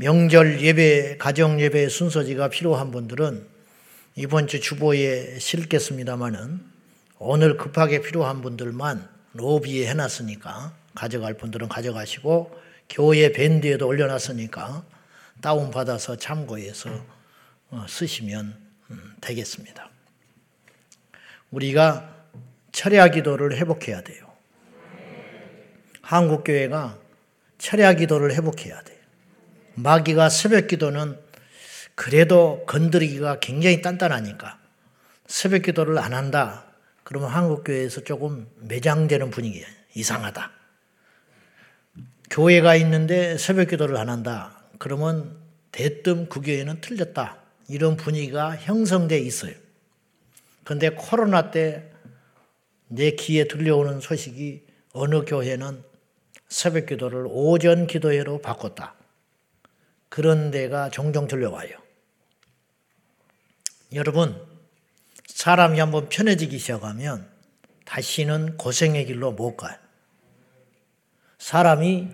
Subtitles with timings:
[0.00, 3.46] 명절 예배, 가정 예배 순서지가 필요한 분들은
[4.16, 6.58] 이번 주 주보에 실겠습니다마는
[7.18, 12.58] 오늘 급하게 필요한 분들만 로비에 해놨으니까 가져갈 분들은 가져가시고
[12.88, 14.86] 교회 밴드에도 올려놨으니까
[15.42, 16.88] 다운받아서 참고해서
[17.68, 18.56] 어, 쓰시면
[18.90, 19.90] 음, 되겠습니다.
[21.50, 22.24] 우리가
[22.72, 24.32] 철야 기도를 회복해야 돼요.
[26.00, 26.98] 한국교회가
[27.58, 28.99] 철야 기도를 회복해야 돼요.
[29.74, 31.18] 마귀가 새벽 기도는
[31.94, 34.58] 그래도 건드리기가 굉장히 단단하니까
[35.26, 36.64] 새벽 기도를 안 한다.
[37.04, 39.66] 그러면 한국교회에서 조금 매장되는 분위기예요.
[39.94, 40.50] 이상하다.
[42.30, 44.62] 교회가 있는데 새벽 기도를 안 한다.
[44.78, 45.36] 그러면
[45.72, 47.38] 대뜸 그 교회는 틀렸다.
[47.68, 49.54] 이런 분위기가 형성돼 있어요.
[50.64, 51.90] 그런데 코로나 때
[52.92, 55.84] 내 귀에 들려오는 소식이 어느 교회는
[56.48, 58.96] 새벽 기도를 오전 기도회로 바꿨다.
[60.10, 61.70] 그런 데가 종종 들려와요.
[63.94, 64.38] 여러분,
[65.26, 67.26] 사람이 한번 편해지기 시작하면
[67.86, 69.76] 다시는 고생의 길로 못 가요.
[71.38, 72.08] 사람이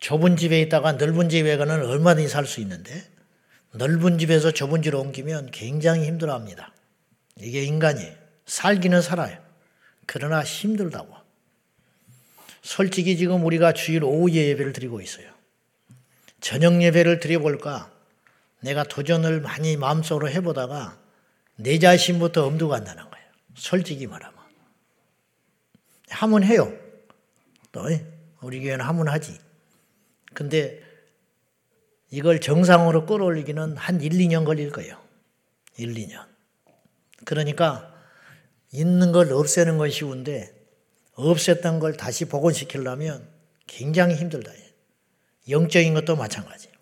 [0.00, 3.04] 좁은 집에 있다가 넓은 집에 가는 얼마든지 살 수 있는데
[3.72, 6.72] 넓은 집에서 좁은 집으로 옮기면 굉장히 힘들어 합니다.
[7.36, 8.14] 이게 인간이에요.
[8.46, 9.38] 살기는 살아요.
[10.06, 11.14] 그러나 힘들다고.
[12.62, 15.37] 솔직히 지금 우리가 주일 오후 예배를 드리고 있어요.
[16.40, 17.92] 저녁 예배를 드려볼까?
[18.60, 20.98] 내가 도전을 많이 마음속으로 해보다가
[21.56, 23.26] 내 자신부터 엄두가 안 나는 거예요.
[23.54, 24.38] 솔직히 말하면.
[26.10, 26.72] 하면 해요.
[27.72, 27.82] 또,
[28.40, 29.38] 우리 교회는 하면 하지.
[30.34, 30.82] 근데
[32.10, 34.98] 이걸 정상으로 끌어올리기는 한 1, 2년 걸릴 거예요.
[35.76, 36.24] 1, 2년.
[37.24, 37.94] 그러니까
[38.72, 40.54] 있는 걸 없애는 건 쉬운데
[41.14, 43.28] 없앴던 걸 다시 복원시키려면
[43.66, 44.52] 굉장히 힘들다.
[45.48, 46.76] 영적인 것도 마찬가지예요.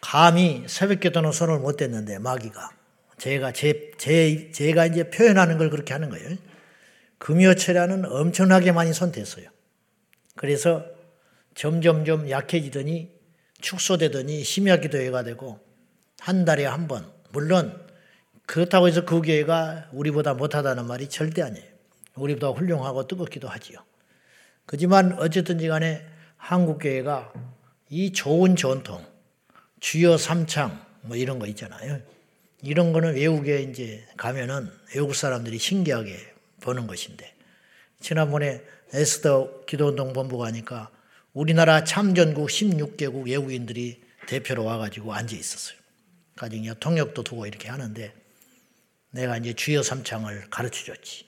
[0.00, 2.70] 감히 새벽 기도는 손을 못 댔는데 마귀가
[3.18, 6.36] 제가 제, 제 제가 이제 표현하는 걸 그렇게 하는 거예요.
[7.18, 9.48] 금요철야는 엄청나게 많이 손 댔어요.
[10.36, 10.84] 그래서
[11.54, 13.10] 점점점 약해지더니
[13.60, 15.58] 축소되더니 심야 기도회가 되고
[16.20, 17.10] 한 달에 한 번.
[17.30, 17.84] 물론
[18.46, 21.66] 그렇다고 해서 그 교회가 우리보다 못하다는 말이 절대 아니에요.
[22.14, 23.78] 우리보다 훌륭하고 뜨겁기도 하지요.
[24.66, 26.06] 그지만 어쨌든지 간에
[26.46, 27.32] 한국교회가
[27.90, 29.04] 이 좋은 전통,
[29.80, 32.00] 주여 삼창 뭐 이런 거 있잖아요.
[32.62, 36.16] 이런 거는 외국에 이제 가면은 외국 사람들이 신기하게
[36.60, 37.34] 보는 것인데
[38.00, 38.62] 지난번에
[38.92, 40.90] 에스더 기도운동 본부 가니까
[41.32, 45.76] 우리나라 참전국 16개국 외국인들이 대표로 와가지고 앉아 있었어요.
[46.36, 48.14] 가정이 통역도 두고 이렇게 하는데
[49.10, 51.26] 내가 이제 주여 삼창을 가르쳐 줬지.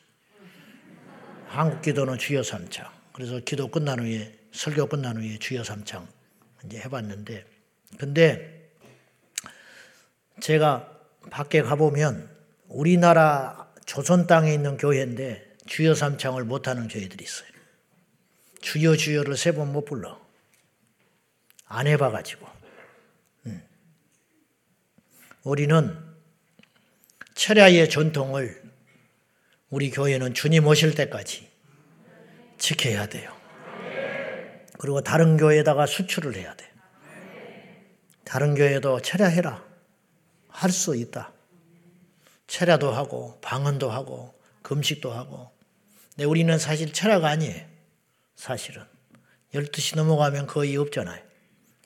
[1.49, 2.89] 한국 기도는 주여 삼창.
[3.13, 6.09] 그래서 기도 끝난 후에 설교 끝난 후에 주여 삼창
[6.65, 7.45] 이제 해봤는데
[7.99, 8.71] 근데
[10.41, 10.93] 제가
[11.31, 12.29] 밖에 가보면
[12.69, 17.49] 우리나라 조선 땅에 있는 교회인데 주여 삼창을 못하는 교회들이 있어요.
[18.61, 20.21] 주여 주여를 세 번 못 불러.
[21.67, 22.47] 안 해봐가지고.
[23.47, 23.63] 음.
[25.45, 25.97] 우리는
[27.35, 28.63] 철야의 전통을
[29.71, 31.49] 우리 교회는 주님 오실 때까지
[32.59, 33.38] 지켜야 돼요.
[34.79, 36.69] 그리고 다른 교회에다가 수출을 해야 돼.
[38.25, 39.67] 다른 교회도 철야해라.
[40.49, 41.33] 할 수 있다.
[42.47, 45.51] 철야도 하고 방언도 하고 금식도 하고.
[46.11, 47.65] 근데 우리는 사실 철야가 아니에요.
[48.35, 48.85] 사실은.
[49.55, 51.23] 12시 넘어가면 거의 없잖아요.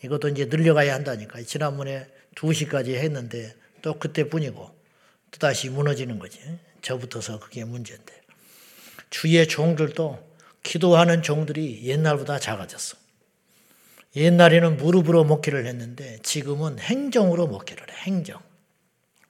[0.04, 1.42] 이것도 이제 늘려가야 한다니까.
[1.42, 4.82] 지난번에 2시까지 했는데 또 그때뿐이고
[5.32, 6.41] 또다시 무너지는 거지.
[6.82, 8.20] 저부터서 그게 문제인데.
[9.10, 10.31] 주의 종들도
[10.62, 12.96] 기도하는 종들이 옛날보다 작아졌어.
[14.14, 17.94] 옛날에는 무릎으로 먹기를 했는데 지금은 행정으로 먹기를 해.
[18.02, 18.40] 행정.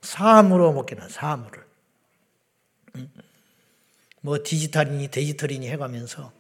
[0.00, 1.62] 사함으로 먹기는 사함으로.
[4.20, 6.32] 뭐 디지털이니 디지털이니 해가면서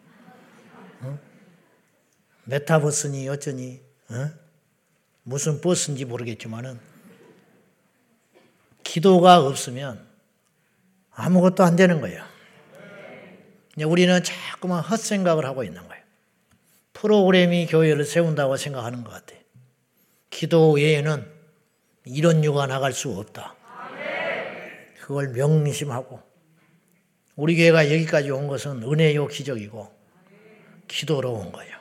[1.00, 1.18] 어?
[2.44, 3.80] 메타버스니 어쩌니
[4.10, 4.30] 어?
[5.24, 6.78] 무슨 버스인지 모르겠지만은
[8.84, 10.06] 기도가 없으면
[11.12, 12.31] 아무것도 안 되는 거예요.
[13.80, 16.02] 우리는 자꾸만 헛생각을 하고 있는 거예요.
[16.92, 19.40] 프로그램이 교회를 세운다고 생각하는 것 같아요.
[20.30, 21.26] 기도 외에는
[22.04, 23.56] 이런 유가 나갈 수 없다.
[25.00, 26.20] 그걸 명심하고
[27.34, 29.92] 우리 교회가 여기까지 온 것은 은혜요 기적이고
[30.86, 31.76] 기도로 온 거예요.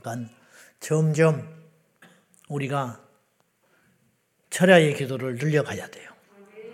[0.00, 0.32] 그러니까
[0.80, 1.48] 점점
[2.48, 3.00] 우리가
[4.50, 6.10] 철야의 기도를 늘려가야 돼요.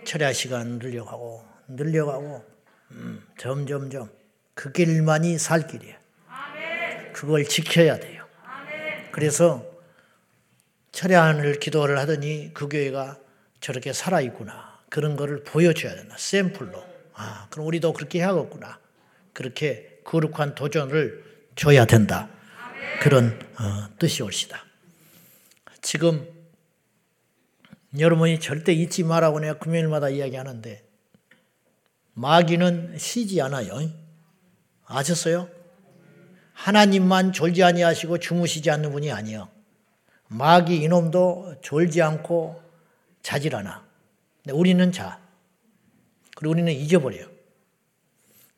[0.05, 2.48] 철야 시간 늘려가고 늘려가고
[2.91, 4.09] 음, 점점점
[4.53, 5.97] 그 길만이 살 길이에요.
[7.13, 8.25] 그걸 지켜야 돼요.
[9.11, 9.65] 그래서
[10.91, 13.17] 철야하늘 기도를 하더니 그 교회가
[13.61, 14.79] 저렇게 살아있구나.
[14.89, 16.15] 그런 거를 보여줘야 된다.
[16.17, 16.83] 샘플로.
[17.13, 18.79] 아, 그럼 우리도 그렇게 해야겠구나.
[19.33, 21.23] 그렇게 거룩한 도전을
[21.55, 22.29] 줘야 된다.
[23.01, 24.65] 그런 어, 뜻이 옳시다.
[25.81, 26.27] 지금
[27.97, 30.83] 여러분이 절대 잊지 말라고 내가 금요일마다 이야기하는데
[32.19, 33.79] 마귀는 쉬지 않아요.
[34.85, 35.47] 아셨어요?
[36.51, 39.47] 하나님만 졸지 아니하시고 주무시지 않는 분이 아니요.
[40.27, 42.61] 마귀 이놈도 졸지 않고
[43.23, 43.85] 자질 않아.
[44.43, 45.21] 근데 우리는 자.
[46.35, 47.25] 그리고 우리는 잊어버려요.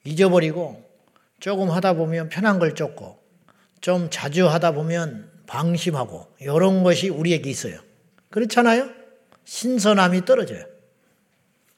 [0.06, 0.84] 잊어버리고
[1.40, 3.22] 조금 하다 보면 편한 걸 쫓고
[3.80, 7.80] 좀 자주 하다 보면 방심하고 이런 것이 우리에게 있어요.
[8.32, 8.90] 그렇잖아요?
[9.46, 10.66] 신선함이 떨어져요.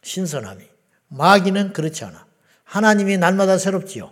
[0.02, 0.73] 신선함이.
[1.18, 2.26] 마귀는 그렇지 않아.
[2.64, 4.12] 하나님이 날마다 새롭지요.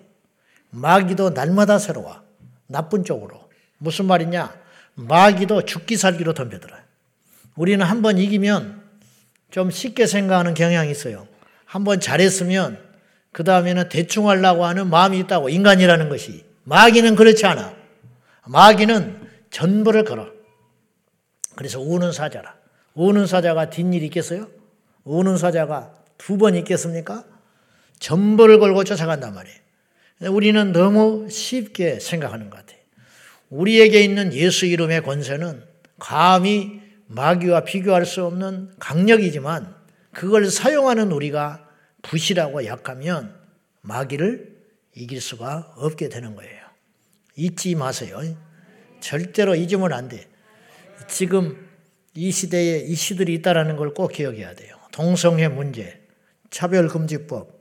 [0.70, 2.22] 마귀도 날마다 새로워.
[2.68, 3.50] 나쁜 쪽으로.
[3.80, 4.54] 무슨 말이냐?
[4.96, 6.80] 마귀도 죽기 살기로 덤벼들어요.
[7.56, 8.82] 우리는 한 번 이기면
[9.50, 11.28] 좀 쉽게 생각하는 경향이 있어요.
[11.66, 12.80] 한 번 잘했으면
[13.32, 16.46] 그 다음에는 대충 하려고 하는 마음이 있다고 인간이라는 것이.
[16.64, 17.74] 마귀는 그렇지 않아.
[18.46, 20.28] 마귀는 전부를 걸어.
[21.56, 22.56] 그래서 우는 사자라.
[22.94, 24.48] 우는 사자가 뒷일이 있겠어요?
[25.04, 25.94] 우는 사자가
[26.26, 27.26] 두 번 있겠습니까?
[28.00, 29.58] 전부를 걸고 쫓아간단 말이에요.
[30.34, 32.80] 우리는 너무 쉽게 생각하는 것 같아요.
[33.50, 35.64] 우리에게 있는 예수 이름의 권세는
[36.00, 39.76] 감히 마귀와 비교할 수 없는 강력이지만
[40.14, 41.68] 그걸 사용하는 우리가
[42.04, 43.36] 부실하고 약하면
[43.82, 44.56] 마귀를
[44.96, 46.62] 이길 수가 없게 되는 거예요.
[47.36, 48.20] 잊지 마세요.
[49.00, 50.28] 절대로 잊으면 안 돼.
[51.08, 51.68] 지금
[52.14, 54.76] 이 시대에 이 시들이 있다는 걸 꼭 기억해야 돼요.
[54.92, 56.01] 동성애 문제,
[56.52, 57.60] 차별금지법,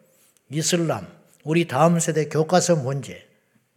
[0.51, 1.07] 이슬람,
[1.45, 3.27] 우리 다음 세대 교과서 문제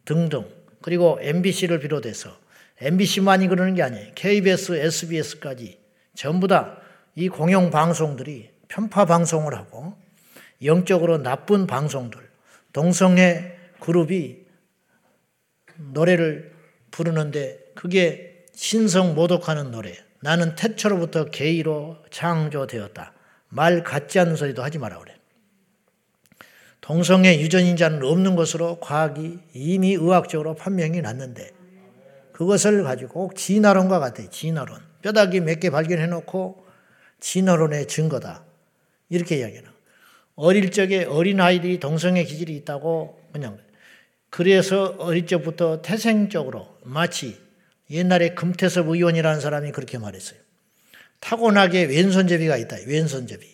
[0.06, 0.46] 등등
[0.82, 2.38] 그리고 MBC를 비롯해서
[2.82, 4.12] MBC만이 그러는 게 아니에요.
[4.16, 5.80] KBS, SBS까지
[6.14, 6.84] 전부 다
[7.16, 9.96] 이 공영 방송들이 편파 방송을 하고
[10.64, 12.20] 영적으로 나쁜 방송들,
[12.72, 14.38] 동성애 그룹이
[15.78, 16.54] 노래를
[16.90, 19.96] 부르는데 그게 신성 모독하는 노래.
[20.22, 23.13] 나는 태초로부터 게이로 창조되었다.
[23.54, 25.16] 말 같지 않은 소리도 하지 마라 그래.
[26.82, 31.52] 동성애 유전인자는 없는 것으로 과학이 이미 의학적으로 판명이 났는데
[32.34, 34.30] 그것을 가지고 꼭 진화론과 같아요.
[34.30, 34.82] 진화론.
[35.02, 36.66] 뼈다귀 몇 개 발견해 놓고
[37.20, 38.44] 진화론의 증거다.
[39.10, 39.70] 이렇게 이야기하는
[40.36, 43.60] 어릴 적에 어린아이들이 동성애 기질이 있다고 그냥
[44.30, 47.40] 그래서 어릴 적부터 태생적으로 마치
[47.92, 50.40] 옛날에 금태섭 의원이라는 사람이 그렇게 말했어요.
[51.24, 52.78] 타고나게 왼손잡이가 있다.
[52.86, 53.48] 왼손잡이.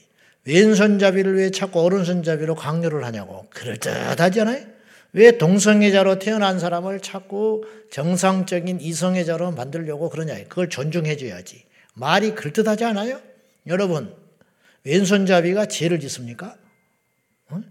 [0.46, 3.46] 왼손잡이를 왜 자꾸 오른손잡이로 강요를 하냐고.
[3.52, 4.66] 그럴듯하잖아요.
[5.14, 10.36] 왜 동성애자로 태어난 사람을 자꾸 정상적인 이성애자로 만들려고 그러냐.
[10.48, 11.64] 그걸 존중해줘야지.
[11.94, 13.22] 말이 그럴듯하지 않아요?
[13.68, 14.16] 여러분,
[14.84, 16.56] 왼손잡이가 죄를 짓습니까?
[17.52, 17.64] 응?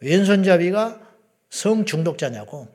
[0.00, 1.00] 왼손잡이가
[1.48, 2.68] 성 중독자냐고.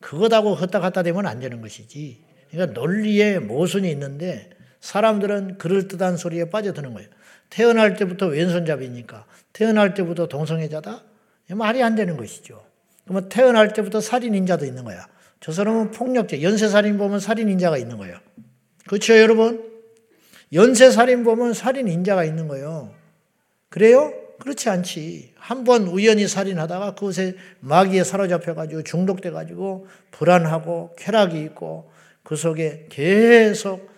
[0.00, 2.22] 그거다고 헛다 갔다 되면 안 되는 것이지.
[2.50, 4.50] 그러니까 논리에 모순이 있는데
[4.80, 7.08] 사람들은 그럴듯한 소리에 빠져드는 거예요.
[7.50, 11.02] 태어날 때부터 왼손잡이니까 태어날 때부터 동성애자다?
[11.50, 12.62] 말이 안 되는 것이죠.
[13.04, 15.06] 그러면 태어날 때부터 살인인자도 있는 거야.
[15.40, 18.18] 저 사람은 폭력자, 연쇄살인 보면 살인인자가 있는 거예요.
[18.86, 19.64] 그렇죠, 여러분?
[20.52, 22.92] 연쇄살인 보면 살인인자가 있는 거예요.
[23.70, 24.12] 그래요?
[24.40, 25.32] 그렇지 않지.
[25.36, 31.90] 한 번 우연히 살인하다가 그것에 마귀에 사로잡혀가지고 중독돼가지고 불안하고 쾌락이 있고
[32.22, 33.90] 그 속에 계속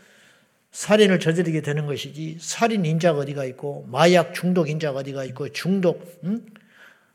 [0.73, 6.47] 살인을 저지르게 되는 것이지 살인 인자가 어디가 있고 마약 중독 인자가 어디가 있고 중독 음?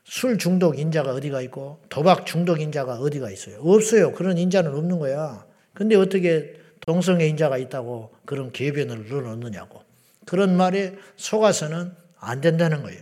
[0.04, 3.58] 술 중독 인자가 어디가 있고 도박 중독 인자가 어디가 있어요?
[3.60, 4.12] 없어요.
[4.12, 5.44] 그런 인자는 없는 거야.
[5.74, 9.82] 근데 어떻게 동성애 인자가 있다고 그런 계변을 늘어놓느냐고.
[10.24, 13.00] 그런 말에 속아서는 안 된다는 거예요.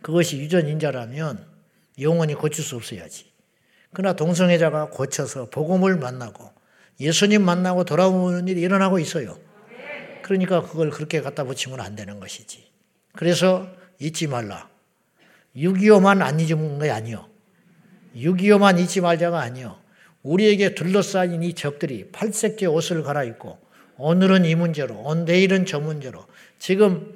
[0.00, 1.44] 그것이 유전 인자라면
[2.00, 3.32] 영원히 고칠 수 없어야지.
[3.92, 6.53] 그러나 동성애자가 고쳐서 복음을 만나고
[7.00, 9.38] 예수님 만나고 돌아오는 일이 일어나고 있어요.
[10.22, 12.64] 그러니까 그걸 그렇게 갖다 붙이면 안 되는 것이지.
[13.12, 13.68] 그래서
[14.00, 14.68] 잊지 말라.
[15.56, 17.28] 6.25만 안 잊은 게 아니요.
[18.16, 19.78] 6.25만 잊지 말자가 아니요.
[20.22, 23.58] 우리에게 둘러싸인 이 적들이 팔색제 옷을 갈아입고
[23.98, 26.26] 오늘은 이 문제로, 내일은 저 문제로.
[26.58, 27.14] 지금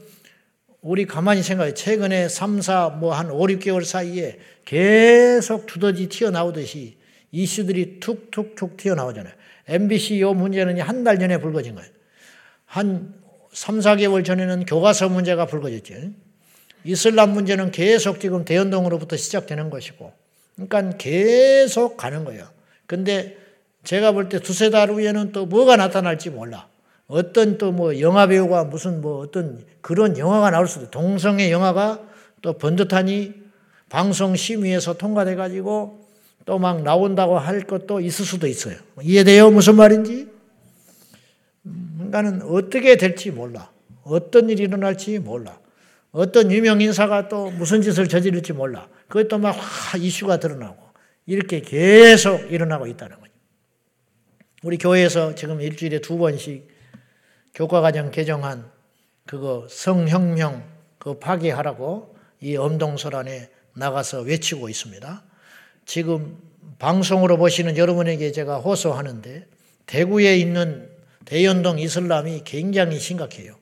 [0.81, 1.75] 우리 가만히 생각해.
[1.75, 6.99] 최근에 3, 4, 뭐 한 5, 6개월 사이에 계속 두더지 튀어나오듯이
[7.33, 9.35] 이슈들이 툭툭툭 튀어나오잖아요.
[9.69, 11.91] MBC 요 문제는 한 달 전에 불거진 거예요.
[12.65, 13.15] 한
[13.53, 15.95] 3, 4개월 전에는 교과서 문제가 불거졌죠.
[16.85, 20.13] 이슬람 문제는 계속 지금 대연동으로부터 시작되는 것이고,
[20.55, 22.49] 그러니까 계속 가는 거예요.
[22.87, 23.37] 근데
[23.85, 26.69] 제가 볼 때 두세 달 후에는 또 뭐가 나타날지 몰라.
[27.07, 32.01] 어떤 또 뭐 영화 배우가 무슨 뭐 어떤 그런 영화가 나올 수도 동성애 영화가
[32.43, 33.33] 또 번듯하니
[33.89, 35.98] 방송 심의에서 통과돼 가지고
[36.49, 38.77] 또 막 나온다고 할 것도 있을 수도 있어요.
[39.03, 39.51] 이해돼요?
[39.51, 40.29] 무슨 말인지?
[42.01, 43.71] 인간은 어떻게 될지 몰라.
[44.03, 45.61] 어떤 일이 일어날지 몰라.
[46.11, 48.89] 어떤 유명 인사가 또 무슨 짓을 저지를지 몰라.
[49.09, 49.55] 그것도 막
[49.99, 50.79] 이슈가 드러나고
[51.27, 53.33] 이렇게 계속 일어나고 있다는 거죠.
[54.63, 56.67] 우리 교회에서 지금 일주일에 두 번씩
[57.53, 58.65] 교과과정 개정한
[59.27, 60.65] 그거 성혁명
[60.99, 65.28] 그 파기하라고 이 엄동설 안에 나가서 외치고 있습니다.
[65.89, 66.37] 지금
[66.79, 69.47] 방송으로 보시는 여러분에게 제가 호소하는데
[69.87, 70.87] 대구에 있는
[71.25, 73.55] 대연동 이슬람이 굉장히 심각해요.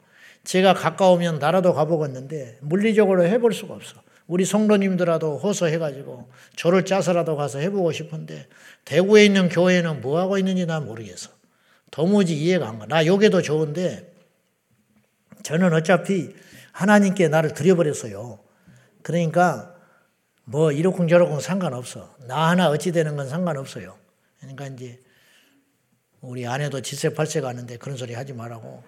[0.43, 4.03] 제가 가까우면 나라도 가보겠는데 물리적으로 해볼 수가 없어.
[4.27, 8.49] 우리 성도님들라도 호소해가지고 저를 짜서라도 가서 해보고 싶은데
[8.85, 11.31] 대구에 있는 교회는 뭐 하고 있는지 난 모르겠어.
[11.93, 12.87] 도무지 이해가 안 가.
[12.87, 14.13] 나 요게도 좋은데
[15.45, 16.35] 저는 어차피
[16.73, 18.41] 하나님께 나를 드려버렸어요.
[19.03, 19.76] 그러니까
[20.49, 22.15] 뭐 이러쿵 저러쿵 상관없어.
[22.29, 23.97] 나 하나 어찌 되는 건 상관없어요.
[24.39, 25.01] 그러니까 이제
[26.21, 28.83] 우리 아내도 팔세 가는데 그런 소리 하지 말라고.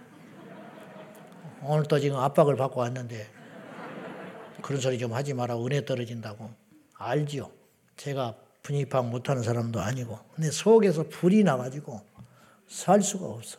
[1.62, 3.27] 오늘 또 지금 압박을 받고 왔는데
[4.62, 5.57] 그런 소리 좀 하지 마라.
[5.59, 6.49] 은혜 떨어진다고.
[6.95, 7.50] 알지요.
[7.97, 10.17] 제가 분위기 못하는 사람도 아니고.
[10.37, 12.00] 근데 속에서 불이 나가지고
[12.69, 13.59] 살 수가 없어.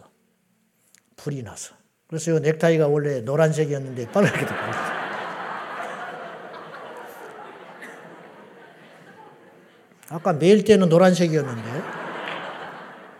[1.17, 1.75] 불이 나서.
[2.07, 4.78] 그래서 이 넥타이가 원래 노란색이었는데 빨갛게 됐어.
[10.09, 11.81] 아까 매일 때는 노란색이었는데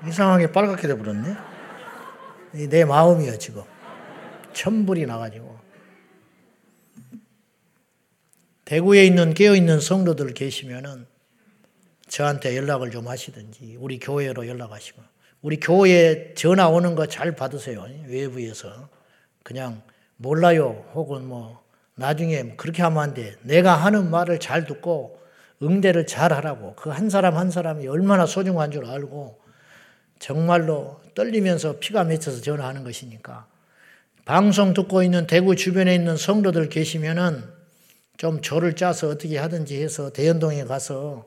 [0.08, 1.36] 이상하게 빨갛게 돼버렸네.
[2.70, 3.62] 내 마음이야 지금.
[4.54, 5.60] 천불이 나가지고.
[8.66, 11.06] 대구에 있는 깨어있는 성도들 계시면은
[12.08, 15.02] 저한테 연락을 좀 하시든지 우리 교회로 연락하시고
[15.42, 17.86] 우리 교회 전화 오는 거 잘 받으세요.
[18.08, 18.90] 외부에서.
[19.44, 19.82] 그냥
[20.18, 20.86] 몰라요.
[20.94, 21.64] 혹은 뭐
[21.96, 23.36] 나중에 그렇게 하면 안 돼.
[23.44, 25.20] 내가 하는 말을 잘 듣고
[25.62, 26.76] 응대를 잘 하라고.
[26.76, 29.40] 그 한 사람 한 사람이 얼마나 소중한 줄 알고
[30.20, 33.48] 정말로 떨리면서 피가 맺혀서 전화하는 것이니까
[34.26, 37.44] 방송 듣고 있는 대구 주변에 있는 성도들 계시면은
[38.18, 41.26] 좀 조를 짜서 어떻게 하든지 해서 대연동에 가서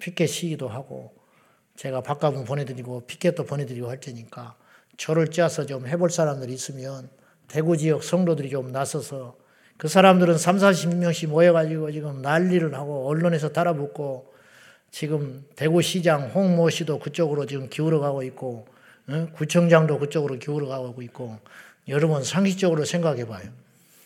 [0.00, 1.14] 피켓 시기도 하고
[1.76, 4.56] 제가 밥값은 보내드리고 피켓도 보내드리고 할 테니까
[4.96, 7.08] 조를 짜서 좀 해볼 사람들이 있으면
[7.48, 9.36] 대구 지역 성도들이 좀 나서서
[9.82, 14.32] 그 사람들은 3, 40명씩 모여가지고 지금 난리를 하고 언론에서 달아붙고
[14.92, 18.64] 지금 대구시장 홍모 씨도 그쪽으로 지금 기울어 가고 있고
[19.34, 21.36] 구청장도 그쪽으로 기울어 가고 있고
[21.88, 23.42] 여러분 상식적으로 생각해 봐요.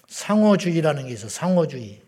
[0.08, 2.00] 상호주의라는 게 있어 상호주의.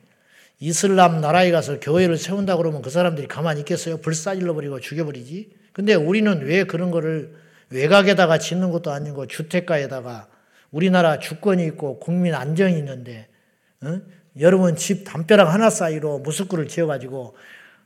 [0.61, 3.99] 이슬람 나라에 가서 교회를 세운다 그러면 그 사람들이 가만히 있겠어요?
[3.99, 5.51] 불사질러 버리고 죽여버리지?
[5.75, 7.37] 근데 우리는 왜 그런 거를
[7.69, 10.29] 외곽에다가 짓는 것도 아니고 주택가에다가
[10.71, 13.29] 우리나라 주권이 있고 국민 안정이 있는데
[13.83, 14.01] 어?
[14.41, 17.37] 여러분 집 담벼락 하나 사이로 무스크를 지어가지고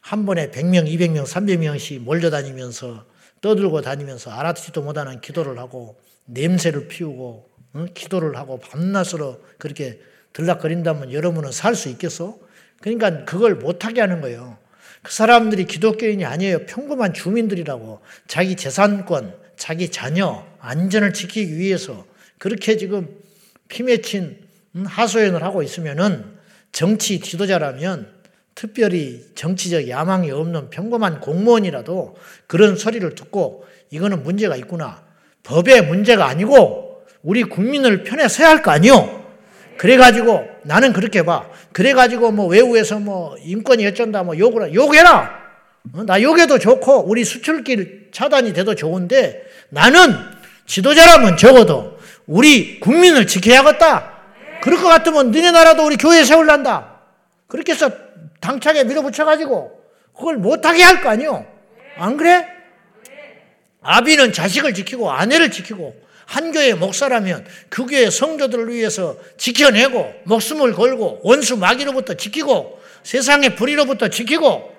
[0.01, 3.07] 한 번에 100명, 200명, 300명씩 몰려다니면서
[3.41, 7.87] 떠들고 다니면서 알아듣지도 못하는 기도를 하고 냄새를 피우고 어?
[7.95, 10.01] 기도를 하고 밤낮으로 그렇게
[10.33, 12.39] 들락거린다면 여러분은 살 수 있겠어?
[12.81, 14.59] 그러니까 그걸 못하게 하는 거예요.
[15.03, 16.67] 그 사람들이 기독교인이 아니에요.
[16.67, 18.01] 평범한 주민들이라고.
[18.27, 22.07] 자기 재산권, 자기 자녀, 안전을 지키기 위해서
[22.39, 23.09] 그렇게 지금
[23.69, 26.25] 피 맺힌 음, 하소연을 하고 있으면은
[26.73, 28.09] 정치 지도자라면
[28.55, 35.03] 특별히 정치적 야망이 없는 평범한 공무원이라도 그런 소리를 듣고 이거는 문제가 있구나.
[35.43, 39.21] 법의 문제가 아니고 우리 국민을 편에 서야 할 거 아니요.
[39.79, 41.49] 그래가지고 나는 그렇게 봐.
[41.73, 45.43] 그래가지고 뭐 외국에서 뭐 인권이 어쩐다 뭐 욕을 욕해라.
[45.95, 46.05] 어?
[46.05, 50.15] 나 욕해도 좋고 우리 수출길 차단이 돼도 좋은데 나는
[50.67, 54.12] 지도자라면 적어도 우리 국민을 지켜야겠다.
[54.63, 57.01] 그럴 것 같으면 너네 나라도 우리 교회 세울란다.
[57.49, 57.91] 그렇게 해서
[58.41, 59.81] 당차게 밀어붙여가지고
[60.17, 61.45] 그걸 못하게 할 거 아니요.
[61.97, 62.47] 안 그래?
[63.83, 65.95] 아비는 자식을 지키고 아내를 지키고
[66.27, 74.09] 한 교회 목사라면 그 교회 성도들을 위해서 지켜내고 목숨을 걸고 원수 마귀로부터 지키고 세상의 불의로부터
[74.09, 74.73] 지키고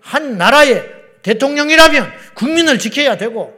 [0.00, 0.90] 한 나라의
[1.22, 3.54] 대통령이라면 국민을 지켜야 되고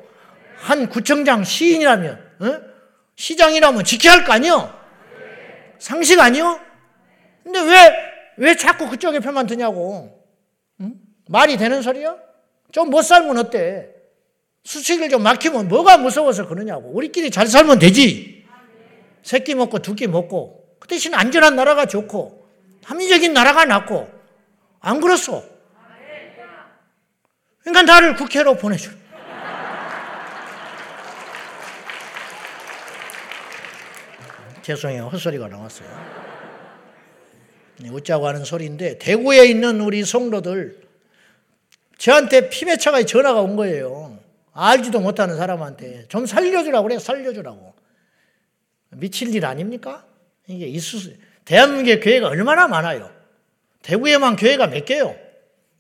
[0.57, 2.61] 한 구청장 시인이라면 어?
[3.17, 4.82] 시장이라면 지켜야 할 거 아니요?
[5.83, 6.61] 상식 아니요?
[7.43, 7.93] 근데 왜,
[8.37, 10.25] 왜 자꾸 그쪽에 편만 드냐고.
[10.81, 10.95] 응?
[11.29, 12.17] 말이 되는 소리야?
[12.71, 13.89] 좀 못 살면 어때?
[14.65, 16.89] 수식을 좀 막히면 뭐가 무서워서 그러냐고.
[16.91, 18.47] 우리끼리 잘 살면 되지.
[19.25, 20.77] 새끼 먹고 두 끼 먹고.
[20.79, 22.47] 그 대신 안전한 나라가 좋고,
[22.85, 24.09] 합리적인 나라가 낫고.
[24.81, 25.45] 안 그렇소?
[27.61, 28.91] 그러니까 나를 국회로 보내줘.
[34.63, 35.07] 죄송해요.
[35.09, 35.89] 헛소리가 나왔어요.
[37.81, 40.81] 네, 웃자고 하는 소리인데 대구에 있는 우리 성도들
[41.99, 44.19] 저한테 피매차가 전화가 온 거예요.
[44.53, 47.75] 알지도 못하는 사람한테 좀 살려주라고 그래 살려주라고.
[48.91, 50.05] 미칠 일 아닙니까?
[50.47, 53.11] 이게 있을 대한민국의 교회가 얼마나 많아요.
[53.83, 55.17] 대구에만 교회가 몇 개요?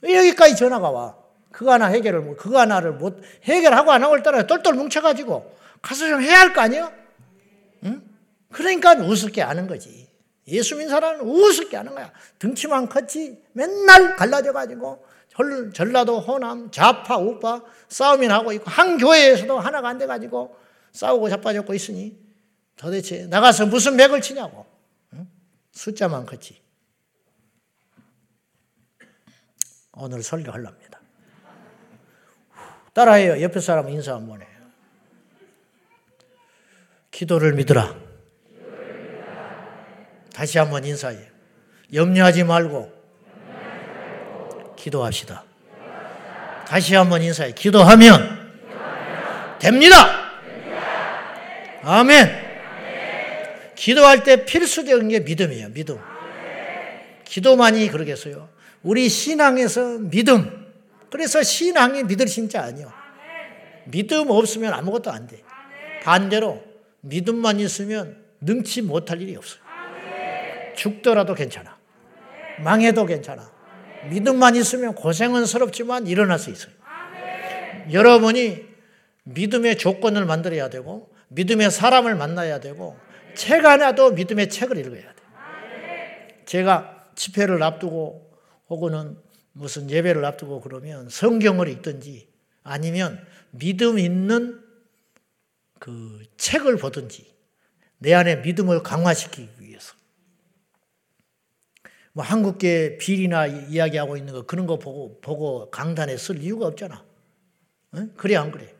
[0.00, 1.16] 왜 여기까지 전화가 와?
[1.52, 6.40] 그거 하나 해결을, 그거 하나를 못, 해결하고 안 하고를 따라 똘똘 뭉쳐가지고 가서 좀 해야
[6.40, 7.01] 할 거 아니에요?
[8.52, 8.56] 응?
[8.56, 10.08] 그러니까 우습게 아는 거지.
[10.48, 12.12] 예수 믿는 사람은 우습게 하는 거야.
[12.38, 15.06] 등치만 컸지 맨날 갈라져가지고
[15.72, 20.56] 전라도, 호남, 좌파, 우파 싸움이 나고 있고 한 교회에서도 하나가 안 돼가지고
[20.92, 22.18] 싸우고 자빠졌고 있으니
[22.76, 24.66] 도대체 나가서 무슨 맥을 치냐고.
[25.14, 25.26] 응?
[25.70, 26.60] 숫자만 컸지.
[29.94, 31.00] 오늘 설교하렵니다.
[32.92, 33.40] 따라해요.
[33.42, 34.48] 옆에 사람 인사 한번 해요.
[37.10, 38.01] 기도를 믿으라.
[40.34, 41.20] 다시 한번 인사해요.
[41.92, 42.92] 염려하지 말고
[44.76, 45.44] 기도합시다.
[46.66, 47.52] 다시 한번 인사해.
[47.52, 48.52] 기도하면
[49.58, 50.30] 됩니다.
[51.82, 52.52] 아멘.
[53.74, 55.68] 기도할 때 필수적인 게 믿음이에요.
[55.70, 55.98] 믿음.
[57.24, 58.48] 기도만이 그러겠어요.
[58.82, 60.66] 우리 신앙에서 믿음.
[61.10, 62.92] 그래서 신앙이 믿을 진짜 아니요.
[63.84, 65.42] 믿음 없으면 아무것도 안 돼.
[66.02, 66.62] 반대로
[67.00, 69.60] 믿음만 있으면 능치 못할 일이 없어요.
[70.74, 71.78] 죽더라도 괜찮아.
[72.60, 73.50] 망해도 괜찮아.
[74.10, 76.72] 믿음만 있으면 고생은 스럽지만 일어날 수 있어요.
[77.90, 78.64] 여러분이
[79.24, 82.96] 믿음의 조건을 만들어야 되고, 믿음의 사람을 만나야 되고,
[83.34, 85.22] 책 하나도 믿음의 책을 읽어야 돼.
[86.46, 88.30] 제가 집회를 앞두고
[88.68, 89.16] 혹은
[89.52, 92.28] 무슨 예배를 앞두고 그러면 성경을 읽든지
[92.62, 94.60] 아니면 믿음 있는
[95.78, 97.32] 그 책을 보든지
[97.98, 99.61] 내 안에 믿음을 강화시키기
[102.12, 107.04] 뭐 한국계 비리나 이야기하고 있는 거 그런 거 보고 보고 강단에 쓸 이유가 없잖아.
[107.94, 108.12] 응?
[108.16, 108.74] 그래 안 그래?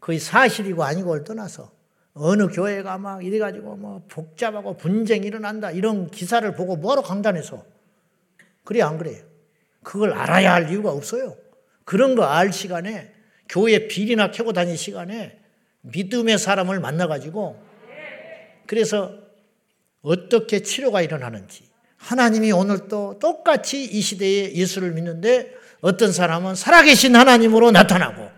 [0.00, 1.72] 거의 사실이고 아니고를 떠나서
[2.14, 7.64] 어느 교회가 막 이래가지고 뭐 복잡하고 분쟁이 일어난다 이런 기사를 보고 뭐하러 강단에서
[8.64, 9.22] 그래 안 그래요?
[9.82, 11.36] 그걸 알아야 할 이유가 없어요.
[11.84, 13.12] 그런 거 알 시간에
[13.48, 15.38] 교회 비리나 캐고 다닐 시간에
[15.82, 17.62] 믿음의 사람을 만나가지고
[18.66, 19.12] 그래서
[20.00, 21.68] 어떻게 치료가 일어나는지
[22.04, 28.30] 하나님이 오늘 또 똑같이 이 시대에 예수를 믿는데 어떤 사람은 살아계신 하나님으로 나타나고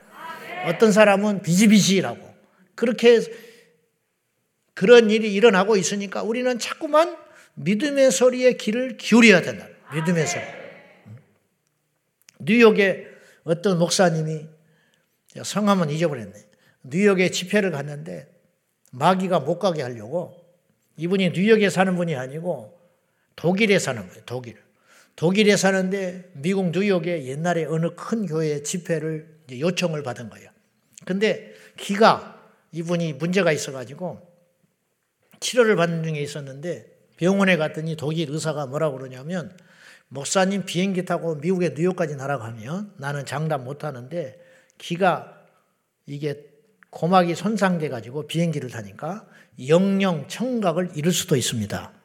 [0.66, 2.18] 어떤 사람은 비지비지라고
[2.76, 3.20] 그렇게
[4.74, 7.16] 그런 일이 일어나고 있으니까 우리는 자꾸만
[7.55, 9.66] 믿음의 소리에 귀를 기울여야 된다.
[9.94, 10.42] 믿음의 소리.
[12.38, 13.07] 뉴욕에
[13.42, 14.46] 어떤 목사님이
[15.42, 16.35] 성함은 잊어버렸네.
[16.85, 18.29] 뉴욕에 집회를 갔는데
[18.92, 20.37] 마귀가 못 가게 하려고
[20.98, 22.75] 이분이 뉴욕에 사는 분이 아니고
[23.37, 24.22] 독일에 사는 거예요.
[24.27, 24.57] 독일.
[25.14, 30.51] 독일에 사는데 미국 뉴욕에 옛날에 어느 큰 교회 집회를 요청을 받은 거예요.
[31.05, 34.20] 근데 기가 이분이 문제가 있어가지고
[35.40, 39.57] 치료를 받는 중에 있었는데 병원에 갔더니 독일 의사가 뭐라고 그러냐면
[40.09, 44.38] 목사님 비행기 타고 미국의 뉴욕까지 날아가면 나는 장담 못 하는데
[44.79, 45.44] 기가
[46.07, 46.44] 이게
[46.90, 49.27] 고막이 손상돼 가지고 비행기를 타니까
[49.66, 51.95] 영영 청각을 잃을 수도 있습니다.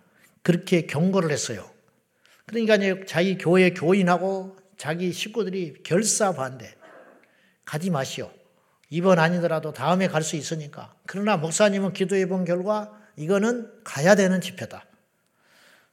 [0.44, 1.70] 그렇게 경고를 했어요.
[2.46, 6.74] 그러니까 이제 자기 교회 교인하고 자기 식구들이 결사 반대.
[7.66, 8.32] 가지 마시오.
[8.90, 10.94] 이번 아니더라도 다음에 갈 수 있으니까.
[11.06, 14.86] 그러나 목사님은 기도해 본 결과 이거는 가야 되는 집회다.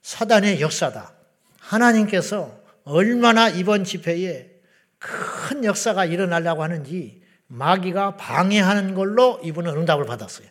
[0.03, 1.13] 사단의 역사다.
[1.61, 4.51] 하나님께서 얼마나 이번 집회에
[4.99, 10.49] 큰 역사가 일어나려고 하는지 마귀가 방해하는 걸로 이분은 응답을 받았어요.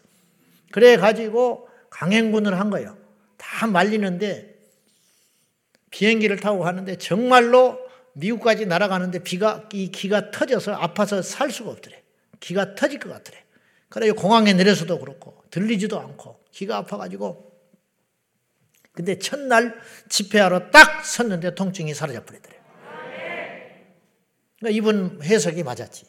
[0.71, 2.96] 그래 가지고 강행군을 한 거예요.
[3.47, 4.55] 다 말리는데
[5.89, 7.79] 비행기를 타고 가는데 정말로
[8.13, 12.03] 미국까지 날아가는데 비가 이 기가 터져서 아파서 살 수가 없더래.
[12.41, 13.41] 기가 터질 것 같더래.
[13.87, 17.47] 그래 공항에 내려서도 그렇고 들리지도 않고 기가 아파가지고
[18.91, 19.79] 근데 첫날
[20.09, 22.61] 집회하러 딱 섰는데 통증이 사라져 버리더래요.
[24.59, 26.05] 그러니까 이분 해석이 맞았지.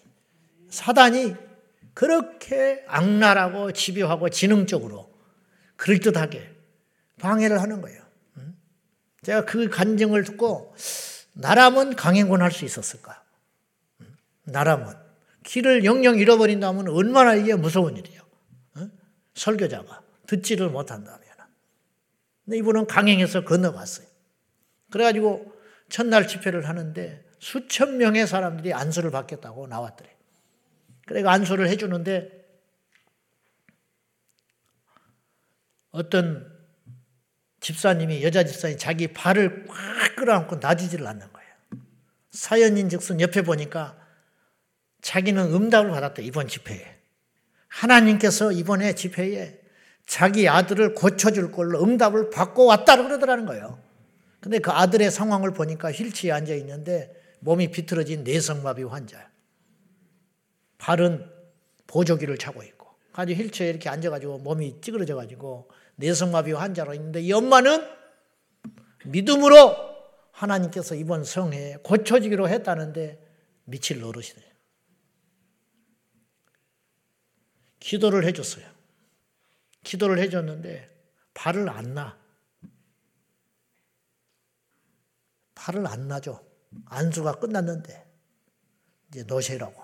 [0.71, 1.35] 사단이
[1.95, 5.09] 그렇게 악랄하고 집요하고 지능적으로
[5.77, 6.58] 그럴듯하게
[7.19, 8.03] 방해를 하는 거예요.
[9.23, 10.75] 제가 그 간증을 듣고
[11.35, 13.23] 나라면 강행군 할 수 있었을까?
[14.45, 14.99] 나라면
[15.45, 18.23] 길을 영영 잃어버린다면 얼마나 이게 무서운 일이에요.
[19.35, 21.29] 설교자가 듣지를 못한다면.
[22.45, 24.07] 근데 이분은 강행해서 건너갔어요.
[24.91, 25.53] 그래가지고
[25.91, 30.17] 첫날 집회를 하는데 수천 명의 사람들이 안수를 받겠다고 나왔더래.
[31.07, 32.31] 그래가 안수를 해주는데
[35.91, 36.58] 어떤
[37.61, 41.49] 집사님이 여자 집사님이 자기 발을 꽉 끌어안고 놔주지를 않는 거예요.
[42.31, 43.99] 사연인 즉슨 옆에 보니까
[45.03, 46.99] 자기는 응답을 받았다 이번 집회에.
[47.69, 49.61] 하나님께서 이번에 집회에
[50.07, 53.79] 자기 아들을 고쳐줄 걸로 응답을 받고 왔다 그러더라는 거예요.
[54.41, 59.29] 근데 그 아들의 상황을 보니까 휠체에 앉아 있는데 몸이 비틀어진 내성마비 환자야.
[60.79, 61.29] 발은
[61.87, 62.89] 보조기를 차고 있고.
[63.13, 65.69] 가지고 휠체에 이렇게 앉아가지고 몸이 찌그러져가지고
[65.99, 67.87] 내성마비 환자로 있는데 이 엄마는
[69.05, 69.89] 믿음으로
[70.31, 73.27] 하나님께서 이번 성회에 고쳐지기로 했다는데
[73.65, 74.49] 미칠 노릇이래요.
[77.81, 78.67] 기도를 해줬어요.
[79.83, 80.89] 기도를 해줬는데
[81.35, 82.19] 발을 안 나.
[85.55, 86.47] 발을 안 나죠.
[86.87, 88.09] 안수가 끝났는데
[89.09, 89.83] 이제 노세라고.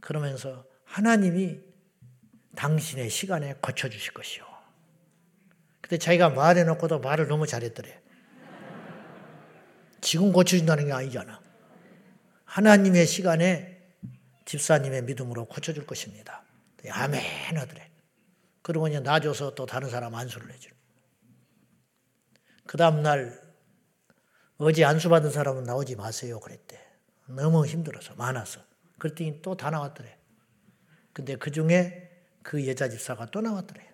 [0.00, 1.67] 그러면서 하나님이
[2.58, 4.44] 당신의 시간에 고쳐주실 것이요.
[5.80, 8.02] 근데 자기가 말해놓고도 말을 너무 잘했더래.
[10.00, 11.40] 지금 고쳐준다는 게 아니잖아.
[12.44, 13.80] 하나님의 시간에
[14.44, 16.42] 집사님의 믿음으로 고쳐줄 것입니다.
[16.90, 17.90] 아멘 하더래.
[18.62, 20.68] 그러고 이제 놔줘서 또 다른 사람 안수를 해줘.
[22.66, 23.40] 그 다음날
[24.56, 26.76] 어제 안수 받은 사람은 나오지 마세요 그랬대.
[27.26, 28.60] 너무 힘들어서 많아서.
[28.98, 30.18] 그랬더니 또 다 나왔더래.
[31.12, 32.07] 근데 그 중에
[32.42, 33.86] 그 여자 집사가 또 나왔더래.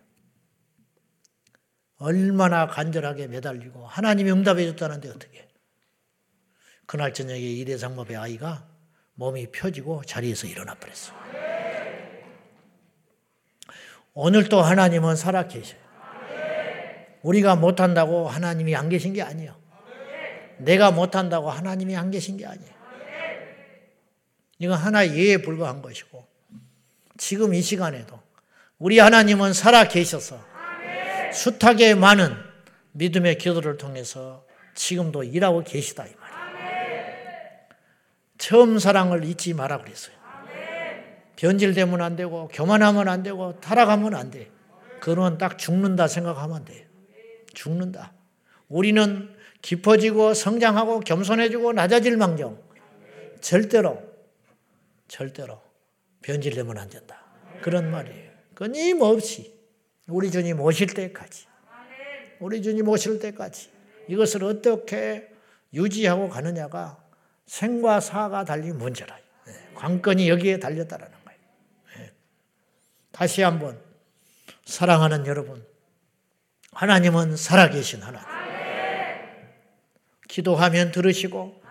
[1.97, 5.49] 얼마나 간절하게 매달리고 하나님이 응답해 줬다는데 어떻게.
[6.87, 8.69] 그날 저녁에 이대상법의 아이가
[9.15, 11.15] 몸이 펴지고 자리에서 일어나 버렸어.
[14.13, 15.81] 오늘 또 하나님은 살아 계셔요.
[17.23, 19.59] 우리가 못한다고 하나님이 안 계신 게 아니에요.
[20.59, 22.75] 내가 못한다고 하나님이 안 계신 게 아니에요.
[24.59, 26.27] 이건 하나의 예에 불과한 것이고,
[27.17, 28.21] 지금 이 시간에도
[28.79, 30.39] 우리 하나님은 살아 계셔서
[31.33, 32.35] 숱하게 많은
[32.93, 36.05] 믿음의 기도를 통해서 지금도 일하고 계시다.
[38.39, 40.15] 처음 사랑을 잊지 마라 그랬어요.
[41.37, 44.51] 변질되면 안 되고 교만하면 안 되고 타락하면 안 돼.
[45.01, 46.89] 그건 딱 죽는다 생각하면 돼.
[47.53, 48.13] 죽는다.
[48.69, 52.59] 우리는 깊어지고 성장하고 겸손해지고 낮아질 망정
[53.41, 54.03] 절대로
[55.09, 55.61] 절대로
[56.23, 57.23] 변질되면 안 된다.
[57.63, 58.24] 그런 말이에요.
[58.55, 59.55] 끊임없이
[60.09, 61.47] 우리 주님 오실 때까지
[62.41, 63.71] 우리 주님 오실 때까지
[64.09, 65.29] 이것을 어떻게
[65.73, 67.03] 유지하고 가느냐가
[67.47, 69.17] 생과 사가 달린 문제라.
[69.47, 69.53] 네.
[69.75, 71.41] 관건이 여기에 달렸다라는 거예요.
[71.97, 72.13] 네.
[73.11, 73.81] 다시 한번
[74.65, 75.67] 사랑하는 여러분,
[76.73, 78.27] 하나님은 살아계신 하나님.
[80.29, 81.63] 기도하면 들으시고,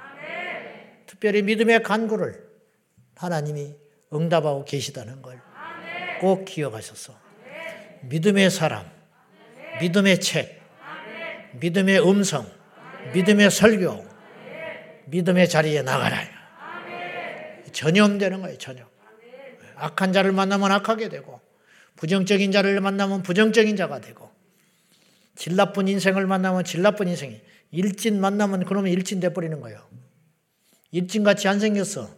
[1.07, 2.49] 특별히 믿음의 간구를
[3.15, 3.75] 하나님이
[4.13, 5.41] 응답하고 계시다는 걸
[6.23, 7.19] 꼭 기억하셔서
[7.99, 8.89] 믿음의 사람,
[9.73, 10.57] 믿음의 책,
[11.51, 12.49] 믿음의 음성,
[13.11, 14.07] 믿음의 설교,
[15.07, 16.25] 믿음의 자리에 나가라.
[17.73, 18.87] 전염되는 거예요, 전염.
[19.75, 21.41] 악한 자를 만나면 악하게 되고,
[21.97, 24.31] 부정적인 자를 만나면 부정적인 자가 되고,
[25.35, 29.85] 질 나쁜 인생을 만나면 질 나쁜 인생이, 일진 만나면 그러면 일진 돼버리는 거예요.
[30.91, 32.15] 일진같이 안 생겼어.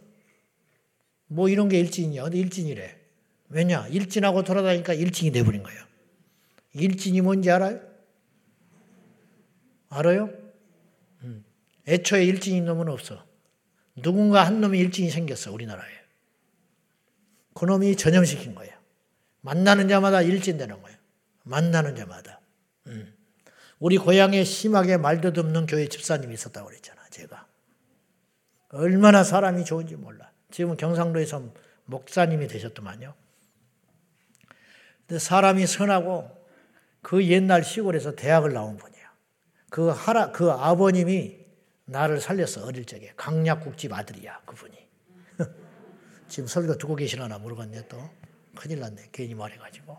[1.26, 2.22] 뭐 이런 게 일진이야.
[2.22, 2.95] 근데 일진이래.
[3.48, 3.86] 왜냐?
[3.88, 5.84] 일진하고 돌아다니까 일진이 돼버린 거예요.
[6.74, 7.80] 일진이 뭔지 알아요?
[9.88, 10.46] 알아요?
[11.88, 13.24] 애초에 일진인 놈은 없어.
[13.94, 15.90] 누군가 한 놈이 일진이 생겼어, 우리나라에.
[17.54, 18.74] 그 놈이 전염시킨 거예요.
[19.40, 20.98] 만나는 자마다 일진 되는 거예요.
[21.44, 22.40] 만나는 자마다.
[22.88, 23.14] 음.
[23.78, 27.46] 우리 고향에 심하게 말도 없는 교회 집사님이 있었다고 그랬잖아, 제가.
[28.70, 30.30] 얼마나 사람이 좋은지 몰라.
[30.50, 31.52] 지금은 경상도에서
[31.84, 33.14] 목사님이 되셨더만요.
[35.06, 36.30] 근데 사람이 선하고
[37.02, 38.96] 그 옛날 시골에서 대학을 나온 분이야.
[39.70, 41.38] 그 하라, 그 아버님이
[41.84, 44.76] 나를 살렸어 어릴 적에 강약국집 아들이야 그분이.
[46.28, 48.10] 지금 설교 듣고 계시나 물어봤네 또.
[48.56, 49.96] 큰일 났네 괜히 말해가지고.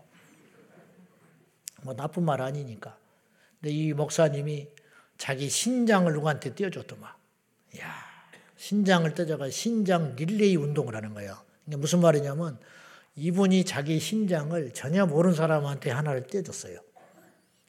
[1.82, 2.98] 뭐 나쁜 말 아니니까.
[3.60, 4.68] 근데 이 목사님이
[5.16, 7.10] 자기 신장을 누구한테 띄워줬더만.
[7.80, 7.94] 야
[8.56, 11.38] 신장을 떼져가 신장 릴레이 운동을 하는 거예요.
[11.64, 12.58] 무슨 말이냐면
[13.18, 16.78] 이분이 자기 신장을 전혀 모르는 사람한테 하나를 떼줬어요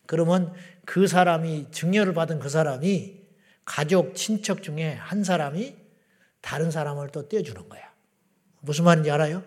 [0.05, 0.53] 그러면
[0.85, 3.19] 그 사람이 증여를 받은 그 사람이
[3.65, 5.75] 가족, 친척 중에 한 사람이
[6.41, 7.93] 다른 사람을 또 떼주는 거야.
[8.61, 9.43] 무슨 말인지 알아요?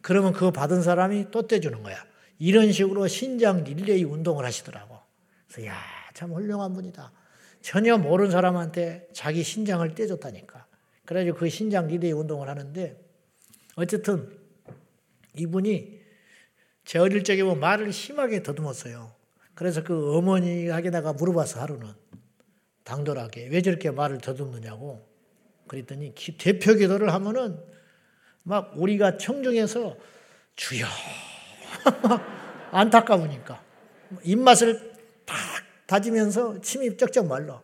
[0.00, 2.02] 그러면 그거 받은 사람이 또 떼주는 거야.
[2.38, 4.98] 이런 식으로 신장 릴레이 운동을 하시더라고.
[5.46, 5.76] 그래서 야,
[6.14, 7.12] 참 훌륭한 분이다.
[7.60, 10.64] 전혀 모르는 사람한테 자기 신장을 떼줬다니까.
[11.04, 12.98] 그래가지고 그 신장 릴레이 운동을 하는데
[13.76, 14.37] 어쨌든
[15.38, 16.00] 이분이
[16.84, 19.12] 제 어릴 적에 뭐 말을 심하게 더듬었어요.
[19.54, 21.92] 그래서 그 어머니에게다가 물어봐서 하루는
[22.84, 25.06] 당돌하게 왜 저렇게 말을 더듬느냐고
[25.66, 27.58] 그랬더니 대표 기도를 하면은
[28.42, 29.96] 막 우리가 청중에서
[30.56, 30.86] 주여
[32.72, 33.62] 안타까우니까
[34.22, 34.92] 입맛을
[35.26, 35.36] 탁
[35.86, 37.62] 다지면서 침이 쩍쩍 말라.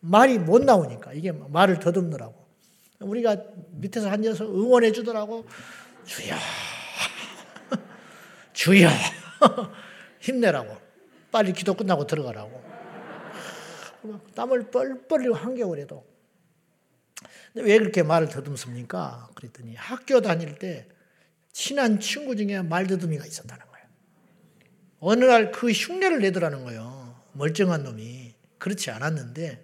[0.00, 2.34] 말이 못 나오니까 이게 말을 더듬느라고.
[3.00, 3.36] 우리가
[3.72, 5.44] 밑에서 앉아서 응원해 주더라고.
[6.04, 6.34] 주여
[8.58, 8.88] 주여
[10.18, 10.76] 힘내라고
[11.30, 12.60] 빨리 기도 끝나고 들어가라고
[14.34, 16.04] 땀을 뻘뻘 한겨울에도
[17.54, 19.30] 왜 그렇게 말을 더듬습니까?
[19.36, 20.88] 그랬더니 학교 다닐 때
[21.52, 23.86] 친한 친구 중에 말더듬이가 있었다는 거예요.
[24.98, 27.16] 어느 날 그 흉내를 내더라는 거예요.
[27.34, 28.34] 멀쩡한 놈이.
[28.58, 29.62] 그렇지 않았는데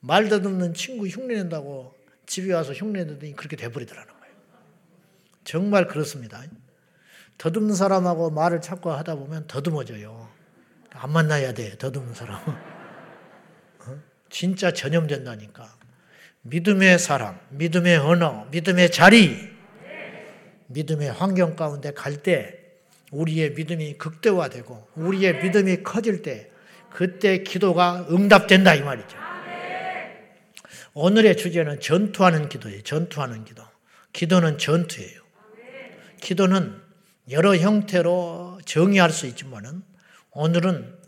[0.00, 1.94] 말더듬는 친구 흉내 낸다고
[2.26, 4.34] 집에 와서 흉내 내더니 그렇게 돼버리더라는 거예요.
[5.44, 6.44] 정말 그렇습니다.
[7.38, 10.28] 더듬는 사람하고 말을 찾고 하다 보면 더듬어져요.
[10.92, 12.36] 안 만나야 돼, 더듬는 사람.
[12.46, 13.98] 어?
[14.30, 15.68] 진짜 전염된다니까.
[16.42, 19.50] 믿음의 사람, 믿음의 언어, 믿음의 자리,
[20.66, 22.64] 믿음의 환경 가운데 갈 때
[23.14, 26.50] 우리의 믿음이 극대화되고 우리의 믿음이 커질 때
[26.90, 29.16] 그때 기도가 응답된다 이 말이죠.
[30.94, 32.82] 오늘의 주제는 전투하는 기도예요.
[32.82, 33.62] 전투하는 기도.
[34.12, 35.20] 기도는 전투예요.
[36.20, 36.80] 기도는
[37.30, 39.82] 여러 형태로 정의할 수 있지만은
[40.30, 40.98] 오늘은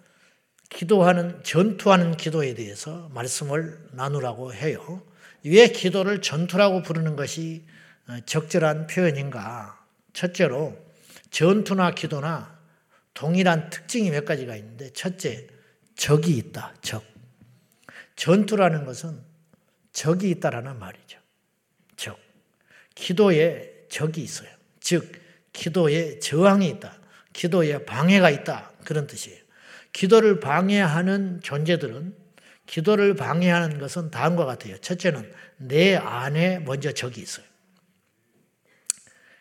[0.71, 5.03] 기도하는 전투하는 기도에 대해서 말씀을 나누라고 해요.
[5.45, 7.65] 왜 기도를 전투라고 부르는 것이
[8.09, 9.85] 어, 적절한 표현인가?
[10.13, 10.77] 첫째로
[11.31, 12.59] 전투나 기도나
[13.15, 15.47] 동일한 특징이 몇 가지가 있는데 첫째
[15.97, 16.75] 적이 있다.
[16.81, 17.05] 적.
[18.17, 19.21] 전투라는 것은
[19.93, 21.19] 적이 있다라는 말이죠.
[21.97, 22.19] 적.
[22.95, 24.49] 기도에 적이 있어요.
[24.81, 25.26] 즉
[25.57, 26.99] 기도에 저항이 있다.
[27.33, 28.71] 기도에 방해가 있다.
[28.85, 29.41] 그런 뜻이에요.
[29.93, 32.15] 기도를 방해하는 존재들은
[32.67, 34.77] 기도를 방해하는 것은 다음과 같아요.
[34.79, 37.47] 첫째는 내 안에 먼저 적이 있어요.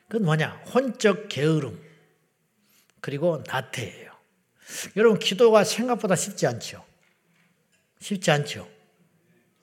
[0.08, 0.52] 그건 뭐냐?
[0.74, 1.84] 혼적 게으름.
[3.02, 4.12] 그리고 나태예요.
[4.96, 6.84] 여러분, 기도가 생각보다 쉽지 않죠?
[8.00, 8.70] 쉽지 않죠?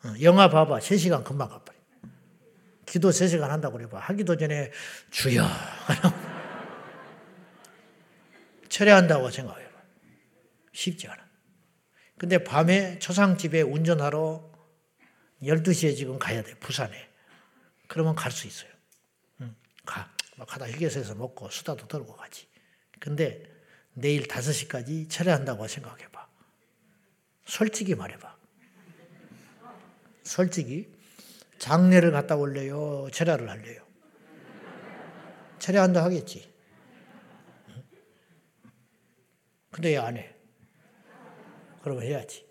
[0.05, 0.81] 어, 영화 봐봐.
[0.81, 1.79] 3시간 금방 가버려.
[2.85, 3.99] 기도 3시간 한다고 그래봐.
[3.99, 4.71] 하기도 전에
[5.11, 5.47] 주여.
[8.73, 9.71] 철회한다고 생각해봐.
[10.73, 11.23] 쉽지 않아.
[12.17, 14.51] 근데 밤에 초상집에 운전하러
[15.43, 17.11] 12시에 지금 가야 돼, 부산에.
[17.87, 18.71] 그러면 갈 수 있어요.
[19.43, 19.55] 응,
[19.85, 20.11] 가.
[20.37, 22.49] 막 가다 휴게소에서 먹고 수다도 떨고 가지.
[22.99, 23.45] 근데
[23.93, 26.27] 내일 5시까지 철회한다고 생각해봐.
[27.45, 28.37] 솔직히 말해봐.
[30.23, 30.91] 솔직히
[31.59, 33.09] 장례를 갔다 올래요?
[33.13, 33.85] 철야를 할래요?
[35.59, 36.52] 철야한다 하겠지.
[39.73, 40.33] 근데 왜안 해?
[41.83, 42.47] 그러면 해야지.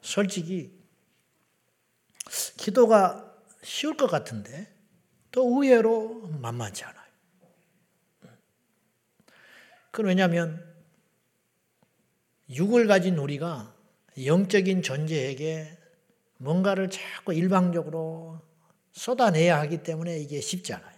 [0.00, 0.72] 솔직히
[2.56, 4.72] 기도가 쉬울 것 같은데
[5.32, 7.06] 또 의외로 만만치 않아요.
[9.90, 10.74] 그건 왜냐하면
[12.48, 13.74] 육을 가진 우리가
[14.24, 15.76] 영적인 존재에게
[16.38, 18.40] 뭔가를 자꾸 일방적으로
[18.92, 20.96] 쏟아내야 하기 때문에 이게 쉽지 않아요.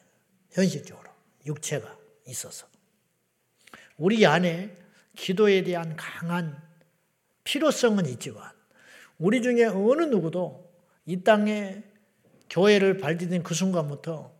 [0.50, 1.08] 현실적으로.
[1.46, 2.66] 육체가 있어서.
[3.96, 4.76] 우리 안에
[5.18, 6.56] 기도에 대한 강한
[7.42, 8.52] 필요성은 있지만
[9.18, 10.72] 우리 중에 어느 누구도
[11.06, 11.82] 이 땅에
[12.48, 14.32] 교회를 발디딘 그 순간부터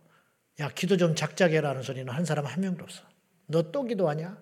[0.61, 3.03] 야 기도 좀 작작해라는 소리는 한 사람 한 명도 없어.
[3.47, 4.37] 너 또 기도하냐?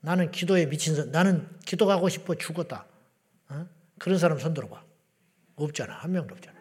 [0.00, 2.86] 나는 기도에 미친 사 나는 기도하고 싶어 죽었다.
[3.50, 3.66] 어?
[3.98, 4.82] 그런 사람 손 들어봐.
[5.56, 5.92] 없잖아.
[5.96, 6.58] 한 명도 없잖아.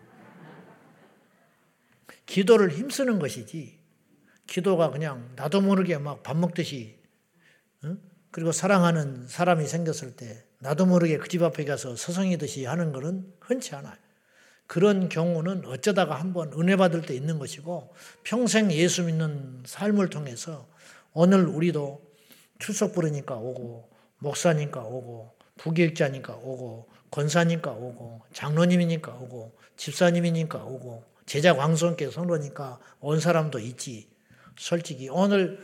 [2.26, 3.80] 기도를 힘쓰는 것이지.
[4.48, 7.00] 기도가 그냥 나도 모르게 막 밥 먹듯이
[7.84, 7.96] 어?
[8.32, 13.76] 그리고 사랑하는 사람이 생겼을 때 나도 모르게 그 집 앞에 가서 서성이듯이 하는 것은 흔치
[13.76, 13.96] 않아요.
[14.68, 20.68] 그런 경우는 어쩌다가 한번 은혜 받을 때 있는 것이고 평생 예수 믿는 삶을 통해서
[21.14, 22.02] 오늘 우리도
[22.60, 23.90] 출석 부르니까 오고
[24.20, 33.60] 목사니까 오고 부교육자니까 오고 권사니까 오고 장로님이니까 오고 집사님이니까 오고 제자 광성께 성로니까 온 사람도
[33.60, 34.08] 있지.
[34.58, 35.60] 솔직히 오늘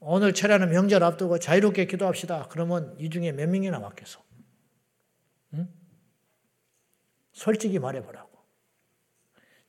[0.00, 2.48] 오늘 철야는 명절 앞두고 자유롭게 기도합시다.
[2.50, 4.20] 그러면 이 중에 몇 명이나 왔겠어?
[5.54, 5.68] 응?
[7.32, 8.30] 솔직히 말해보라고.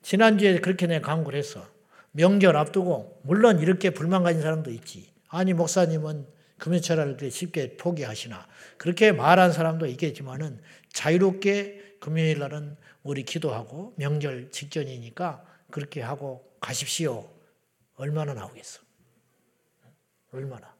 [0.02, 1.68] 지난주에 그렇게 내가 강구를 했어.
[2.12, 5.14] 명절 앞두고, 물론 이렇게 불만 가진 사람도 있지.
[5.28, 8.48] 아니, 목사님은 금요철야를 쉽게 포기하시나.
[8.78, 10.62] 그렇게 말한 사람도 있겠지만은
[10.94, 17.30] 자유롭게 금요일 날은 우리 기도하고 명절 직전이니까 그렇게 하고 가십시오.
[17.96, 18.81] 얼마나 나오겠어?
[20.32, 20.76] 얼마나?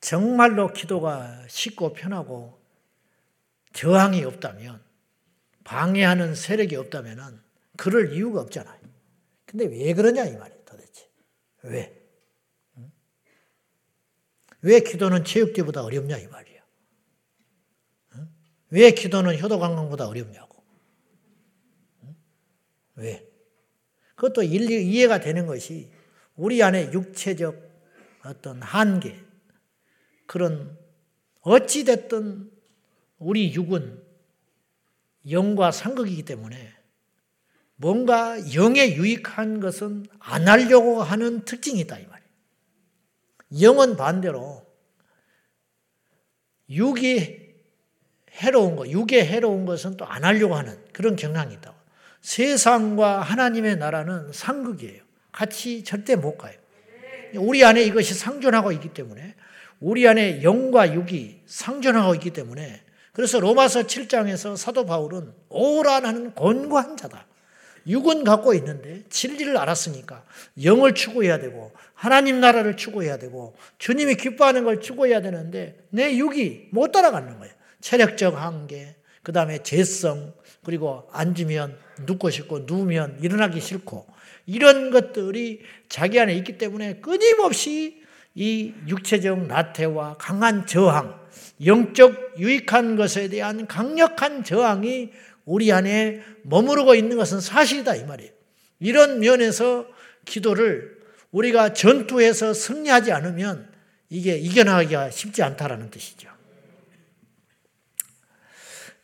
[0.00, 2.60] 정말로 기도가 쉽고 편하고
[3.72, 4.82] 저항이 없다면
[5.64, 7.42] 방해하는 세력이 없다면
[7.76, 8.80] 그럴 이유가 없잖아요.
[9.44, 11.08] 근데 왜 그러냐 이 말이에요 도대체.
[11.62, 12.06] 왜?
[14.62, 16.62] 왜 기도는 체육대보다 어렵냐 이 말이에요.
[18.70, 20.64] 왜 기도는 효도관광보다 어렵냐고.
[22.96, 23.28] 왜?
[24.14, 25.90] 그것도 일리 이해가 되는 것이
[26.36, 27.56] 우리 안에 육체적
[28.24, 29.18] 어떤 한계,
[30.26, 30.78] 그런
[31.40, 32.50] 어찌됐든
[33.18, 34.02] 우리 육은
[35.30, 36.74] 영과 상극이기 때문에
[37.76, 42.30] 뭔가 영에 유익한 것은 안 하려고 하는 특징이 있다 이 말이에요.
[43.62, 44.66] 영은 반대로
[46.68, 47.46] 육이
[48.32, 51.76] 해로운 것, 육에 해로운 것은 또 안 하려고 하는 그런 경향이 있다고.
[52.20, 55.05] 세상과 하나님의 나라는 상극이에요.
[55.36, 56.54] 같이 절대 못 가요.
[57.34, 59.34] 우리 안에 이것이 상존하고 있기 때문에
[59.80, 62.80] 우리 안에 영과 육이 상존하고 있기 때문에
[63.12, 67.26] 그래서 로마서 7장에서 사도 바울은 오라는 권고한 자다.
[67.86, 70.24] 육은 갖고 있는데 진리를 알았으니까
[70.64, 76.92] 영을 추구해야 되고 하나님 나라를 추구해야 되고 주님이 기뻐하는 걸 추구해야 되는데 내 육이 못
[76.92, 77.54] 따라가는 거예요.
[77.80, 80.32] 체력적 한계, 그 다음에 재성,
[80.64, 84.15] 그리고 앉으면 눕고 싶고 누우면 일어나기 싫고
[84.46, 88.02] 이런 것들이 자기 안에 있기 때문에 끊임없이
[88.34, 91.18] 이 육체적 나태와 강한 저항,
[91.64, 95.10] 영적 유익한 것에 대한 강력한 저항이
[95.44, 98.30] 우리 안에 머무르고 있는 것은 사실이다 이 말이에요.
[98.78, 99.86] 이런 면에서
[100.24, 100.96] 기도를
[101.30, 103.72] 우리가 전투에서 승리하지 않으면
[104.10, 106.28] 이게 이겨나가기가 쉽지 않다라는 뜻이죠.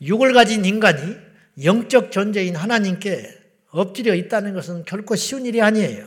[0.00, 1.16] 육을 가진 인간이
[1.62, 3.41] 영적 존재인 하나님께
[3.72, 6.06] 엎드려 있다는 것은 결코 쉬운 일이 아니에요.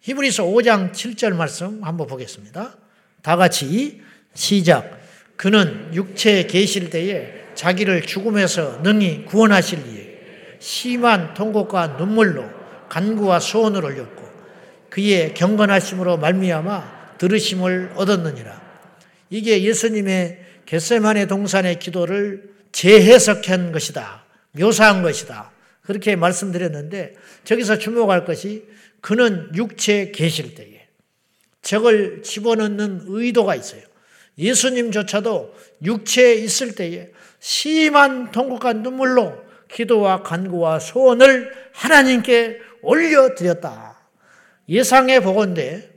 [0.00, 2.74] 히브리서 5장 7절 말씀 한번 보겠습니다.
[3.22, 4.02] 다 같이
[4.34, 5.00] 시작.
[5.36, 10.18] 그는 육체에 계실 때에 자기를 죽음에서 능히 구원하실 이에
[10.58, 12.48] 심한 통곡과 눈물로
[12.88, 14.22] 간구와 소원을 올렸고
[14.90, 18.60] 그의 경건하심으로 말미암아 들으심을 얻었느니라.
[19.30, 24.24] 이게 예수님의 겟세만의 동산의 기도를 재해석한 것이다.
[24.52, 25.51] 묘사한 것이다.
[25.82, 28.66] 그렇게 말씀드렸는데 저기서 주목할 것이
[29.00, 30.86] 그는 육체에 계실 때에
[31.60, 33.82] 적을 집어넣는 의도가 있어요.
[34.38, 43.98] 예수님조차도 육체에 있을 때에 심한 통곡과 눈물로 기도와 간구와 소원을 하나님께 올려드렸다.
[44.68, 45.90] 예상해 보건대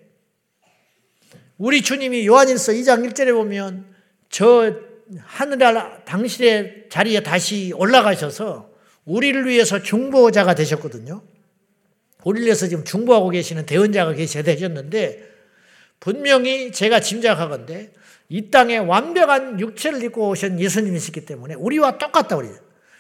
[1.58, 3.86] 우리 주님이 요한일서 2장 1절에 보면
[4.30, 4.74] 저
[5.20, 5.74] 하늘에
[6.06, 8.75] 당신의 자리에 다시 올라가셔서
[9.06, 11.22] 우리를 위해서 중보자가 되셨거든요.
[12.24, 15.24] 우리를 위해서 지금 중보하고 계시는 대언자가 계셔야 되셨는데
[16.00, 17.94] 분명히 제가 짐작하건데
[18.30, 22.50] 이 땅에 완벽한 육체를 입고 오신 예수님이시기 때문에 우리와 똑같다 우리.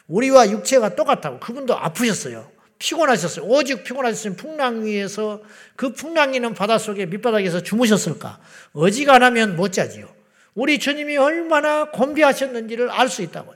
[0.07, 1.39] 우리와 육체가 똑같다고.
[1.39, 2.51] 그분도 아프셨어요.
[2.77, 3.45] 피곤하셨어요.
[3.45, 5.41] 오직 피곤하셨으면 풍랑 위에서
[5.75, 8.39] 그 풍랑이는 바닷속에 밑바닥에서 주무셨을까?
[8.73, 10.07] 어지간하면 못 자지요.
[10.53, 13.55] 우리 주님이 얼마나 곤비하셨는지를 알 수 있다고요.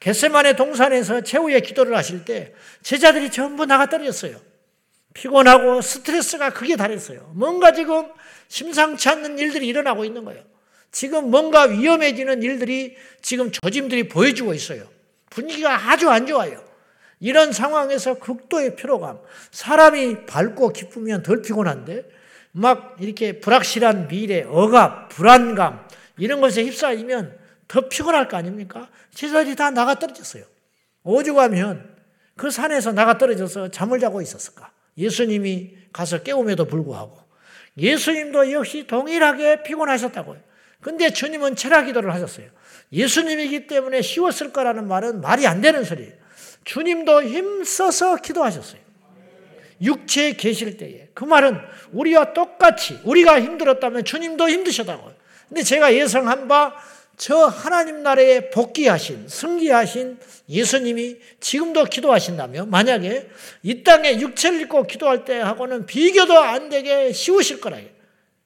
[0.00, 4.40] 겟세만의 동산에서 최후의 기도를 하실 때 제자들이 전부 나가 떨어졌어요.
[5.14, 7.32] 피곤하고 스트레스가 크게 달했어요.
[7.34, 8.08] 뭔가 지금
[8.46, 10.42] 심상치 않는 일들이 일어나고 있는 거예요.
[10.90, 14.88] 지금 뭔가 위험해지는 일들이 지금 조짐들이 보여주고 있어요.
[15.30, 16.62] 분위기가 아주 안 좋아요.
[17.20, 19.18] 이런 상황에서 극도의 피로감.
[19.50, 22.08] 사람이 밝고 기쁘면 덜 피곤한데
[22.52, 27.37] 막 이렇게 불확실한 미래, 억압, 불안감 이런 것에 휩싸이면
[27.68, 28.88] 더 피곤할 거 아닙니까?
[29.14, 30.44] 제자들이 다 나가 떨어졌어요.
[31.04, 31.96] 오죽 하면
[32.36, 34.72] 그 산에서 나가 떨어져서 잠을 자고 있었을까?
[34.96, 37.18] 예수님이 가서 깨움에도 불구하고
[37.76, 40.40] 예수님도 역시 동일하게 피곤하셨다고요.
[40.80, 42.48] 근데 주님은 철학 기도를 하셨어요.
[42.92, 46.12] 예수님이기 때문에 쉬웠을 거라는 말은 말이 안 되는 소리예요.
[46.64, 48.80] 주님도 힘써서 기도하셨어요.
[49.80, 51.08] 육체에 계실 때에.
[51.14, 51.58] 그 말은
[51.92, 55.14] 우리와 똑같이 우리가 힘들었다면 주님도 힘드셨다고요.
[55.48, 56.74] 근데 제가 예상한 바
[57.18, 63.28] 저 하나님 나라에 복귀하신, 승리하신 예수님이 지금도 기도하신다면 만약에
[63.64, 67.78] 이 땅에 육체를 입고 기도할 때 하고는 비교도 안 되게 쉬우실 거라.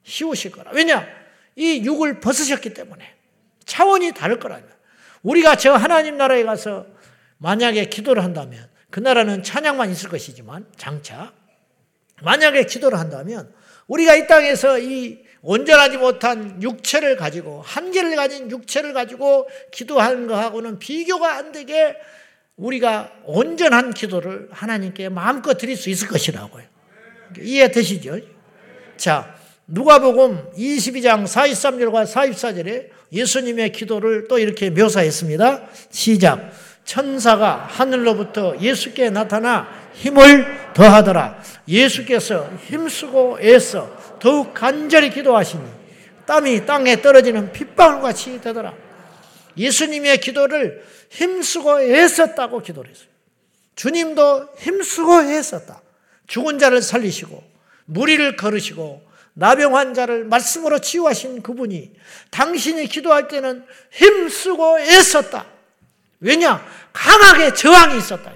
[0.03, 0.71] 쉬우실 거라.
[0.71, 1.07] 왜냐?
[1.55, 3.05] 이 육을 벗으셨기 때문에
[3.63, 4.67] 차원이 다를 거라면
[5.21, 6.87] 우리가 저 하나님 나라에 가서
[7.37, 11.31] 만약에 기도를 한다면 그 나라는 찬양만 있을 것이지만 장차
[12.23, 13.53] 만약에 기도를 한다면
[13.85, 21.35] 우리가 이 땅에서 이 온전하지 못한 육체를 가지고 한계를 가진 육체를 가지고 기도하는 것하고는 비교가
[21.35, 21.95] 안 되게
[22.55, 26.63] 우리가 온전한 기도를 하나님께 마음껏 드릴 수 있을 것이라고요.
[27.39, 28.19] 이해되시죠?
[28.95, 29.35] 자,
[29.67, 35.67] 누가복음 22장 43절과 44절에 예수님의 기도를 또 이렇게 묘사했습니다.
[35.89, 36.51] 시작.
[36.85, 41.41] 천사가 하늘로부터 예수께 나타나 힘을 더하더라.
[41.67, 45.61] 예수께서 힘쓰고 애써 더욱 간절히 기도하시니
[46.25, 48.73] 땀이 땅에 떨어지는 핏방울 같이 되더라.
[49.57, 53.09] 예수님의 기도를 힘쓰고 애썼다고 기도를 했어요.
[53.75, 55.81] 주님도 힘쓰고 애썼다.
[56.27, 57.43] 죽은 자를 살리시고
[57.83, 61.91] 무리를 걸으시고 나병 환자를 말씀으로 치유하신 그분이
[62.31, 65.45] 당신이 기도할 때는 힘쓰고 애썼다.
[66.21, 66.65] 왜냐?
[66.93, 68.33] 강하게 저항이 있었다.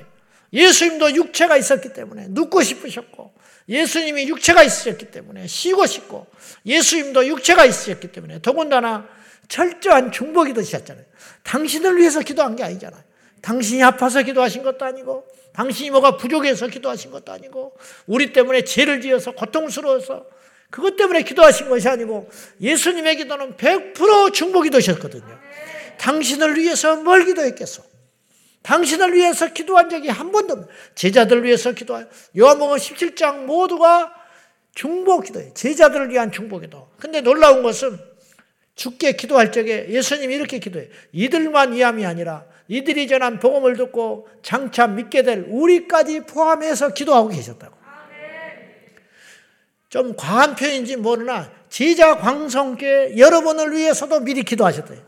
[0.52, 3.37] 예수님도 육체가 있었기 때문에 눕고 싶으셨고
[3.70, 6.28] 예수님이 육체가 있으셨기 때문에 쉬고 싶고
[6.66, 9.08] 예수님도 육체가 있으셨기 때문에 더군다나
[9.48, 11.06] 철저한 중복이 되셨잖아요.
[11.44, 13.02] 당신을 위해서 기도한 게 아니잖아요.
[13.42, 19.32] 당신이 아파서 기도하신 것도 아니고 당신이 뭐가 부족해서 기도하신 것도 아니고 우리 때문에 죄를 지어서
[19.32, 20.26] 고통스러워서
[20.70, 25.40] 그것 때문에 기도하신 것이 아니고 예수님의 기도는 100% 중복이 되셨거든요.
[25.98, 27.87] 당신을 위해서 뭘 기도했겠어?
[28.68, 30.70] 당신을 위해서 기도한 적이 한 번도 없어요.
[30.94, 32.06] 제자들을 위해서 기도해요.
[32.38, 34.14] 요한복음 17장 모두가
[34.76, 35.54] 중복 기도예요.
[35.54, 36.90] 제자들을 위한 중복 기도.
[37.00, 37.98] 근데 놀라운 것은
[38.76, 40.90] 죽게 기도할 적에 예수님이 이렇게 기도해요.
[41.14, 47.78] 이들만 위함이 아니라 이들이 전한 복음을 듣고 장차 믿게 될 우리까지 포함해서 기도하고 계셨다고.
[49.88, 55.00] 좀 과한 표현인지 모르나 제자 광성께 여러분을 위해서도 미리 기도하셨대요.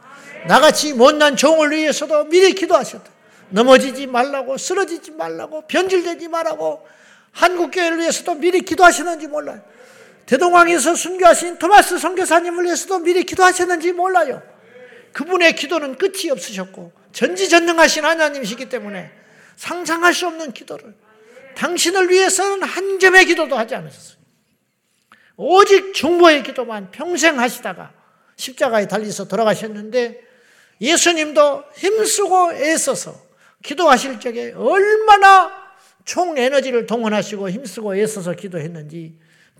[0.47, 3.18] 나같이 못난 종을 위해서도 미리 기도하셨다.
[3.49, 6.85] 넘어지지 말라고 쓰러지지 말라고 변질되지 말라고
[7.31, 9.61] 한국교회를 위해서도 미리 기도하시는지 몰라요.
[10.25, 14.41] 대동왕에서 순교하신 토마스 선교사님을 위해서도 미리 기도하셨는지 몰라요.
[15.13, 19.11] 그분의 기도는 끝이 없으셨고 전지전능하신 하나님이시기 때문에
[19.55, 20.93] 상상할 수 없는 기도를
[21.55, 24.19] 당신을 위해서는 한 점의 기도도 하지 않으셨어요.
[25.35, 27.91] 오직 중보의 기도만 평생 하시다가
[28.35, 30.21] 십자가에 달려서 돌아가셨는데
[30.79, 33.28] 예수님도 힘쓰고 애써서
[33.63, 35.51] 기도하실 적에 얼마나
[36.05, 39.17] 총 에너지를 동원하시고 힘쓰고 애써서 기도했는지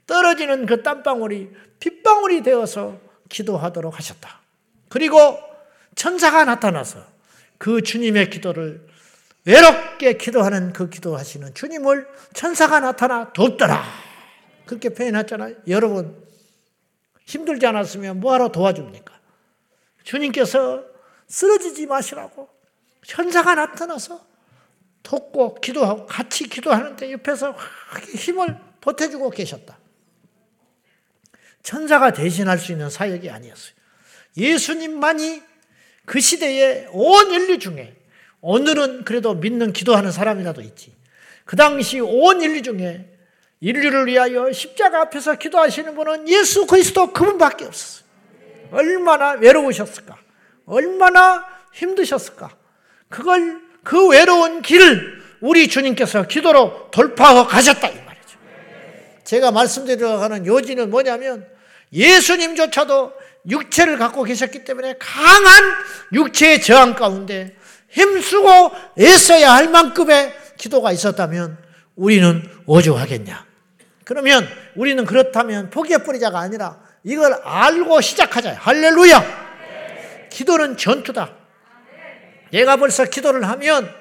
[0.07, 4.41] 떨어지는 그 땀방울이 핏방울이 되어서 기도하도록 하셨다.
[4.89, 5.37] 그리고
[5.95, 7.05] 천사가 나타나서
[7.57, 8.87] 그 주님의 기도를
[9.45, 13.83] 외롭게 기도하는 그 기도하시는 주님을 천사가 나타나 돕더라.
[14.65, 15.55] 그렇게 표현했잖아요.
[15.67, 16.23] 여러분,
[17.25, 19.13] 힘들지 않았으면 뭐하러 도와줍니까?
[20.03, 20.83] 주님께서
[21.27, 22.49] 쓰러지지 마시라고
[23.05, 24.27] 천사가 나타나서
[25.03, 27.55] 돕고 기도하고 같이 기도하는데 옆에서
[28.15, 29.77] 힘을 보태주고 계셨다.
[31.63, 33.73] 천사가 대신할 수 있는 사역이 아니었어요.
[34.37, 35.41] 예수님만이
[36.05, 37.95] 그 시대에 온 인류 중에
[38.41, 40.95] 오늘은 그래도 믿는 기도하는 사람이라도 있지.
[41.45, 43.17] 그 당시 온 인류 중에
[43.59, 48.07] 인류를 위하여 십자가 앞에서 기도하시는 분은 예수 그리스도 그분밖에 없었어요.
[48.71, 50.17] 얼마나 외로우셨을까?
[50.65, 52.55] 얼마나 힘드셨을까?
[53.10, 58.38] 그걸 그 외로운 길을 우리 주님께서 기도로 돌파하고 가셨다 이 말이죠.
[59.24, 61.47] 제가 말씀드리려는 요지는 뭐냐면
[61.91, 63.14] 예수님조차도
[63.49, 65.64] 육체를 갖고 계셨기 때문에 강한
[66.14, 67.55] 육체의 저항 가운데
[67.89, 71.57] 힘쓰고 애써야 할 만큼의 기도가 있었다면
[71.95, 73.45] 우리는 오죽하겠냐.
[74.03, 78.55] 그러면 우리는 그렇다면 포기해버리자가 아니라 이걸 알고 시작하자.
[78.55, 79.49] 할렐루야!
[80.30, 81.38] 기도는 전투다.
[82.51, 83.93] 내가 벌써 기도를 하면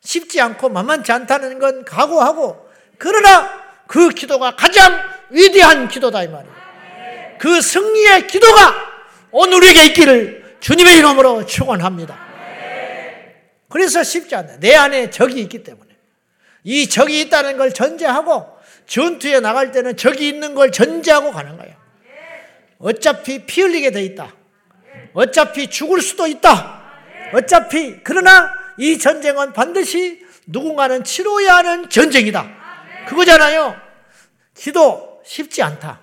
[0.00, 5.00] 쉽지 않고 만만치 않다는 건 각오하고 그러나 그 기도가 가장
[5.30, 6.56] 위대한 기도다 이 말이에요.
[7.38, 8.74] 그 승리의 기도가
[9.30, 12.26] 오늘 우리에게 있기를 주님의 이름으로 축원합니다.
[13.68, 14.58] 그래서 쉽지 않다.
[14.60, 15.90] 내 안에 적이 있기 때문에
[16.64, 21.74] 이 적이 있다는 걸 전제하고 전투에 나갈 때는 적이 있는 걸 전제하고 가는 거예요.
[22.78, 24.34] 어차피 피 흘리게 돼 있다.
[25.12, 26.75] 어차피 죽을 수도 있다.
[27.32, 32.48] 어차피 그러나 이 전쟁은 반드시 누군가는 치러야 하는 전쟁이다.
[33.08, 33.76] 그거잖아요.
[34.56, 36.00] 기도 쉽지 않다.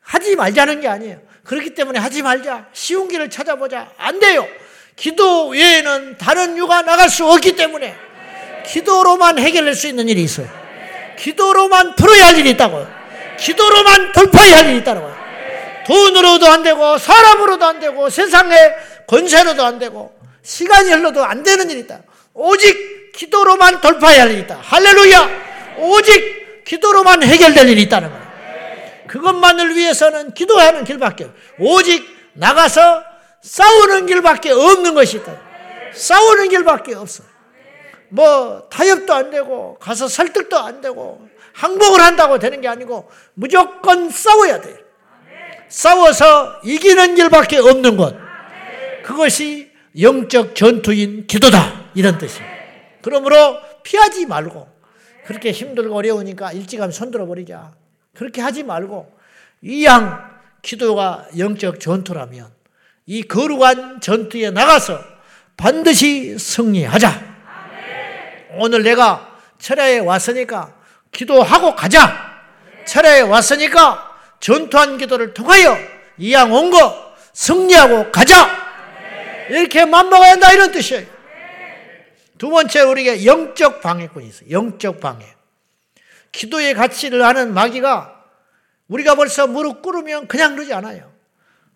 [0.00, 1.18] 하지 말자는 게 아니에요.
[1.44, 2.66] 그렇기 때문에 하지 말자.
[2.72, 3.90] 쉬운 길을 찾아보자.
[3.96, 4.46] 안 돼요.
[4.96, 7.94] 기도 외에는 다른 유가 나갈 수 없기 때문에
[8.66, 10.48] 기도로만 해결할 수 있는 일이 있어요.
[11.18, 12.88] 기도로만 풀어야 할 일이 있다고요.
[13.38, 15.16] 기도로만 돌파해야 할 일이 있다고요.
[15.86, 18.74] 돈으로도 안 되고 사람으로도 안 되고 세상의
[19.06, 20.15] 권세로도 안 되고
[20.46, 22.02] 시간이 흘러도 안 되는 일이 있다.
[22.32, 24.60] 오직 기도로만 돌파해야 할 일이 있다.
[24.62, 25.28] 할렐루야!
[25.78, 28.26] 오직 기도로만 해결될 일이 있다는 거예요.
[29.08, 31.28] 그것만을 위해서는 기도하는 길밖에
[31.58, 33.02] 오직 나가서
[33.42, 35.36] 싸우는 길밖에 없는 것이 있다.
[35.92, 37.24] 싸우는 길밖에 없어.
[38.08, 44.60] 뭐 타협도 안 되고 가서 설득도 안 되고 항복을 한다고 되는 게 아니고 무조건 싸워야
[44.60, 44.76] 돼.
[45.68, 48.14] 싸워서 이기는 길밖에 없는 것.
[49.02, 49.65] 그것이
[50.00, 51.86] 영적 전투인 기도다.
[51.94, 52.54] 이런 뜻입니다.
[53.02, 54.68] 그러므로 피하지 말고
[55.26, 57.72] 그렇게 힘들고 어려우니까 일찌감치 손들어 버리자.
[58.14, 59.10] 그렇게 하지 말고
[59.62, 60.30] 이양
[60.62, 62.50] 기도가 영적 전투라면
[63.06, 64.98] 이 거룩한 전투에 나가서
[65.56, 67.36] 반드시 승리하자.
[68.58, 70.74] 오늘 내가 철야에 왔으니까
[71.12, 72.26] 기도하고 가자.
[72.86, 75.76] 철야에 왔으니까 전투한 기도를 통하여
[76.18, 78.65] 이양 온 거 승리하고 가자.
[79.50, 81.06] 이렇게 맘먹어야 한다 이런 뜻이에요.
[82.38, 84.50] 두 번째 우리에게 영적 방해꾼이 있어요.
[84.50, 85.26] 영적 방해.
[86.32, 88.24] 기도의 가치를 아는 마귀가
[88.88, 91.12] 우리가 벌써 무릎 꿇으면 그냥 그러지 않아요.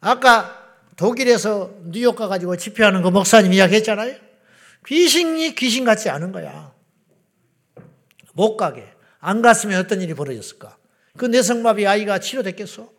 [0.00, 0.56] 아까
[0.96, 4.16] 독일에서 뉴욕 가가지고 집회하는 그 목사님 이야기했잖아요.
[4.86, 6.72] 귀신이 귀신 같지 않은 거야.
[8.34, 8.86] 못 가게.
[9.18, 10.76] 안 갔으면 어떤 일이 벌어졌을까?
[11.16, 12.90] 그 내성마비 아이가 치료됐겠어?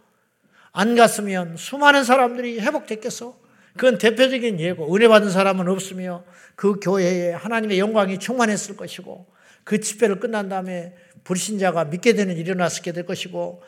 [0.72, 3.41] 안 갔으면 수많은 사람들이 회복됐겠어?
[3.74, 4.94] 그건 대표적인 예고.
[4.96, 6.24] 은혜 받은 사람은 없으며
[6.56, 9.26] 그 교회에 하나님의 영광이 충만했을 것이고
[9.64, 13.62] 그 집회를 끝난 다음에 불신자가 믿게 되는 일이 일어났게 될 것이고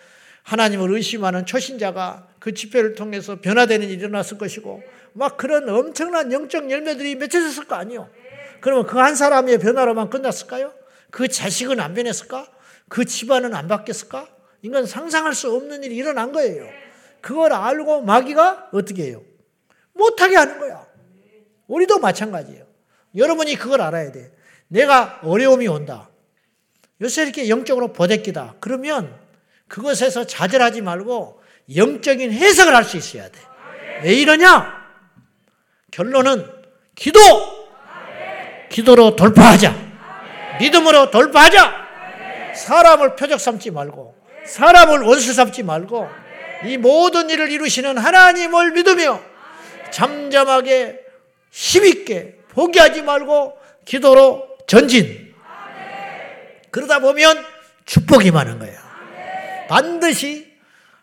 [0.43, 4.84] 하나님을 의심하는 초신자가 그 집회를 통해서 변화되는 일이 일어났을 것이고
[5.14, 8.10] 막 그런 엄청난 영적 열매들이 맺혀졌을 거 아니요.
[8.60, 10.74] 그러면 그 한 사람의 변화로만 끝났을까요?
[11.12, 12.47] 그 자식은 안 변했을까?
[12.89, 14.28] 그 집안은 안 바뀌었을까?
[14.62, 16.68] 이건 상상할 수 없는 일이 일어난 거예요.
[17.22, 19.22] 그걸 알고 마귀가 어떻게 해요?
[19.94, 20.86] 못하게 하는 거야.
[21.68, 22.66] 우리도 마찬가지예요.
[23.16, 24.32] 여러분이 그걸 알아야 돼.
[24.68, 26.10] 내가 어려움이 온다.
[27.02, 28.56] 요새 이렇게 영적으로 보대끼다.
[28.60, 29.16] 그러면
[29.68, 31.41] 그것에서 좌절하지 말고
[31.76, 33.39] 영적인 해석을 할 수 있어야 돼.
[34.04, 34.84] 왜 이러냐?
[35.91, 36.46] 결론은
[36.96, 37.20] 기도!
[38.70, 39.74] 기도로 돌파하자.
[40.60, 41.84] 믿음으로 돌파하자.
[42.56, 44.16] 사람을 표적 삼지 말고,
[44.46, 46.10] 사람을 원수 삼지 말고,
[46.66, 49.22] 이 모든 일을 이루시는 하나님을 믿으며,
[49.94, 51.00] 잠잠하게,
[51.52, 55.34] 힘있게, 포기하지 말고, 기도로 전진.
[56.72, 57.46] 그러다 보면
[57.86, 58.80] 축복이 많은 거예요.
[59.70, 60.52] 반드시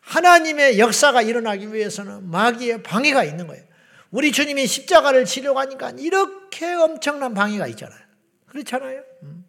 [0.01, 3.62] 하나님의 역사가 일어나기 위해서는 마귀의 방해가 있는 거예요.
[4.11, 8.01] 우리 주님이 십자가를 치려고 하니까 이렇게 엄청난 방해가 있잖아요.
[8.47, 9.03] 그렇잖아요.
[9.22, 9.45] 음.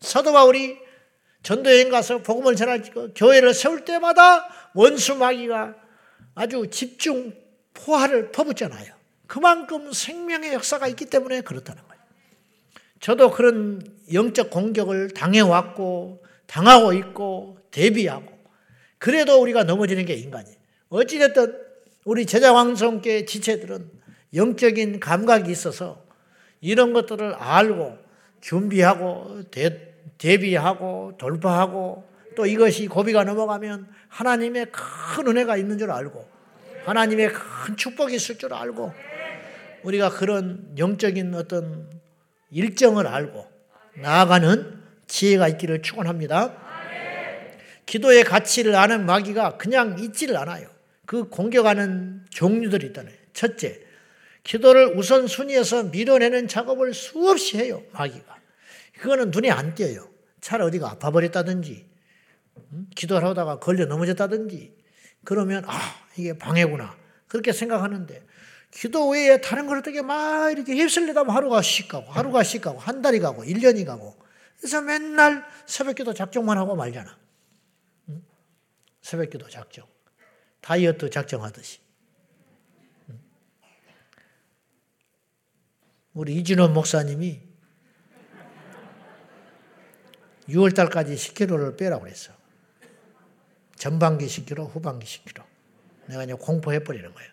[0.00, 0.76] 사도 바울이
[1.42, 5.74] 전도여행 가서 복음을 전하고 교회를 세울 때마다 원수 마귀가
[6.34, 7.39] 아주 집중
[7.84, 8.94] 포화를 퍼붓잖아요.
[9.26, 12.02] 그만큼 생명의 역사가 있기 때문에 그렇다는 거예요.
[12.98, 13.80] 저도 그런
[14.12, 18.26] 영적 공격을 당해왔고 당하고 있고 대비하고
[18.98, 20.56] 그래도 우리가 넘어지는 게 인간이에요.
[20.90, 21.56] 어찌됐든
[22.04, 23.90] 우리 제자왕성계 지체들은
[24.34, 26.04] 영적인 감각이 있어서
[26.60, 27.98] 이런 것들을 알고
[28.40, 32.04] 준비하고 대, 대비하고 돌파하고
[32.36, 36.28] 또 이것이 고비가 넘어가면 하나님의 큰 은혜가 있는 줄 알고
[36.84, 38.92] 하나님의 큰 축복이 있을 줄 알고
[39.82, 41.90] 우리가 그런 영적인 어떤
[42.50, 43.46] 일정을 알고
[43.96, 46.56] 나아가는 지혜가 있기를 축원합니다.
[47.86, 50.68] 기도의 가치를 아는 마귀가 그냥 있지를 않아요.
[51.06, 53.10] 그 공격하는 종류들이 있다네.
[53.32, 53.80] 첫째,
[54.44, 58.36] 기도를 우선순위에서 밀어내는 작업을 수없이 해요, 마귀가.
[59.00, 60.08] 그거는 눈에 안 띄어요.
[60.40, 61.86] 차라리 어디가 아파버렸다든지,
[62.72, 62.86] 음?
[62.94, 64.72] 기도를 하다가 걸려 넘어졌다든지,
[65.24, 65.78] 그러면, 아,
[66.16, 66.96] 이게 방해구나.
[67.28, 68.26] 그렇게 생각하는데,
[68.70, 73.02] 기도 외에 다른 걸 어떻게 막 이렇게 휩쓸리다 하루가 씩 가고, 하루가 씩 가고, 한
[73.02, 74.16] 달이 가고, 1년이 가고,
[74.60, 77.18] 그래서 맨날 새벽 기도 작정만 하고 말잖아.
[78.10, 78.22] 응?
[79.00, 79.86] 새벽 기도 작정.
[80.60, 81.80] 다이어트 작정하듯이.
[83.08, 83.20] 응?
[86.12, 87.40] 우리 이진원 목사님이
[90.48, 92.32] 6월 달까지 10kg를 빼라고 그랬어.
[93.80, 95.42] 전반기 10kg, 후반기 10kg.
[96.08, 97.30] 내가 이제 공포해 버리는 거예요.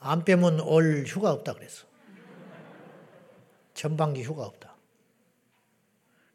[0.00, 1.86] 안 빼면 올 휴가 없다 그랬어.
[3.72, 4.74] 전반기 휴가 없다.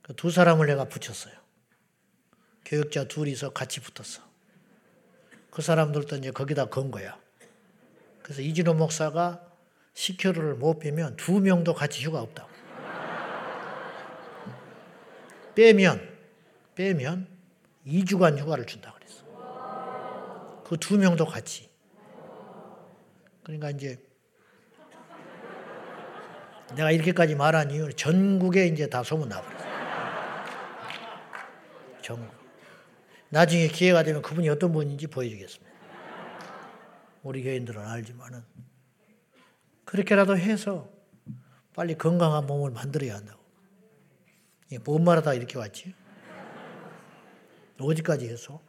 [0.04, 1.34] 그 두 사람을 내가 붙였어요.
[2.64, 4.22] 교육자 둘이서 같이 붙었어.
[5.52, 7.20] 그 사람들도 이제 거기다 건 거야.
[8.22, 9.46] 그래서 이진호 목사가
[9.96, 12.50] 10kg를 못 빼면 두 명도 같이 휴가 없다고.
[15.56, 16.13] 빼면,
[16.76, 17.28] 빼면
[17.86, 19.24] 2주간 휴가를 준다 그랬어.
[20.64, 21.70] 그 두 명도 같이.
[23.44, 24.02] 그러니까 이제
[26.76, 29.74] 내가 이렇게까지 말한 이유는 전국에 이제 다 소문 나버렸어요.
[32.02, 32.34] 전국.
[33.30, 35.74] 나중에 기회가 되면 그분이 어떤 분인지 보여주겠습니다.
[37.24, 38.44] 우리 교인들은 알지만은
[39.86, 40.90] 그렇게라도 해서
[41.74, 43.42] 빨리 건강한 몸을 만들어야 한다고.
[44.86, 45.94] 뭔 말하다 이렇게 왔지?
[47.84, 48.60] 어디까지 해서?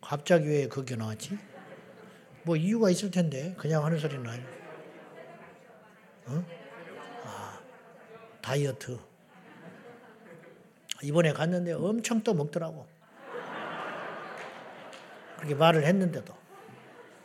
[0.00, 1.38] 갑자기 왜 그게 나왔지?
[2.42, 4.48] 뭐 이유가 있을 텐데 그냥 하는 소리는 아니고.
[6.26, 6.44] 어?
[7.24, 7.60] 아,
[8.40, 8.98] 다이어트.
[11.02, 12.86] 이번에 갔는데 엄청 또 먹더라고.
[15.36, 16.34] 그렇게 말을 했는데도.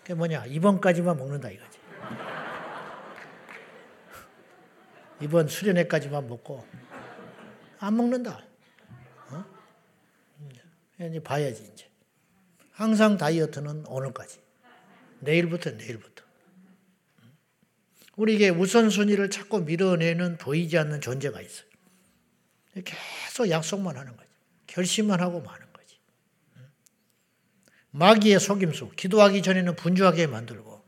[0.02, 0.46] 그게 뭐냐?
[0.46, 1.80] 이번까지만 먹는다 이거지.
[5.20, 6.66] 이번 수련회까지만 먹고
[7.80, 8.47] 안 먹는다.
[11.00, 11.06] 어?
[11.06, 11.86] 이제 봐야지 이제.
[12.72, 14.40] 항상 다이어트는 오늘까지.
[15.20, 16.24] 내일부터 내일부터.
[18.16, 21.68] 우리에게 우선순위를 자꾸 밀어내는 보이지 않는 존재가 있어요.
[22.84, 24.30] 계속 약속만 하는 거지.
[24.66, 25.98] 결심만 하고 마는 거지.
[27.92, 30.84] 마귀의 속임수, 기도하기 전에는 분주하게 만들고,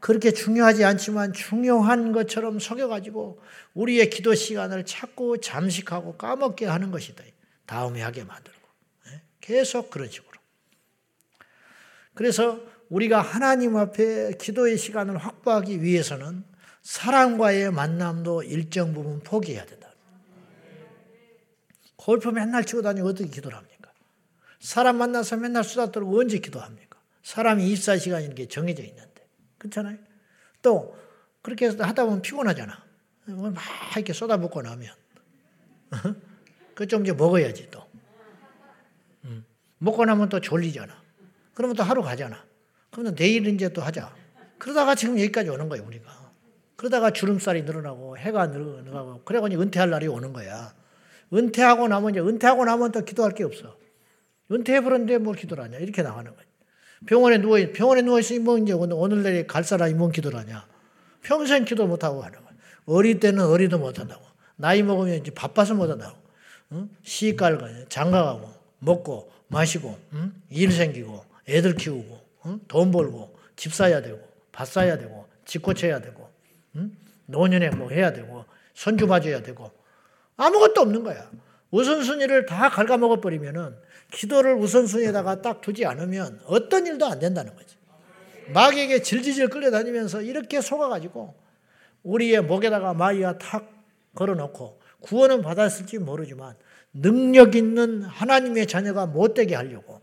[0.00, 3.40] 그렇게 중요하지 않지만 중요한 것처럼 속여가지고
[3.74, 7.24] 우리의 기도 시간을 자꾸 잠식하고 까먹게 하는 것이다.
[7.64, 8.55] 다음에 하게 만들고.
[9.50, 9.54] 예?
[9.54, 10.32] 계속 그런 식으로.
[12.14, 16.44] 그래서 우리가 하나님 앞에 기도의 시간을 확보하기 위해서는
[16.82, 19.92] 사람과의 만남도 일정 부분 포기해야 된다.
[21.96, 23.92] 골프 맨날 치고 다니고 어떻게 기도를 합니까?
[24.60, 26.98] 사람 만나서 맨날 수다 떨고 언제 기도합니까?
[27.22, 29.28] 사람이 24시간 이렇게 정해져 있는데.
[29.58, 29.98] 그렇잖아요?
[30.62, 30.96] 또,
[31.42, 32.84] 그렇게 하다 보면 피곤하잖아.
[33.26, 33.54] 막
[33.96, 34.94] 이렇게 쏟아붓고 나면.
[36.74, 37.85] 그 좀 이제 먹어야지 또.
[39.78, 39.84] 음.
[39.84, 40.92] 먹고 나면 또 졸리잖아.
[41.54, 42.44] 그러면 또 하루 가잖아.
[42.90, 44.14] 그러면 내일 이제 또 하자.
[44.58, 46.32] 그러다가 지금 여기까지 오는 거예요, 우리가.
[46.76, 50.74] 그러다가 주름살이 늘어나고 해가 늘어나고 이제 은퇴할 날이 오는 거야.
[51.32, 53.76] 은퇴하고 나면 이제 은퇴하고 나면 또 기도할 게 없어.
[54.50, 55.78] 은퇴해버렸는데 뭘 기도를 하냐.
[55.78, 56.44] 이렇게 나가는 거야.
[57.06, 60.66] 병원에 누워, 병원에 누워있으니 뭐 이제 오늘 내일 갈 사람이 뭔 기도를 하냐.
[61.22, 62.52] 평생 기도 못하고 하는 거야.
[62.86, 64.24] 어릴 때는 어리도 못한다고.
[64.56, 66.16] 나이 먹으면 이제 바빠서 못한다고.
[66.72, 66.88] 응?
[67.02, 70.32] 시갈 가 장가 가고, 먹고, 마시고, 응?
[70.50, 72.60] 일 생기고, 애들 키우고, 응?
[72.68, 74.20] 돈 벌고, 집 사야 되고,
[74.52, 76.28] 밭 사야 되고, 집 고쳐야 되고,
[77.26, 78.44] 노년에 뭐 해야 되고,
[78.74, 79.70] 손주 봐줘야 되고,
[80.36, 81.30] 아무것도 없는 거야.
[81.70, 83.76] 우선순위를 다 갉아먹어 버리면은
[84.12, 87.76] 기도를 우선순위에다가 딱 두지 않으면 어떤 일도 안 된다는 거지.
[88.52, 91.34] 마귀에게 질질질 끌려다니면서 이렇게 속아가지고
[92.04, 93.72] 우리의 목에다가 마귀가 탁
[94.14, 96.54] 걸어놓고 구원은 받았을지 모르지만
[97.00, 100.00] 능력 있는 하나님의 자녀가 못되게 하려고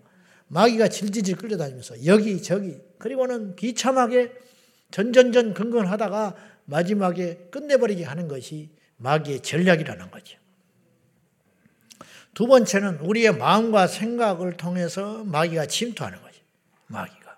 [0.47, 4.31] 마귀가 질질질 끌려다니면서 여기 저기 그리고는 비참하게
[4.91, 6.35] 전전전 근근하다가
[6.65, 10.37] 마지막에 끝내버리게 하는 것이 마귀의 전략이라는 거죠.
[12.33, 16.39] 두 번째는 우리의 마음과 생각을 통해서 마귀가 침투하는 거죠.
[16.87, 17.37] 마귀가.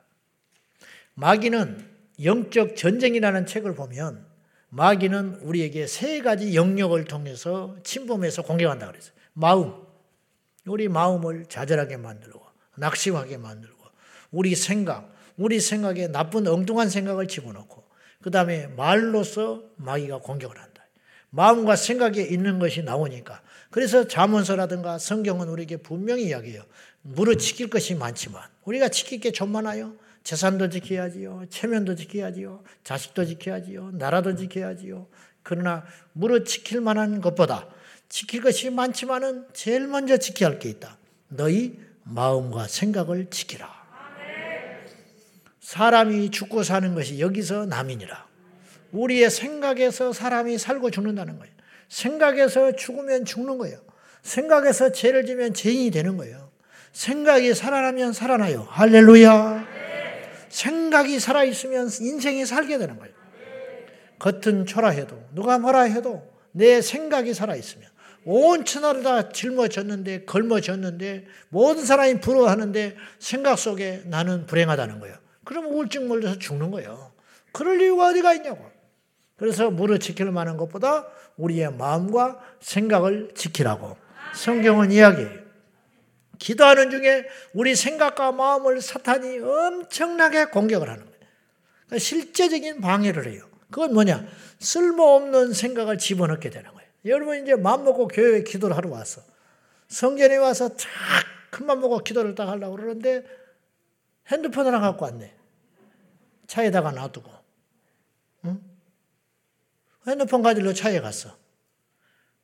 [1.16, 1.90] 마귀는
[2.24, 4.26] 영적 전쟁이라는 책을 보면
[4.70, 9.16] 마귀는 우리에게 세 가지 영역을 통해서 침범해서 공격한다 그랬어요.
[9.36, 9.74] 마음.
[10.66, 12.42] 우리 마음을 좌절하게 만들고
[12.78, 13.86] 낙심하게 만들고
[14.32, 17.84] 우리 생각, 우리 생각에 나쁜 엉뚱한 생각을 집어넣고
[18.22, 20.84] 그 다음에 말로서 마귀가 공격을 한다.
[21.30, 23.42] 마음과 생각에 있는 것이 나오니까.
[23.70, 26.64] 그래서 자문서라든가 성경은 우리에게 분명히 이야기해요.
[27.02, 29.96] 물어 지킬 것이 많지만 우리가 지킬 게 좀 많아요.
[30.24, 31.46] 재산도 지켜야지요.
[31.50, 32.64] 체면도 지켜야지요.
[32.84, 33.92] 자식도 지켜야지요.
[33.94, 35.08] 나라도 지켜야지요.
[35.44, 37.68] 그러나 물어 지킬 만한 것보다
[38.10, 40.98] 지킬 것이 많지만은 제일 먼저 지켜야 할 게 있다.
[41.28, 43.74] 너희 마음과 생각을 지키라.
[45.60, 48.26] 사람이 죽고 사는 것이 여기서 남이니라.
[48.92, 51.54] 우리의 생각에서 사람이 살고 죽는다는 거예요.
[51.90, 53.80] 생각에서 죽으면 죽는 거예요.
[54.22, 56.52] 생각에서 죄를 지면 죄인이 되는 거예요.
[56.94, 58.68] 생각이 살아나면 살아나요.
[58.70, 59.68] 할렐루야.
[60.50, 63.14] 생각이 살아있으면 인생이 살게 되는 거예요.
[64.20, 67.90] 겉은 초라해도, 누가 뭐라 해도 내 생각이 살아있으면
[68.26, 75.16] 온 천하를 다 짊어졌는데, 걸머졌는데, 모든 사람이 부러워하는데 생각 속에 나는 불행하다는 거예요.
[75.44, 77.14] 그럼 우울증 몰려서 죽는 거예요.
[77.52, 78.70] 그럴 이유가 어디가 있냐고.
[79.38, 81.08] 그래서 물을 지킬 만한 것보다
[81.38, 83.98] 우리의 마음과 생각을 지키라고
[84.34, 85.46] 성경은 이야기해요.
[86.40, 91.20] 기도하는 중에 우리 생각과 마음을 사탄이 엄청나게 공격을 하는 거예요.
[91.86, 93.48] 그러니까 실제적인 방해를 해요.
[93.70, 94.26] 그건 뭐냐?
[94.60, 96.85] 쓸모없는 생각을 집어넣게 되는 거예요.
[97.06, 99.22] 여러분 이제 마음 먹고 교회에 기도를 하러 왔어.
[99.88, 100.88] 성전에 와서 탁
[101.52, 103.24] 큰맘 먹고 기도를 딱 하려고 그러는데
[104.28, 105.34] 핸드폰을 하나 갖고 왔네.
[106.48, 107.32] 차에다가 놔두고.
[108.46, 108.62] 응?
[110.08, 111.38] 핸드폰 가지러 차에 갔어.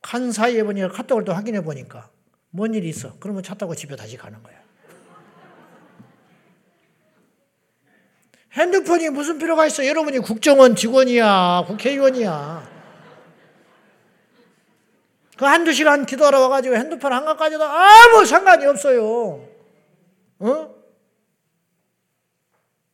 [0.02, 2.10] 간 사이에 보니까 카톡을 또 확인해 보니까
[2.50, 3.18] 뭔 일이 있어.
[3.20, 4.62] 그러면 차 타고 집에 다시 가는 거야.
[8.54, 9.86] 핸드폰이 무슨 필요가 있어?
[9.88, 12.71] 여러분이 국정원 직원이야, 국회의원이야.
[15.42, 19.44] 그 한두 시간 기도하러 와가지고 핸드폰 한 가까지도 아무 상관이 없어요.
[20.38, 20.76] 어?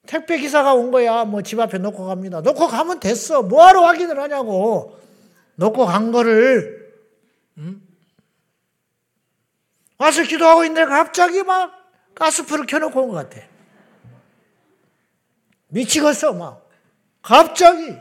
[0.05, 1.25] 택배 기사가 온 거야.
[1.25, 2.39] 뭐 집 앞에 놓고 갑니다.
[2.39, 3.41] 놓고 가면 됐어.
[3.41, 4.97] 뭐하러 확인을 하냐고.
[5.55, 6.89] 놓고 간 거를
[7.57, 7.85] 음?
[9.97, 11.73] 와서 기도하고 있는데 갑자기 막
[12.15, 13.45] 가스불을 켜놓고 온 것 같아.
[15.67, 16.65] 미치겠어, 막.
[17.21, 17.93] 갑자기.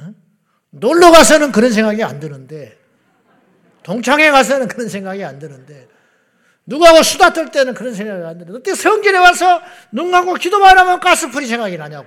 [0.00, 0.16] 응?
[0.70, 2.76] 놀러 가서는 그런 생각이 안 드는데,
[3.82, 5.88] 동창회 가서는 그런 생각이 안 드는데,
[6.66, 9.60] 누구하고 수다 떨 때는 그런 생각이 안 드는데, 어떻게 성전에 와서
[9.90, 12.06] 눈 감고 기도만 하면 가스불이 생각이 나냐고.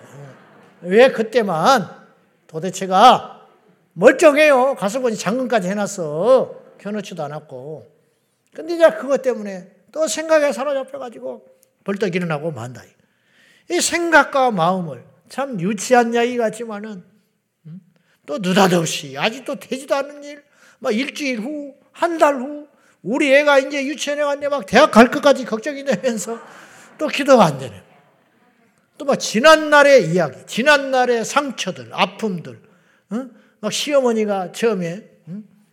[0.82, 1.90] 왜 그때만
[2.48, 3.48] 도대체가
[3.94, 4.76] 멀쩡해요.
[4.76, 6.64] 가서 보니 잠금까지 해놨어.
[6.78, 7.92] 켜놓지도 않았고.
[8.54, 11.46] 근데 이제 그것 때문에 또 생각에 사로잡혀가지고
[11.84, 12.84] 벌떡 일어나고 만다.
[13.70, 17.04] 이 생각과 마음을 참 유치한 이야기 같지만은
[17.66, 17.80] 음?
[18.26, 20.44] 또 느닷없이 아직도 되지도 않은 일,
[20.86, 22.68] 막 일주일 후, 한 달 후,
[23.02, 26.40] 우리 애가 이제 유치원에 갔네, 막 대학 갈 것까지 걱정이 되면서
[27.00, 27.82] 또 기도가 안 되네.
[29.00, 32.62] 또막 지난날의 이야기, 지난날의 상처들, 아픔들,
[33.10, 33.26] 어?
[33.62, 35.10] 막 시어머니가 처음에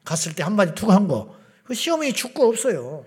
[0.03, 3.05] 갔을 때 한마디 툭 한 거, 그 시어머니 죽고 없어요.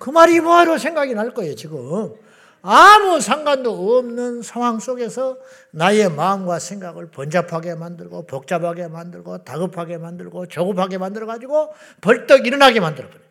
[0.00, 2.14] 그 말이 뭐하러 생각이 날 거예요, 지금.
[2.62, 5.36] 아무 상관도 없는 상황 속에서
[5.72, 13.08] 나의 마음과 생각을 번잡하게 만들고 복잡하게 만들고 다급하게 만들고 조급하게 만들어 가지고 벌떡 일어나게 만들어
[13.08, 13.26] 버려요.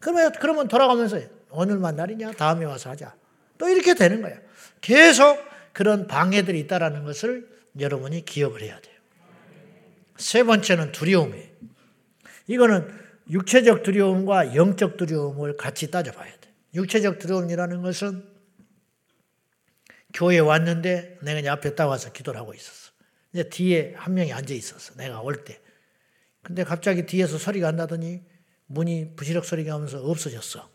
[0.00, 3.14] 그러면 그러면 돌아가면서 오늘만 날이냐 다음에 와서 하자.
[3.58, 4.36] 또 이렇게 되는 거예요.
[4.80, 5.38] 계속
[5.72, 7.48] 그런 방해들이 있다라는 것을
[7.78, 8.94] 여러분이 기억을 해야 돼요.
[10.16, 11.48] 세 번째는 두려움이에요.
[12.48, 12.88] 이거는
[13.30, 16.50] 육체적 두려움과 영적 두려움을 같이 따져봐야 돼.
[16.74, 18.37] 육체적 두려움이라는 것은
[20.18, 22.90] 교회 왔는데 내가 이제 앞에 딱 와서 기도를 하고 있었어.
[23.32, 24.96] 이제 뒤에 한 명이 앉아 있었어.
[24.96, 25.60] 내가 올 때.
[26.42, 28.24] 근데 갑자기 뒤에서 소리가 안 나더니
[28.66, 30.68] 문이 부시럭 소리가 하면서 없어졌어.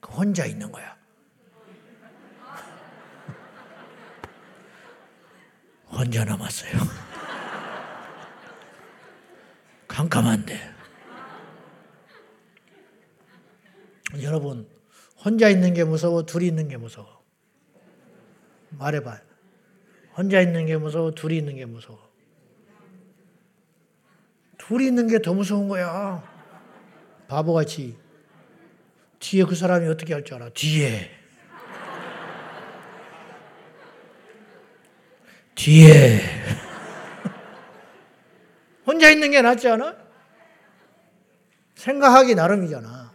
[0.00, 0.96] 그 혼자 있는 거야.
[5.90, 6.70] 혼자 남았어요.
[9.88, 10.76] 깜깜한데.
[14.22, 14.70] 여러분,
[15.24, 17.15] 혼자 있는 게 무서워, 둘이 있는 게 무서워.
[18.70, 19.18] 말해봐요.
[20.16, 22.06] 혼자 있는 게 무서워, 둘이 있는 게 무서워.
[24.58, 26.22] 둘이 있는 게 더 무서운 거야.
[27.28, 27.96] 바보같이.
[29.18, 30.50] 뒤에 그 사람이 어떻게 할 줄 알아?
[30.50, 31.10] 뒤에.
[35.54, 36.20] 뒤에.
[38.86, 39.96] 혼자 있는 게 낫지 않아?
[41.74, 43.12] 생각하기 나름이잖아.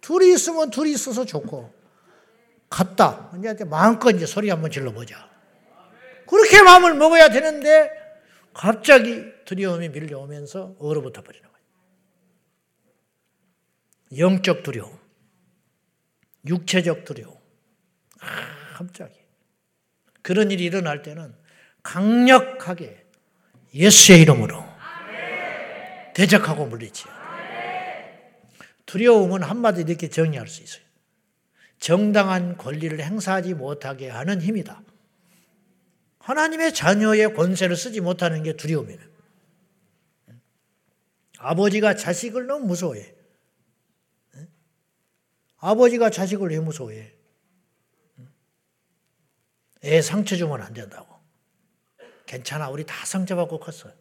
[0.00, 1.72] 둘이 있으면 둘이 있어서 좋고,
[2.74, 3.30] 갔다.
[3.38, 5.30] 이제 마음껏 이제 소리 한번 질러보자.
[6.26, 7.90] 그렇게 마음을 먹어야 되는데,
[8.52, 11.64] 갑자기 두려움이 밀려오면서 얼어붙어 버리는 거예요.
[14.18, 14.98] 영적 두려움,
[16.46, 17.36] 육체적 두려움.
[18.20, 19.20] 아, 갑자기.
[20.22, 21.32] 그런 일이 일어날 때는
[21.84, 23.06] 강력하게
[23.72, 24.64] 예수의 이름으로
[26.14, 27.12] 대적하고 물리지요.
[28.86, 30.83] 두려움은 한마디 이렇게 정의할 수 있어요.
[31.84, 34.82] 정당한 권리를 행사하지 못하게 하는 힘이다.
[36.18, 38.98] 하나님의 자녀의 권세를 쓰지 못하는 게 두려움이에요.
[41.36, 43.14] 아버지가 자식을 너무 무서워해.
[45.58, 47.12] 아버지가 자식을 왜 무서워해?
[49.84, 51.14] 애 상처 주면 안 된다고.
[52.24, 52.70] 괜찮아.
[52.70, 53.92] 우리 다 상처받고 컸어.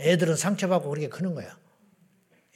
[0.00, 1.58] 애들은 상처받고 그렇게 크는 거야.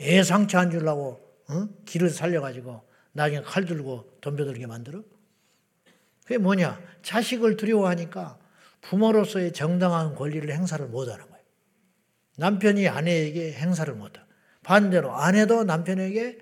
[0.00, 1.20] 애 상처 안 주려고
[1.50, 1.68] 어?
[1.84, 5.02] 길을 살려가지고 나중에 칼 들고 덤벼들게 만들어?
[6.22, 6.80] 그게 뭐냐?
[7.02, 8.38] 자식을 두려워하니까
[8.80, 11.44] 부모로서의 정당한 권리를 행사를 못하는 거예요.
[12.36, 14.24] 남편이 아내에게 행사를 못하.
[14.62, 16.38] 반대로 아내도 남편에게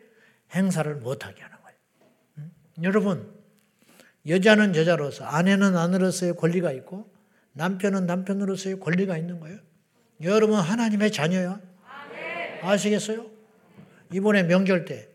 [0.55, 1.79] 행사를 못하게 하는 거예요.
[2.39, 2.51] 응?
[2.83, 3.35] 여러분,
[4.27, 7.11] 여자는 여자로서, 아내는 아내로서의 권리가 있고,
[7.53, 9.59] 남편은 남편으로서의 권리가 있는 거예요.
[10.23, 11.61] 여러분, 하나님의 자녀야.
[12.63, 13.27] 아시겠어요?
[14.13, 15.10] 이번에 명절 때 어,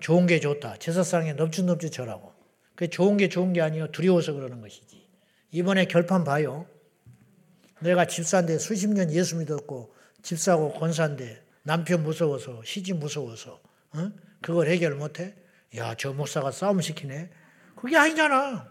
[0.00, 0.76] 좋은 게 좋다.
[0.78, 2.32] 제사상에 넙죽넙죽 절하고.
[2.74, 3.90] 그게 좋은 게 좋은 게 아니요.
[3.92, 5.02] 두려워서 그러는 것이지.
[5.50, 6.66] 이번에 결판 봐요.
[7.80, 13.60] 내가 집사인데 수십 년 예수 믿었고 집사고 권사인데 남편 무서워서 시집 무서워서
[13.94, 14.12] 어?
[14.40, 15.34] 그걸 해결 못해?
[15.76, 17.30] 야, 저 목사가 싸움 시키네.
[17.76, 18.70] 그게 아니잖아.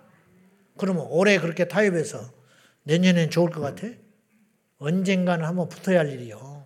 [0.77, 2.31] 그러면 올해 그렇게 타협해서
[2.83, 3.87] 내년엔 좋을 것 같아?
[4.77, 6.65] 언젠가는 한번 붙어야 할 일이요.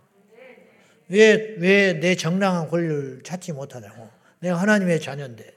[1.10, 4.05] 왜, 왜 내 정당한 권리를 찾지 못하냐고.
[4.40, 5.54] 내가 하나님의 자녀인데.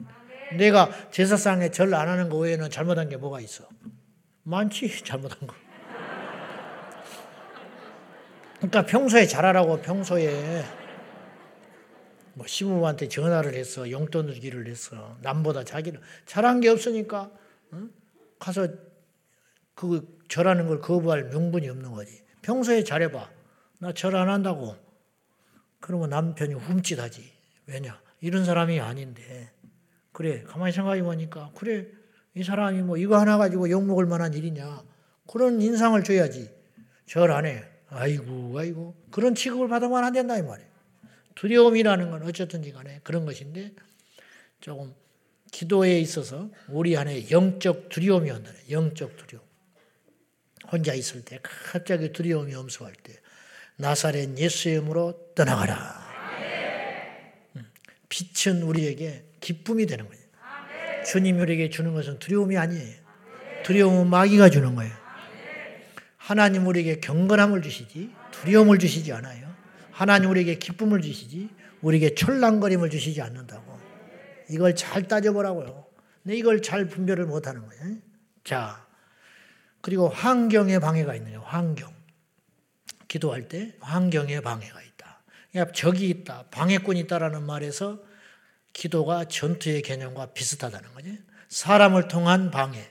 [0.57, 3.69] 내가 제사상에 절 안 하는 거 외에는 잘못한 게 뭐가 있어?
[4.45, 5.55] 많지, 잘못한 거.
[8.57, 10.65] 그러니까 평소에 잘하라고 평소에
[12.35, 15.17] 뭐 시부모한테 전화를 했어, 용돈을 기를 했어.
[15.23, 17.31] 남보다 자기는 잘한 게 없으니까
[17.73, 17.89] 어?
[18.39, 18.69] 가서
[19.75, 22.23] 그 절하는 걸 거부할 명분이 없는 거지.
[22.43, 23.31] 평소에 잘해봐.
[23.81, 24.77] 나 절 안 한다고.
[25.81, 27.33] 그러면 남편이 훔칫하지.
[27.67, 28.01] 왜냐?
[28.21, 29.51] 이런 사람이 아닌데.
[30.13, 31.87] 그래, 가만히 생각해 보니까, 그래,
[32.35, 34.83] 이 사람이 뭐 이거 하나 가지고 욕먹을 만한 일이냐.
[35.27, 36.51] 그런 인상을 줘야지.
[37.07, 37.65] 절 안 해.
[37.89, 38.95] 아이고, 아이고.
[39.11, 40.69] 그런 취급을 받으면 안 된다, 이 말이에요.
[41.35, 43.73] 두려움이라는 건 어쨌든지 간에 그런 것인데,
[44.61, 44.95] 조금
[45.53, 48.51] 기도에 있어서 우리 안에 영적 두려움이 온다.
[48.71, 49.47] 영적 두려움.
[50.71, 53.15] 혼자 있을 때 갑자기 두려움이 엄습할 때
[53.77, 56.08] 나사렛 예수의 이름으로 떠나가라.
[58.09, 60.23] 음, 빛은 우리에게 기쁨이 되는 거예요.
[61.05, 62.97] 주님이 우리에게 주는 것은 두려움이 아니에요.
[63.65, 64.93] 두려움은 마귀가 주는 거예요.
[66.17, 69.49] 하나님 우리에게 경건함을 주시지 두려움을 주시지 않아요.
[69.91, 71.49] 하나님 우리에게 기쁨을 주시지
[71.81, 73.79] 우리에게 철랑거림을 주시지 않는다고.
[74.51, 75.87] 이걸 잘 따져보라고요.
[76.23, 77.97] 근데 이걸 잘 분별을 못하는 거예요.
[78.45, 78.87] 자,
[79.81, 81.41] 그리고 환경에 방해가 거예요.
[81.45, 81.93] 환경.
[83.07, 84.88] 기도할 때 환경에 방해가 있다.
[85.51, 88.01] 그러니까 적이 있다, 방해꾼이 있다라는 말에서
[88.73, 91.11] 기도가 전투의 개념과 비슷하다는 거죠.
[91.49, 92.83] 사람을 통한 방해.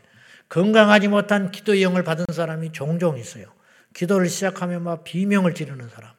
[0.50, 3.46] 건강하지 못한 기도의 영을 받은 사람이 종종 있어요.
[3.94, 6.12] 기도를 시작하면 막 비명을 지르는 사람.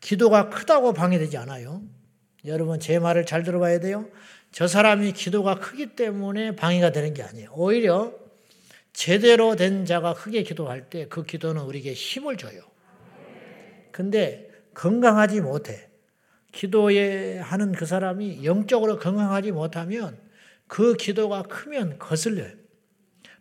[0.00, 1.82] 기도가 크다고 방해되지 않아요.
[2.44, 4.08] 여러분 제 말을 잘 들어봐야 돼요.
[4.52, 7.50] 저 사람이 기도가 크기 때문에 방해가 되는 게 아니에요.
[7.54, 8.12] 오히려
[8.92, 12.60] 제대로 된 자가 크게 기도할 때 그 기도는 우리에게 힘을 줘요.
[13.90, 15.88] 근데 건강하지 못해.
[16.52, 20.18] 기도에 하는 그 사람이 영적으로 건강하지 못하면
[20.66, 22.52] 그 기도가 크면 거슬려요.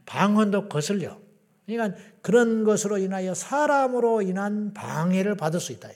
[0.05, 1.19] 방언도 거슬려.
[1.65, 5.89] 그러니까 그런 것으로 인하여 사람으로 인한 방해를 받을 수 있다.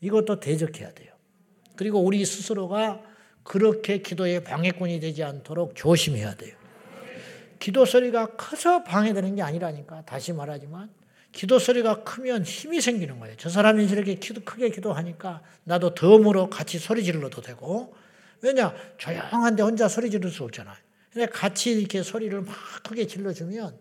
[0.00, 1.12] 이것도 대적해야 돼요.
[1.76, 3.02] 그리고 우리 스스로가
[3.42, 6.56] 그렇게 기도의 방해꾼이 되지 않도록 조심해야 돼요.
[7.58, 10.02] 기도 소리가 커서 방해되는 게 아니라니까.
[10.04, 10.90] 다시 말하지만
[11.34, 13.34] 기도 소리가 크면 힘이 생기는 거예요.
[13.36, 17.92] 저 사람이 저렇게 기도 크게 기도하니까 나도 덤으로 같이 소리 질러도 되고.
[18.40, 18.72] 왜냐?
[18.98, 20.76] 조용한데 혼자 소리 지를 수 없잖아요.
[21.12, 22.54] 근데 같이 이렇게 소리를 막
[22.84, 23.76] 크게 질러주면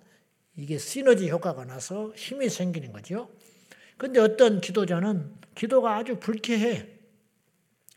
[0.58, 3.30] 이게 시너지 효과가 나서 힘이 생기는 거죠.
[3.98, 6.88] 근데 어떤 기도자는 기도가 아주 불쾌해.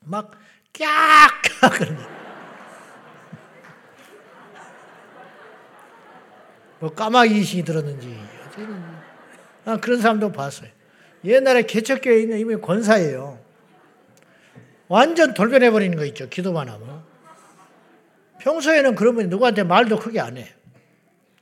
[0.03, 0.33] 막
[0.75, 2.05] 깍깍 그러는
[6.79, 8.96] 뭐 까마귀 이 들었는지 아,
[9.81, 10.71] 그런 사람도 봤어요.
[11.25, 13.39] 옛날에 개척교회에 있는 이미 권사예요.
[14.89, 16.29] 완전 돌변해 버리는 거 있죠.
[16.29, 17.03] 기도만 하면.
[18.39, 20.55] 평소에는 그런 분이 누구한테 말도 크게 안 해.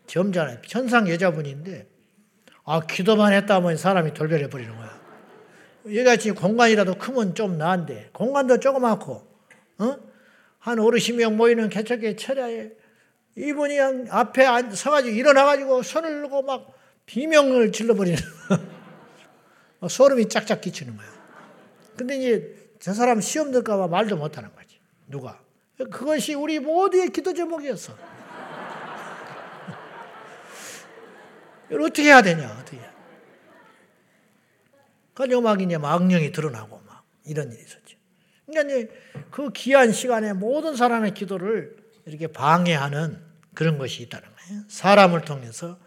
[0.07, 0.63] 점잖아요.
[0.67, 1.87] 천상 여자분인데
[2.65, 5.01] 아 기도만 했다 하면 사람이 돌변해 버리는 거야.
[5.89, 9.27] 얘같이 공간이라도 크면 좀 나은데 공간도 조그맣고
[9.79, 9.97] 어?
[10.59, 12.71] 한 어르신 명 모이는 개척교회 철야에
[13.37, 16.74] 이분이 앞에 서가지고 일어나가지고 손을 들고 막
[17.07, 18.19] 비명을 질러버리는
[19.89, 21.09] 소름이 짝짝 끼치는 거야.
[21.97, 24.81] 근데 이제 저 사람 시험 들까봐 말도 못하는 거지.
[25.07, 25.41] 누가?
[25.77, 27.97] 그것이 우리 모두의 기도 제목이었어.
[31.71, 32.51] 어떻게 해야 되냐?
[32.61, 32.81] 어떻게?
[35.15, 37.97] 그러니까 막 이제 망령이 드러나고 막 이런 일이 있었죠.
[38.47, 38.91] 그러니까 이제
[39.31, 41.77] 그 귀한 시간에 모든 사람의 기도를
[42.07, 43.23] 이렇게 방해하는
[43.55, 44.63] 그런 것이 있다는 거예요.
[44.69, 45.79] 사람을 통해서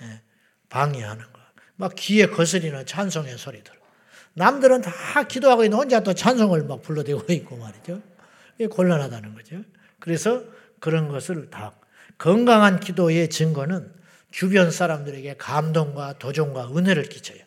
[0.00, 0.22] 예,
[0.68, 1.40] 방해하는 거.
[1.76, 3.72] 막 귀에 거스리는 찬송의 소리들.
[4.34, 8.02] 남들은 다 기도하고 있는 혼자 또 찬송을 막 불러대고 있고 말이죠.
[8.56, 9.62] 이게 곤란하다는 거죠.
[9.98, 10.44] 그래서
[10.80, 11.72] 그런 것을 다
[12.18, 13.92] 건강한 기도의 증거는
[14.30, 17.38] 주변 사람들에게 감동과 도전과 은혜를 끼쳐요.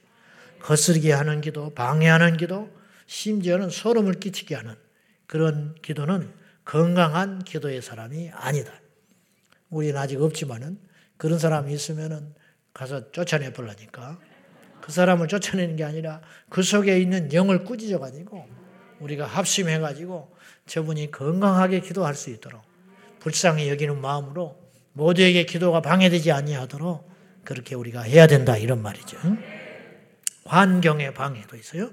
[0.62, 2.70] 거스르게 하는 기도, 방해하는 기도,
[3.08, 4.76] 심지어는 소름을 끼치게 하는
[5.28, 6.32] 그런 기도는
[6.66, 8.72] 건강한 기도의 사람이 아니다.
[9.70, 10.80] 우리는 아직 없지만은
[11.18, 12.34] 그런 사람이 있으면은
[12.74, 14.20] 가서 쫓아내 보려니까
[14.82, 18.48] 그 사람을 쫓아내는 게 아니라 그 속에 있는 영을 꾸짖어 가지고
[19.00, 22.62] 우리가 합심해 가지고 저분이 건강하게 기도할 수 있도록
[23.20, 24.60] 불쌍히 여기는 마음으로
[24.94, 27.10] 모두에게 기도가 방해되지 아니하도록
[27.44, 29.18] 그렇게 우리가 해야 된다 이런 말이죠.
[30.46, 31.92] 환경의 방해도 있어요.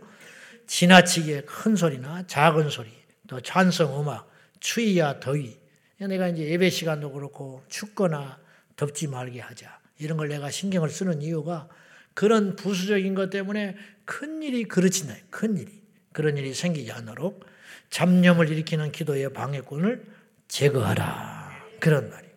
[0.67, 2.91] 지나치게 큰 소리나 작은 소리,
[3.27, 5.59] 또 찬성 음악, 추위야 더위.
[5.99, 8.39] 내가 이제 예배 시간도 그렇고 춥거나
[8.77, 9.78] 덥지 말게 하자.
[9.99, 11.69] 이런 걸 내가 신경을 쓰는 이유가
[12.15, 15.15] 그런 부수적인 것 때문에 큰 일이 그르친다.
[15.31, 15.81] 큰 일이.
[16.13, 17.45] 그런 일이 생기지 않도록
[17.91, 20.05] 잡념을 일으키는 기도의 방해꾼을
[20.49, 21.51] 제거하라.
[21.81, 22.35] 그런 말이에요.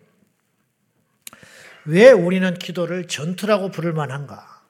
[1.86, 4.62] 왜 우리는 기도를 전투라고 부를 만한가?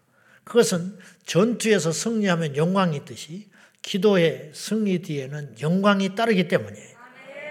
[0.45, 3.49] 그것은 전투에서 승리하면 영광이 있듯이
[3.83, 6.97] 기도의 승리 뒤에는 영광이 따르기 때문이에요.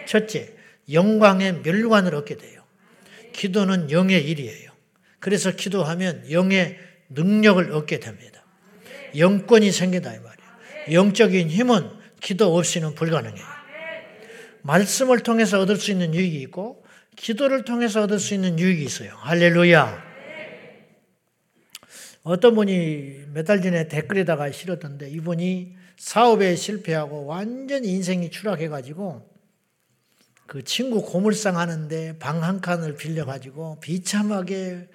[0.08, 0.56] 첫째,
[0.92, 2.64] 영광의 멸관을 얻게 돼요.
[3.34, 4.71] 기도는 영의 일이에요.
[5.22, 6.78] 그래서 기도하면 영의
[7.10, 8.44] 능력을 얻게 됩니다.
[9.16, 11.00] 영권이 생긴다 이 말이에요.
[11.00, 13.46] 영적인 힘은 기도 없이는 불가능해요.
[14.64, 16.84] 말씀을 통해서 얻을 수 있는 유익이 있고
[17.16, 19.14] 기도를 통해서 얻을 수 있는 유익이 있어요.
[19.18, 20.12] 할렐루야.
[22.24, 29.30] 어떤 분이 몇 달 전에 댓글에다가 실었던데 이분이 사업에 실패하고 완전히 인생이 추락해가지고
[30.48, 34.88] 그 친구 고물상 하는데 방 한 칸을 빌려가지고 비참하게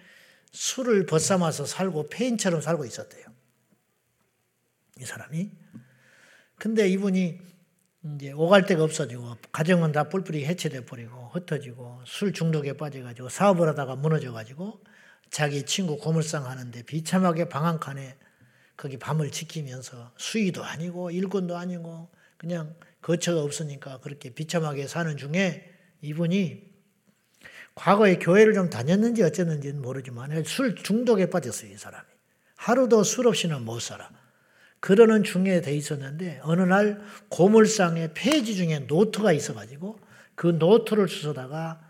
[0.56, 3.26] 술을 벗삼아서 살고 폐인처럼 살고 있었대요.
[4.98, 5.50] 이 사람이.
[6.58, 7.38] 근데 이분이
[8.14, 13.96] 이제 오갈 데가 없어지고 가정은 다 뿔뿔이 해체돼 버리고 흩어지고 술 중독에 빠져가지고 사업을 하다가
[13.96, 14.82] 무너져가지고
[15.28, 18.16] 자기 친구 고물상 하는데 비참하게 방한 칸에
[18.78, 26.75] 거기 밤을 지키면서 수위도 아니고 일꾼도 아니고 그냥 거처가 없으니까 그렇게 비참하게 사는 중에 이분이
[27.76, 32.04] 과거에 교회를 좀 다녔는지 어쨌는지는 모르지만 술 중독에 빠졌어요, 이 사람이.
[32.56, 34.10] 하루도 술 없이는 못 살아.
[34.80, 39.98] 그러는 중에 돼 있었는데 어느 날 고물상에 폐지 중에 노트가 있어가지고
[40.34, 41.80] 그 노트를 주워다가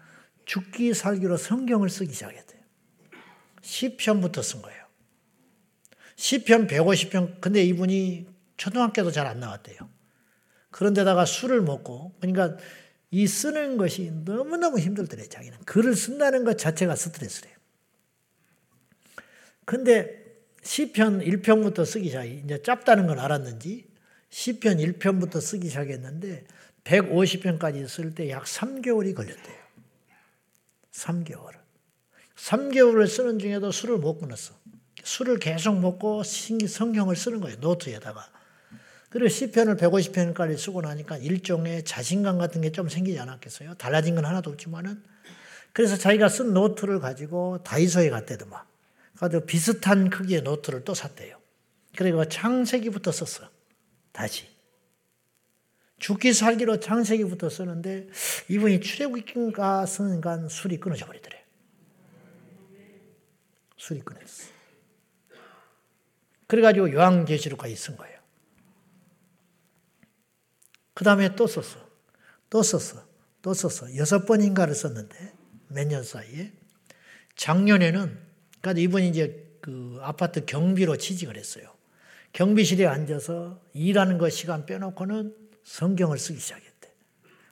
[0.44, 2.60] 죽기 살기로 성경을 쓰기 시작했대요.
[3.62, 4.84] 시편부터 쓴 거예요.
[6.16, 8.26] 시편 150편 근데 이분이
[8.56, 9.78] 초등학교도 잘 안 나왔대요.
[10.70, 12.56] 그런데다가 술을 먹고 그러니까
[13.10, 15.58] 이 쓰는 것이 너무너무 힘들더래 자기는.
[15.64, 17.54] 글을 쓴다는 것 자체가 스트레스래요.
[19.64, 20.24] 근데
[20.62, 23.86] 시편 1편부터 쓰기 시작 이제 짧다는 걸 알았는지
[24.30, 26.44] 시편 1편부터 쓰기 시작했는데
[26.84, 29.56] 150편까지 쓸 때 약 3개월이 걸렸대요.
[30.92, 31.52] 3개월.
[32.36, 34.54] 3개월을 쓰는 중에도 술을 못 끊었어.
[35.02, 37.58] 술을 계속 먹고 성경을 쓰는 거예요.
[37.60, 38.30] 노트에다가.
[39.10, 43.74] 그리고 시편을 150편까지 쓰고 나니까 일종의 자신감 같은 게 좀 생기지 않았겠어요?
[43.74, 45.02] 달라진 건 하나도 없지만은.
[45.72, 48.62] 그래서 자기가 쓴 노트를 가지고 다이소에 갔대더만.
[49.18, 51.38] 가지고 비슷한 크기의 노트를 또 샀대요.
[51.96, 53.48] 그리고 창세기부터 썼어.
[54.12, 54.46] 다시.
[55.98, 58.08] 죽기 살기로 창세기부터 쓰는데
[58.48, 61.42] 이분이 출애굽기인가 쓰는가 술이 끊어져 버리더래.
[63.78, 64.50] 술이 끊었어.
[66.46, 68.15] 그래가지고 요한계시록까지 쓴 거예요.
[70.96, 71.76] 그 다음에 또 썼어.
[72.48, 73.04] 또 썼어.
[73.42, 73.94] 또 썼어.
[73.96, 75.34] 여섯 번인가를 썼는데
[75.68, 76.52] 몇 년 사이에
[77.36, 78.18] 작년에는
[78.62, 81.70] 그러니까 이분이 이제 그 아파트 경비로 취직을 했어요.
[82.32, 86.90] 경비실에 앉아서 일하는 거 시간 빼놓고는 성경을 쓰기 시작했대.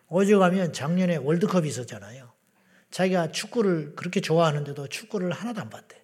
[0.09, 2.32] 오죽하면 작년에 월드컵이 있었잖아요.
[2.90, 6.03] 자기가 축구를 그렇게 좋아하는데도 축구를 하나도 안 봤대.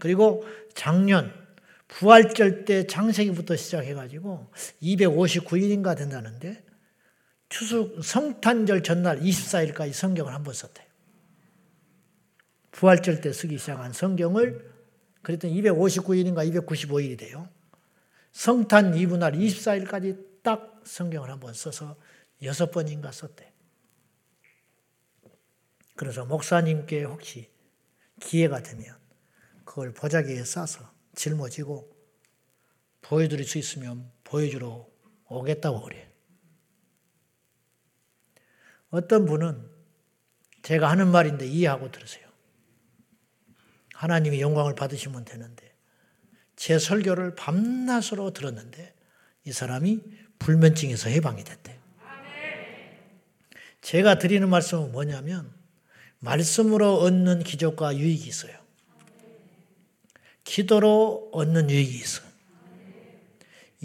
[0.00, 1.37] 그리고 작년
[1.88, 4.50] 부활절 때 창세기부터 시작해가지고
[4.82, 6.64] 259일인가 된다는데
[7.48, 10.86] 추수 성탄절 전날 24일까지 성경을 한 번 썼대요.
[12.72, 14.70] 부활절 때 쓰기 시작한 성경을
[15.22, 17.48] 그랬더니 259일인가 295일이 돼요.
[18.32, 21.96] 성탄 이브 날 24일까지 딱 성경을 한 번 써서
[22.42, 23.52] 여섯 번인가 썼대.
[25.96, 27.50] 그래서 목사님께 혹시
[28.20, 28.96] 기회가 되면
[29.64, 30.87] 그걸 보자기에 싸서
[31.18, 31.90] 짊어지고
[33.02, 34.86] 보여드릴 수 있으면 보여주러
[35.26, 36.08] 오겠다고 그래.
[38.90, 39.68] 어떤 분은
[40.62, 42.28] 제가 하는 말인데 이해하고 들으세요.
[43.94, 45.74] 하나님이 영광을 받으시면 되는데
[46.54, 48.94] 제 설교를 밤낮으로 들었는데
[49.44, 50.00] 이 사람이
[50.38, 51.78] 불면증에서 해방이 됐대.
[53.80, 55.52] 제가 드리는 말씀은 뭐냐면
[56.20, 58.67] 말씀으로 얻는 기적과 유익이 있어요.
[60.52, 62.22] 기도로 얻는 유익이 있어.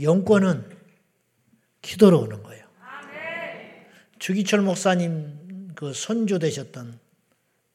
[0.01, 0.77] 영권은
[1.81, 2.65] 기도로 오는 거예요.
[4.17, 6.97] 주기철 목사님 그 선조 되셨던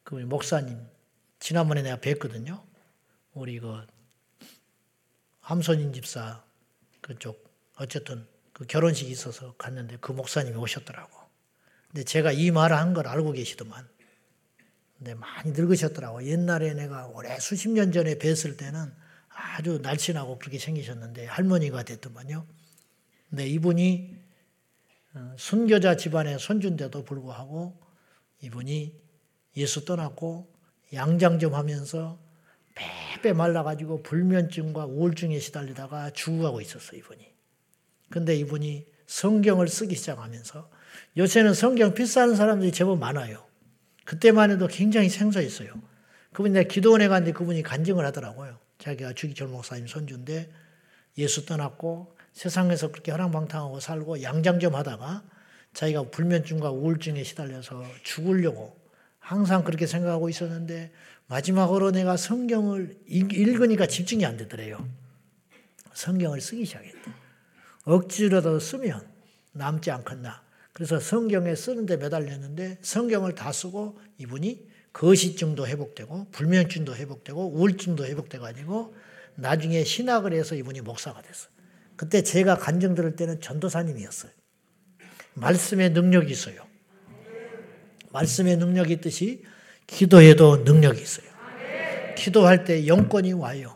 [0.05, 0.81] 그 목사님
[1.39, 2.63] 지난번에 내가 뵀거든요.
[3.35, 3.87] 우리 그
[5.41, 6.43] 함선인 집사
[7.03, 11.13] 그쪽 어쨌든 그 결혼식이 있어서 갔는데 그 목사님이 오셨더라고.
[11.89, 13.87] 근데 제가 이 말을 한 걸 알고 계시더만.
[14.99, 16.27] 근데 많이 늙으셨더라고.
[16.27, 18.93] 옛날에 내가 오래 수십 년 전에 뵀을 때는
[19.29, 22.45] 아주 날씬하고 그렇게 생기셨는데 할머니가 됐더만요.
[23.31, 24.17] 근데 이분이
[25.15, 27.81] 어, 순교자 집안의 손주인데도 불구하고
[28.41, 28.95] 이분이
[29.57, 30.53] 예수 떠났고
[30.93, 32.19] 양장 좀 하면서
[32.75, 37.27] 빼빼 말라가지고 불면증과 우울증에 시달리다가 죽어가고 있었어, 이분이.
[38.11, 40.71] 근데 이분이 성경을 쓰기 시작하면서
[41.17, 43.48] 요새는 성경 필사하는 사람들이 제법 많아요.
[44.09, 45.71] 그때만 해도 굉장히 생소했어요.
[46.33, 48.59] 그분이 내가 기도원에 갔는데 그분이 간증을 하더라고요.
[48.79, 50.51] 자기가 주기철 목사님 손주인데
[51.19, 55.25] 예수 떠났고 세상에서 그렇게 허랑방탕하고 살고 양장 좀 하다가
[55.75, 58.81] 자기가 불면증과 우울증에 시달려서 죽으려고
[59.19, 60.91] 항상 그렇게 생각하고 있었는데
[61.27, 64.89] 마지막으로 내가 성경을 읽으니까 집중이 안 되더래요.
[65.93, 67.15] 성경을 쓰기 시작했다.
[67.85, 69.07] 억지로라도 쓰면
[69.53, 70.48] 남지 않겠나.
[70.79, 78.95] 그래서 성경에 쓰는데 매달렸는데 성경을 다 쓰고 이분이 거시증도 회복되고 불면증도 회복되고 우울증도 회복돼 가지고
[79.35, 81.51] 나중에 신학을 해서 이분이 목사가 됐어요.
[81.97, 84.31] 그때 제가 간증 들을 때는 전도사님이었어요.
[85.35, 86.65] 말씀의 능력이 있어요.
[88.13, 89.43] 말씀의 능력이 있듯이
[89.89, 91.27] 기도에도 능력이 있어요.
[92.17, 93.75] 기도할 때 영권이 와요.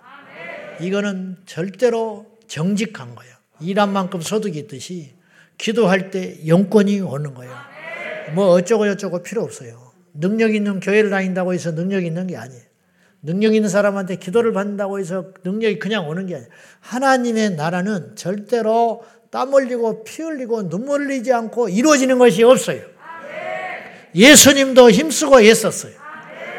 [0.81, 3.35] 이거는 절대로 정직한 거예요.
[3.61, 5.21] 일한 만큼 소득이 있듯이
[5.63, 7.55] 기도할 때 영권이 오는 거예요.
[8.35, 9.93] 뭐 어쩌고 저쩌고 필요 없어요.
[10.13, 12.63] 능력 있는 교회를 다닌다고 해서 능력 있는 게 아니에요.
[13.23, 16.51] 능력 있는 사람한테 기도를 받는다고 해서 능력이 그냥 오는 게 아니에요.
[16.81, 22.83] 하나님의 나라는 절대로 땀 흘리고 피 흘리고 눈물 흘리지 않고 이루어지는 것이 없어요.
[24.17, 25.95] 예수님도 힘쓰고 애썼어요.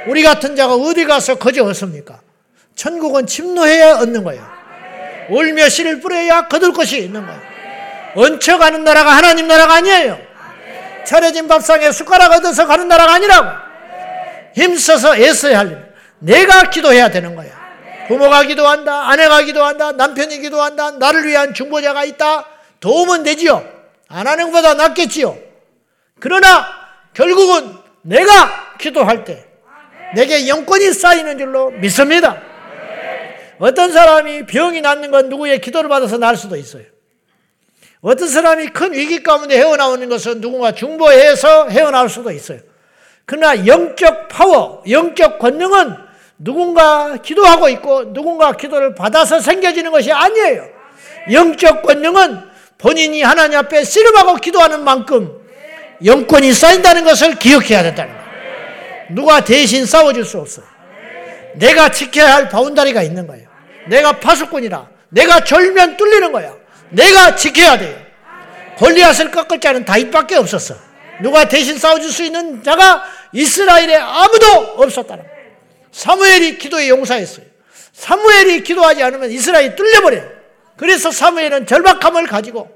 [0.07, 2.21] 우리 같은 자가 어디 가서 거저 얻습니까?
[2.75, 4.47] 천국은 침노해야 얻는 거예요.
[5.29, 7.52] 울며 씨를 뿌려야 거둘 것이 있는 거예요.
[8.15, 10.19] 얹혀가는 나라가 하나님 나라가 아니에요.
[11.05, 13.49] 차려진 밥상에 숟가락 얻어서 가는 나라가 아니라고.
[14.55, 15.93] 힘써서 애써야 할 일.
[16.19, 17.51] 내가 기도해야 되는 거야.
[18.07, 22.45] 부모가 기도한다, 아내가 기도한다, 남편이 기도한다, 나를 위한 중보자가 있다.
[22.79, 23.65] 도움은 되지요.
[24.09, 25.37] 안 하는 것보다 낫겠지요.
[26.19, 26.67] 그러나
[27.13, 29.45] 결국은 내가 기도할 때
[30.15, 32.41] 내게 영권이 쌓이는 줄로 믿습니다.
[33.59, 36.83] 어떤 사람이 병이 낫는 건 누구의 기도를 받아서 날 수도 있어요.
[38.03, 42.59] 어떤 사람이 큰 위기 가운데 헤어나오는 것은 누군가 중보해서 헤어나올 수도 있어요.
[43.25, 45.95] 그러나 영적 파워, 영적 권능은
[46.37, 50.67] 누군가 기도하고 있고 누군가 기도를 받아서 생겨지는 것이 아니에요.
[51.31, 52.41] 영적 권능은
[52.77, 55.41] 본인이 하나님 앞에 씨름하고 기도하는 만큼
[56.03, 58.25] 영권이 쌓인다는 것을 기억해야 된다는 거예요.
[59.11, 60.65] 누가 대신 싸워줄 수 없어요.
[61.55, 63.47] 내가 지켜야 할 바운다리가 있는 거예요.
[63.87, 64.89] 내가 파수꾼이라.
[65.07, 66.62] 내가 절면 뚫리는 거야.
[66.93, 67.95] 내가 지켜야 돼요.
[68.77, 70.75] 골리앗을 꺾을 자는 다윗밖에 없었어.
[71.21, 75.43] 누가 대신 싸워줄 수 있는 자가 이스라엘에 아무도 없었다는 거예요.
[75.91, 77.45] 사무엘이 기도에 용사했어요.
[77.93, 80.27] 사무엘이 기도하지 않으면 이스라엘이 뚫려버려요.
[80.77, 82.69] 그래서 사무엘은 절박함을 가지고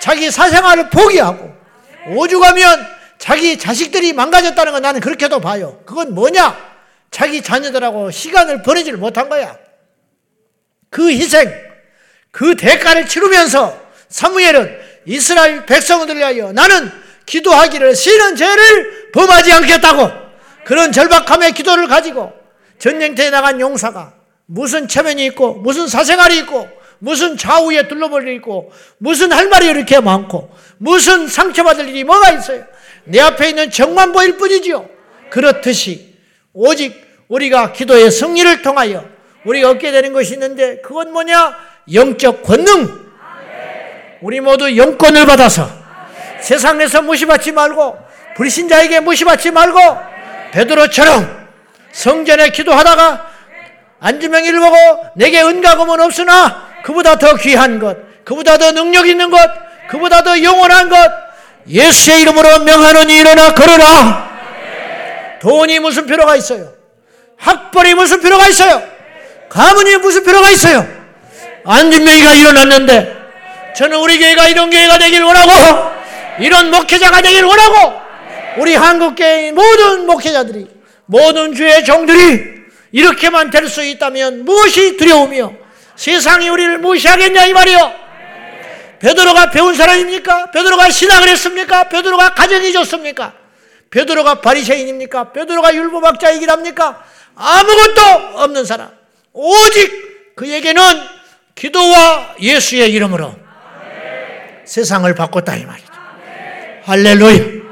[0.00, 1.52] 자기 사생활을 포기하고
[2.16, 2.86] 오죽하면
[3.18, 5.80] 자기 자식들이 망가졌다는 건 나는 그렇게도 봐요.
[5.84, 6.72] 그건 뭐냐?
[7.10, 9.56] 자기 자녀들하고 시간을 보내지를 못한 거야.
[10.90, 11.71] 그 희생,
[12.32, 13.78] 그 대가를 치르면서
[14.08, 16.90] 사무엘은 이스라엘 백성들을 위하여 나는
[17.26, 20.10] 기도하기를 싫은 죄를 범하지 않겠다고
[20.64, 22.32] 그런 절박함의 기도를 가지고
[22.78, 24.14] 전쟁터에 나간 용사가
[24.46, 26.68] 무슨 체면이 있고 무슨 사생활이 있고
[26.98, 32.64] 무슨 좌우에 둘러버려 있고 무슨 할 말이 이렇게 많고 무슨 상처받을 일이 뭐가 있어요.
[33.04, 34.88] 내 앞에 있는 정만 보일 뿐이지요.
[35.30, 36.14] 그렇듯이
[36.52, 36.94] 오직
[37.28, 39.04] 우리가 기도의 승리를 통하여
[39.44, 41.56] 우리가 얻게 되는 것이 있는데 그건 뭐냐?
[41.90, 43.02] 영적 권능.
[44.20, 45.68] 우리 모두 영권을 받아서
[46.40, 47.98] 세상에서 무시받지 말고
[48.36, 49.78] 불신자에게 무시받지 말고
[50.52, 51.48] 베드로처럼
[51.92, 53.26] 성전에 기도하다가
[54.00, 54.76] 안주명이를 보고
[55.16, 59.38] 내게 은가금은 없으나 그보다 더 귀한 것, 그보다 더 능력 있는 것,
[59.88, 60.96] 그보다 더 영원한 것,
[61.68, 64.30] 예수의 이름으로 명하노니 일어나 걸어라.
[65.40, 66.72] 돈이 무슨 필요가 있어요?
[67.38, 68.82] 학벌이 무슨 필요가 있어요?
[69.48, 71.01] 가문이 무슨 필요가 있어요?
[71.64, 73.22] 안진명이가 일어났는데
[73.76, 75.92] 저는 우리 교회가 이런 교회가 되길 원하고
[76.40, 78.00] 이런 목회자가 되길 원하고
[78.58, 80.66] 우리 한국교회 모든 목회자들이
[81.06, 82.62] 모든 주의 종들이
[82.92, 85.52] 이렇게만 될 수 있다면 무엇이 두려우며
[85.96, 87.94] 세상이 우리를 무시하겠냐 이 말이요.
[88.98, 90.50] 베드로가 배운 사람입니까?
[90.50, 91.88] 베드로가 신학을 했습니까?
[91.88, 93.32] 베드로가 가정이 좋습니까?
[93.90, 95.32] 베드로가 바리새인입니까?
[95.32, 97.02] 베드로가 율법학자이긴 합니까?
[97.34, 98.00] 아무것도
[98.34, 98.90] 없는 사람.
[99.32, 100.82] 오직 그에게는
[101.54, 103.34] 기도와 예수의 이름으로
[104.64, 105.92] 세상을 바꿨다 이 말이죠.
[106.84, 107.62] 할렐루야.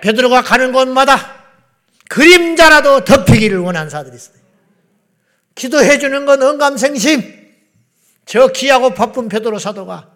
[0.00, 1.16] 베드로가 가는 곳마다
[2.08, 4.36] 그림자라도 덮이기를 원한 사들이 있어요.
[5.54, 7.42] 기도해 주는 건 언감생심.
[8.26, 10.10] 저 귀하고 바쁜 베드로 사도가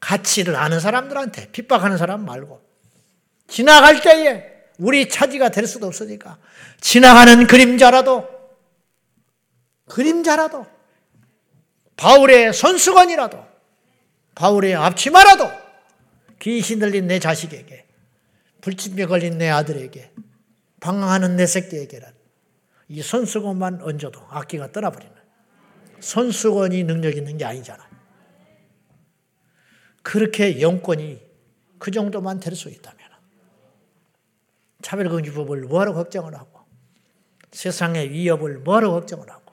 [0.00, 2.60] 가치를 아는 사람들한테 핍박하는 사람 말고
[3.48, 4.44] 지나갈 때에
[4.78, 6.38] 우리 차지가 될 수도 없으니까
[6.80, 8.28] 지나가는 그림자라도
[9.88, 10.66] 그림자라도
[11.96, 13.44] 바울의 손수건이라도
[14.34, 15.50] 바울의 앞치마라도
[16.40, 17.86] 귀신 들린 내 자식에게
[18.60, 20.12] 불침에 걸린 내 아들에게
[20.80, 22.14] 방황하는 내 새끼에게란
[22.88, 25.14] 이 손수건만 얹어도 악기가 떠나버리는
[26.00, 27.88] 손수건이 능력 있는 게 아니잖아.
[30.02, 31.20] 그렇게 영권이
[31.78, 33.00] 그 정도만 될 수 있다면
[34.82, 36.60] 차별금지법을 뭐하러 걱정을 하고
[37.50, 39.45] 세상의 위협을 뭐하러 걱정을 하고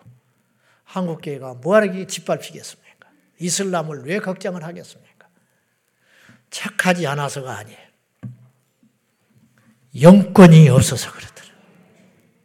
[0.93, 3.09] 한국교회가 뭐하러 짓밟히겠습니까?
[3.39, 5.27] 이슬람을 왜 걱정을 하겠습니까?
[6.51, 7.79] 착하지 않아서가 아니에요.
[9.99, 11.49] 영권이 없어서 그렇더라.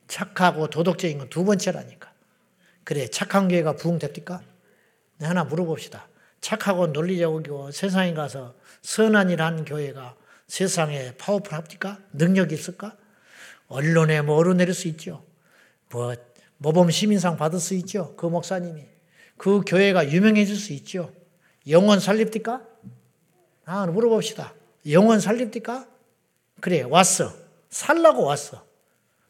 [0.07, 2.11] 착하고 도덕적인 건 두 번째라니까.
[2.85, 4.41] 그래, 착한 교회가 부흥됩니까?
[5.19, 6.09] 네, 하나 물어봅시다.
[6.41, 10.17] 착하고 논리적이고 세상에 가서 선한 일 하는 교회가
[10.47, 11.99] 세상에 파워풀합니까?
[12.15, 12.97] 능력이 있을까?
[13.67, 15.23] 언론에 뭐 오르내릴 수 있죠.
[15.91, 16.15] 뭐
[16.59, 18.15] 모범 시민상 받을 수 있죠.
[18.17, 18.85] 그 목사님이.
[19.37, 21.13] 그 교회가 유명해질 수 있죠.
[21.69, 22.63] 영원 살립니까?
[23.65, 24.55] 아, 물어봅시다.
[24.91, 25.87] 영원 살립니까?
[26.61, 27.33] 그래, 왔어.
[27.71, 28.65] 살라고 왔어.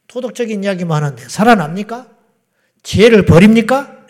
[0.07, 2.09] 도덕적인 이야기만 하는데 살아납니까?
[2.83, 4.07] 지혜를 버립니까?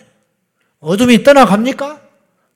[0.78, 2.00] 어둠이 떠나갑니까?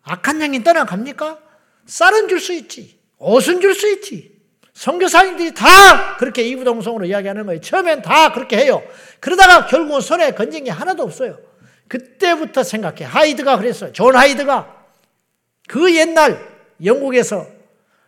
[0.02, 1.40] 악한 영이 떠나갑니까?
[1.86, 3.00] 쌀은 줄 수 있지.
[3.18, 4.31] 옷은 줄 수 있지.
[4.74, 7.60] 선교사님들이 다 그렇게 이구동성으로 이야기하는 거예요.
[7.60, 8.82] 처음엔 다 그렇게 해요.
[9.20, 11.38] 그러다가 결국은 손에 건진 게 하나도 없어요.
[11.88, 13.04] 그때부터 생각해.
[13.04, 13.92] 하이드가 그랬어요.
[13.92, 14.86] 존 하이드가
[15.68, 16.40] 그 옛날
[16.82, 17.46] 영국에서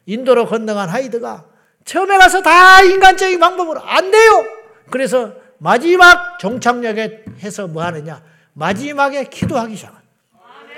[0.07, 1.45] 인도로 건너간 하이드가
[1.85, 4.45] 처음에 가서 다 인간적인 방법으로 안 돼요.
[4.91, 8.23] 그래서 마지막 종착역에 해서 뭐 하느냐.
[8.55, 10.03] 마지막에 기도하기 시작합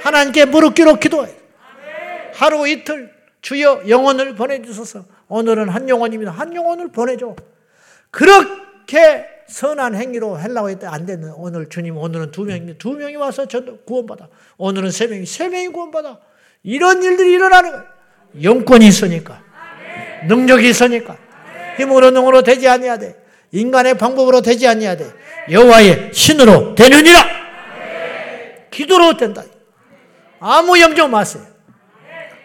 [0.02, 1.34] 하나님께 무릎 꿇어 기도해.
[2.34, 5.04] 하루 이틀 주여 영혼을 보내주소서.
[5.28, 6.30] 오늘은 한 영혼입니다.
[6.32, 7.34] 한 영혼을 보내줘.
[8.10, 12.78] 그렇게 선한 행위로 하려고 했더니 안 됐는 오늘 주님 오늘은 두 명입니다.
[12.78, 14.28] 두 명이 와서 전 구원받아.
[14.58, 16.18] 오늘은 세 명이 세 명이 구원받아.
[16.62, 17.84] 이런 일들이 일어나는 거예요.
[18.42, 19.42] 영권이 있으니까.
[20.26, 21.16] 능력이 있으니까.
[21.76, 23.16] 힘으로 능으로 되지 아니야 돼.
[23.52, 25.12] 인간의 방법으로 되지 아니야 돼.
[25.50, 27.24] 여호와의 신으로 되느니라.
[28.70, 29.42] 기도로 된다.
[30.40, 31.44] 아무 염려 마세요.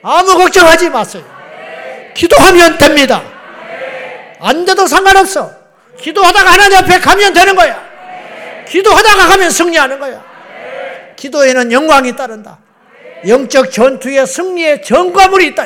[0.02, 1.41] 아무 걱정하지 마세요.
[2.14, 3.24] 기도하면 됩니다.
[4.40, 5.52] 안 돼도 상관없어.
[6.00, 7.82] 기도하다가 하나님 앞에 가면 되는 거야.
[8.68, 10.24] 기도하다가 가면 승리하는 거야.
[11.16, 12.60] 기도에는 영광이 따른다.
[13.28, 15.66] 영적 전투의 승리의 전과물이 있다.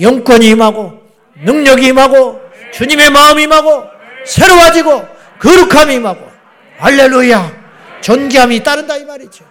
[0.00, 1.02] 영권이 임하고
[1.44, 2.40] 능력이 임하고
[2.72, 3.84] 주님의 마음이 임하고
[4.24, 5.06] 새로워지고
[5.38, 6.26] 거룩함이 임하고
[6.78, 7.66] 할렐루야
[8.00, 9.44] 존귀함이 따른다 이 말이죠.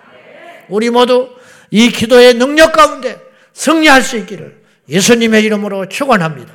[0.68, 1.30] 우리 모두
[1.70, 3.20] 이 기도의 능력 가운데
[3.54, 6.54] 승리할 수 있기를 예수님의 이름으로 축원합니다.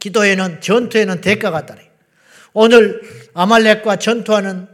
[0.00, 1.82] 기도에는 전투에는 대가가 따라.
[2.52, 3.02] 오늘
[3.34, 4.68] 아말렉과 전투하는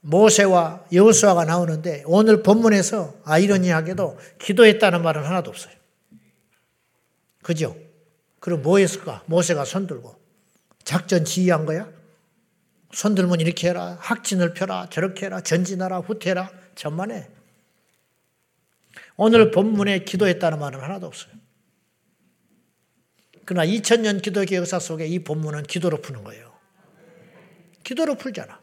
[0.00, 5.74] 모세와 여호수아가 나오는데 오늘 본문에서 아이러니하게도 기도했다는 말은 하나도 없어요.
[7.42, 7.76] 그죠?
[8.40, 9.22] 그럼 뭐 했을까?
[9.26, 10.16] 모세가 손 들고
[10.84, 11.88] 작전 지휘한 거야?
[12.92, 17.28] 손 들면 이렇게 해라, 학진을 펴라, 저렇게 해라, 전진하라, 후퇴라, 전만해.
[19.16, 21.32] 오늘 본문에 기도했다는 말은 하나도 없어요.
[23.48, 26.52] 그러나 2000년 기도의 역사 속에 이 본문은 기도로 푸는 거예요.
[27.82, 28.60] 기도로 풀잖아.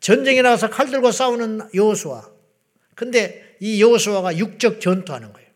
[0.00, 2.30] 전쟁에 나가서 칼 들고 싸우는 여호수아.
[2.94, 5.50] 근데 이 여호수아가 육적 전투하는 거예요.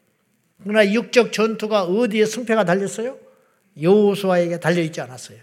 [0.63, 3.17] 그러나 육적 전투가 어디에 승패가 달렸어요?
[3.81, 5.39] 여호수아에게 달려 있지 않았어요.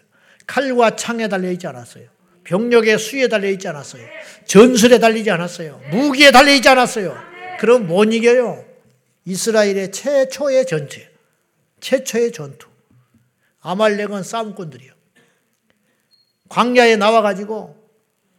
[0.45, 2.05] 칼과 창에 달려 있지 않았어요.
[2.43, 4.03] 병력의 수에 달려 있지 않았어요.
[4.45, 5.81] 전술에 달리지 않았어요.
[5.89, 7.17] 무기에 달려 있지 않았어요.
[7.59, 8.63] 그럼 못 이겨요.
[9.25, 11.08] 이스라엘의 최초의 전투.
[11.79, 12.67] 최초의 전투.
[13.61, 14.93] 아말렉은 싸움꾼들이요.
[16.49, 17.75] 광야에 나와가지고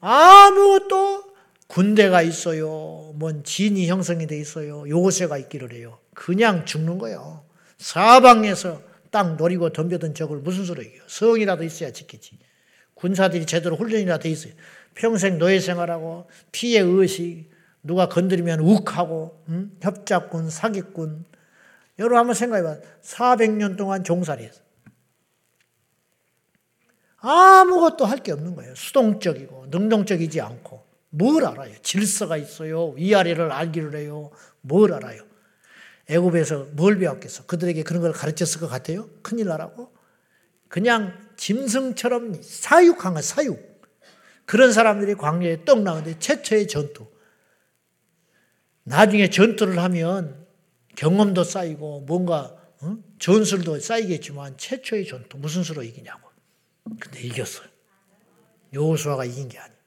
[0.00, 1.30] 아무것도
[1.66, 3.12] 군대가 있어요.
[3.14, 4.88] 뭔 진이 형성이 돼 있어요.
[4.88, 5.98] 요새가 있기를 해요.
[6.14, 7.44] 그냥 죽는 거예요.
[7.78, 11.02] 사방에서 땅 노리고 덤벼든 적을 무슨 수로 이겨.
[11.06, 12.38] 성이라도 있어야 지키지.
[12.94, 14.52] 군사들이 제대로 훈련이라도 돼 있어요.
[14.94, 17.48] 평생 노예 생활하고 피해 의식,
[17.82, 19.76] 누가 건드리면 욱하고 음?
[19.80, 21.24] 협작군, 사기꾼.
[22.00, 22.76] 여러분 한번 생각해 봐.
[23.02, 24.60] 400년 동안 종살이 했어.
[27.18, 28.74] 아무것도 할 게 없는 거예요.
[28.74, 31.74] 수동적이고 능동적이지 않고 뭘 알아요?
[31.82, 32.88] 질서가 있어요.
[32.90, 34.30] 위아래를 알기를 해요.
[34.62, 35.22] 뭘 알아요?
[36.08, 37.44] 애굽에서 뭘 배웠겠어?
[37.46, 39.08] 그들에게 그런 걸 가르쳤을 것 같아요?
[39.22, 39.92] 큰일 나라고?
[40.68, 43.82] 그냥 짐승처럼 사육한 거 사육.
[44.46, 47.06] 그런 사람들이 광야에 떡 나오는데 최초의 전투.
[48.84, 50.39] 나중에 전투를 하면
[51.04, 52.96] 경험도 쌓이고 뭔가 어?
[53.18, 56.28] 전술도 쌓이겠지만 최초의 전투 무슨 수로 이기냐고.
[57.00, 57.66] 근데 이겼어요.
[58.74, 59.78] 여호수아가 이긴 게 아니에요.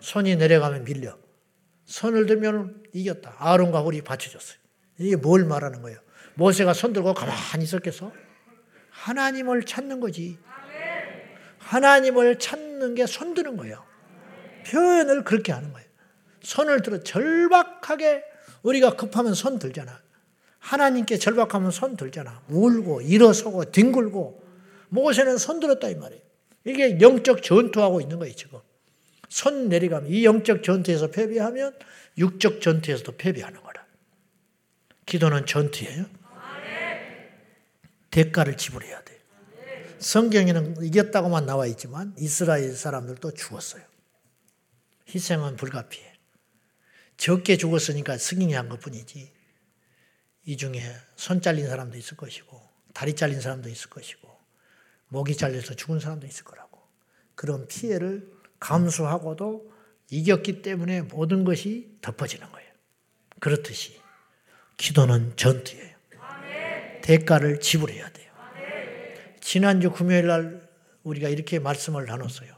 [0.00, 1.16] 손이 내려가면 밀려.
[1.84, 3.36] 손을 들면 이겼다.
[3.38, 4.58] 아론과 홀이 받쳐줬어요.
[4.98, 6.00] 이게 뭘 말하는 거예요?
[6.34, 8.12] 모세가 손 들고 가만히 있었겠어?
[8.90, 10.36] 하나님을 찾는 거지.
[11.58, 13.84] 하나님을 찾는 게 손 드는 거예요.
[14.66, 15.88] 표현을 그렇게 하는 거예요.
[16.42, 18.24] 손을 들어 절박하게
[18.64, 20.00] 우리가 급하면 손 들잖아.
[20.60, 22.42] 하나님께 절박하면 손 들잖아.
[22.48, 24.44] 울고 일어서고 뒹굴고
[24.90, 26.22] 모세는 손 들었다 이 말이에요.
[26.64, 28.60] 이게 영적 전투하고 있는 거예요, 지금.
[29.28, 31.76] 손 내려가면 이 영적 전투에서 패배하면
[32.18, 33.84] 육적 전투에서도 패배하는 거라.
[35.06, 36.04] 기도는 전투예요.
[38.10, 39.18] 대가를 지불해야 돼요.
[39.98, 43.82] 성경에는 이겼다고만 나와 있지만 이스라엘 사람들도 죽었어요.
[45.14, 46.12] 희생은 불가피해.
[47.16, 49.39] 적게 죽었으니까 승인이 한 것뿐이지.
[50.50, 50.82] 이 중에
[51.14, 52.60] 손 잘린 사람도 있을 것이고
[52.92, 54.28] 다리 잘린 사람도 있을 것이고
[55.06, 56.80] 목이 잘려서 죽은 사람도 있을 거라고.
[57.36, 58.28] 그런 피해를
[58.58, 59.72] 감수하고도
[60.10, 62.68] 이겼기 때문에 모든 것이 덮어지는 거예요.
[63.38, 64.00] 그렇듯이
[64.76, 65.96] 기도는 전투예요.
[67.02, 68.32] 대가를 지불해야 돼요.
[69.40, 70.68] 지난주 금요일 날
[71.04, 72.56] 우리가 이렇게 말씀을 나눴어요.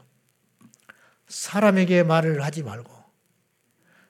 [1.27, 2.91] 사람에게 말을 하지 말고,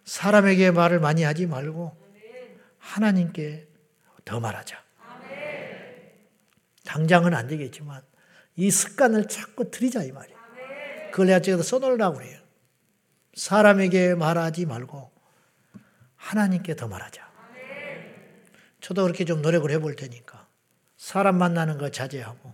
[0.05, 2.01] 사람에게 말을 많이 하지 말고,
[2.77, 3.72] 하나님께
[4.25, 4.81] 더 말하자.
[6.85, 8.01] 당장은 안 되겠지만,
[8.55, 10.37] 이 습관을 자꾸 들이자, 이 말이에요.
[11.11, 12.39] 그걸 내가 저기다 써놓으려고 그래요.
[13.35, 15.11] 사람에게 말하지 말고,
[16.15, 17.31] 하나님께 더 말하자.
[18.81, 20.47] 저도 그렇게 좀 노력을 해볼 테니까,
[20.97, 22.53] 사람 만나는 거 자제하고,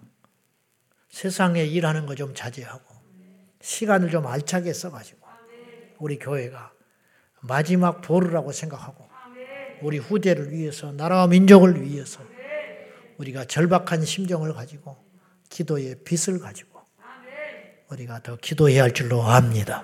[1.10, 2.84] 세상에 일하는 거 좀 자제하고
[3.62, 5.28] 시간을 좀 알차게 써가지고
[5.98, 6.72] 우리 교회가
[7.42, 9.09] 마지막 보루라고 생각하고
[9.82, 12.22] 우리 후대를 위해서 나라와 민족을 위해서
[13.18, 14.98] 우리가 절박한 심정을 가지고
[15.50, 16.80] 기도의 빛을 가지고
[17.92, 19.84] 우리가 더 기도해야 할 줄로 압니다.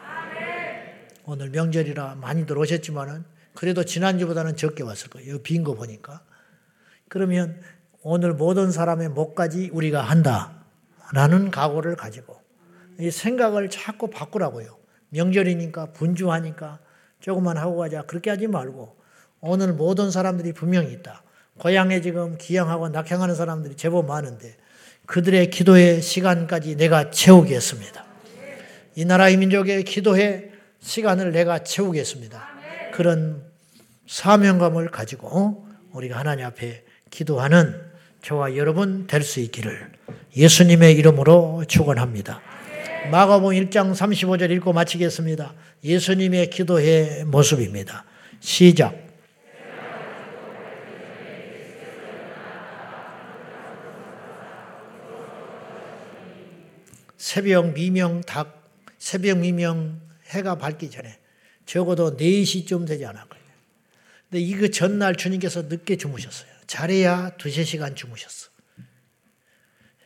[1.26, 5.40] 오늘 명절이라 많이들 오셨지만은 그래도 지난주보다는 적게 왔을 거예요.
[5.42, 6.24] 빈 거 보니까.
[7.10, 7.60] 그러면
[8.04, 10.64] 오늘 모든 사람의 목까지 우리가 한다.
[11.14, 12.40] 라는 각오를 가지고
[13.00, 14.78] 이 생각을 자꾸 바꾸라고요.
[15.10, 16.80] 명절이니까 분주하니까
[17.20, 18.04] 조금만 하고 가자.
[18.04, 18.98] 그렇게 하지 말고
[19.46, 21.22] 오늘 모든 사람들이 분명히 있다.
[21.60, 24.56] 고향에 지금 기양하고 낙향하는 사람들이 제법 많은데
[25.06, 28.06] 그들의 기도의 시간까지 내가 채우겠습니다.
[28.96, 32.48] 이 나라의 민족의 기도의 시간을 내가 채우겠습니다.
[32.94, 33.44] 그런
[34.08, 37.80] 사명감을 가지고 우리가 하나님 앞에 기도하는
[38.22, 39.92] 저와 여러분 될 수 있기를
[40.36, 42.42] 예수님의 이름으로 축원합니다.
[43.12, 45.54] 마가복음 1장 35절 읽고 마치겠습니다.
[45.84, 48.04] 예수님의 기도의 모습입니다.
[48.40, 49.05] 시작.
[57.26, 58.70] 새벽 미명 닭
[59.00, 61.20] 새벽 미명 해가 밝기 전에
[61.66, 63.52] 적어도 4시쯤 되지 않았거든요.
[64.30, 66.48] 근데 이거 전날 주님께서 늦게 주무셨어요.
[66.68, 68.52] 잘해야 두세 시간 주무셨어.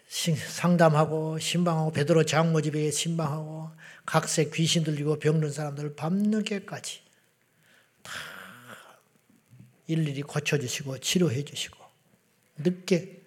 [0.08, 3.70] 상담하고 신방하고 베드로 장모 집에 신방하고
[4.06, 7.02] 각색 귀신 들리고 병든 사람들 밤늦게까지
[8.02, 8.14] 다
[9.88, 11.78] 일일이 고쳐주시고 치료해 주시고
[12.60, 13.19] 늦게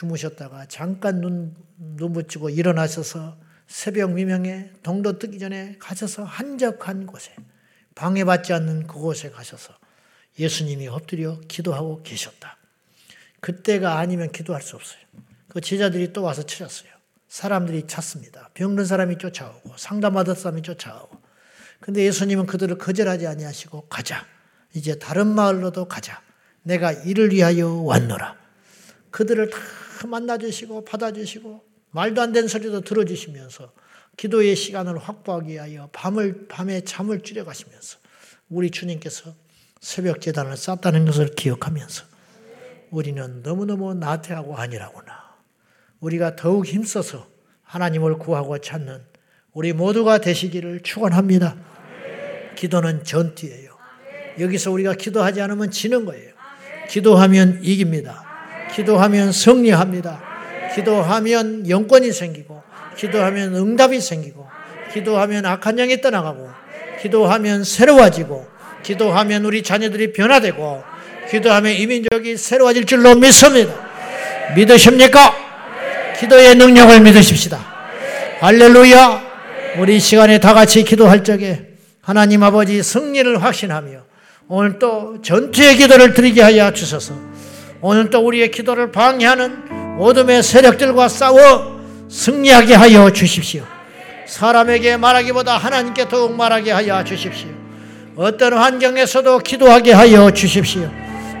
[0.00, 3.36] 주무셨다가 잠깐 눈, 눈 붙이고 일어나셔서
[3.66, 7.34] 새벽 미명에 동도 뜨기 전에 가셔서 한적한 곳에
[7.94, 9.74] 방해받지 않는 그곳에 가셔서
[10.38, 12.56] 예수님이 엎드려 기도하고 계셨다.
[13.40, 15.00] 그때가 아니면 기도할 수 없어요.
[15.48, 16.90] 그 제자들이 또 와서 찾았어요.
[17.28, 18.50] 사람들이 찾습니다.
[18.54, 21.20] 병든 사람이 쫓아오고 상담받을 사람이 쫓아오고.
[21.80, 24.26] 근데 예수님은 그들을 거절하지 아니하시고 가자.
[24.72, 26.22] 이제 다른 마을로도 가자.
[26.62, 28.36] 내가 이를 위하여 왔노라.
[29.10, 29.58] 그들을 다
[30.06, 33.72] 만나주시고 받아주시고 말도 안 되는 소리도 들어주시면서
[34.16, 37.98] 기도의 시간을 확보하기 위하여 밤을 밤에 잠을 줄여 가시면서
[38.48, 39.34] 우리 주님께서
[39.80, 42.04] 새벽 재단을 쌓다는 것을 기억하면서
[42.90, 45.36] 우리는 너무너무 나태하고 아니라구나.
[46.00, 47.28] 우리가 더욱 힘써서
[47.62, 49.02] 하나님을 구하고 찾는
[49.52, 51.56] 우리 모두가 되시기를 축원합니다.
[52.56, 53.70] 기도는 전투예요.
[54.38, 56.34] 여기서 우리가 기도하지 않으면 지는 거예요.
[56.88, 58.29] 기도하면 이깁니다.
[58.74, 60.20] 기도하면 승리합니다.
[60.74, 62.62] 기도하면 영권이 생기고,
[62.96, 64.46] 기도하면 응답이 생기고,
[64.92, 66.48] 기도하면 악한 영이 떠나가고,
[67.00, 68.46] 기도하면 새로워지고,
[68.82, 70.82] 기도하면 우리 자녀들이 변화되고,
[71.30, 73.72] 기도하면 이민족이 새로워질 줄로 믿습니다.
[74.54, 75.34] 믿으십니까?
[76.18, 77.58] 기도의 능력을 믿으십시다.
[78.40, 79.30] 할렐루야!
[79.78, 81.66] 우리 시간에 다 같이 기도할 적에
[82.02, 84.02] 하나님 아버지 승리를 확신하며
[84.48, 87.14] 오늘 또 전투의 기도를 드리게 하여 주셔서
[87.82, 91.80] 오늘 또 우리의 기도를 방해하는 어둠의 세력들과 싸워
[92.10, 93.64] 승리하게 하여 주십시오.
[94.26, 97.48] 사람에게 말하기보다 하나님께 더욱 말하게 하여 주십시오.
[98.16, 100.90] 어떤 환경에서도 기도하게 하여 주십시오.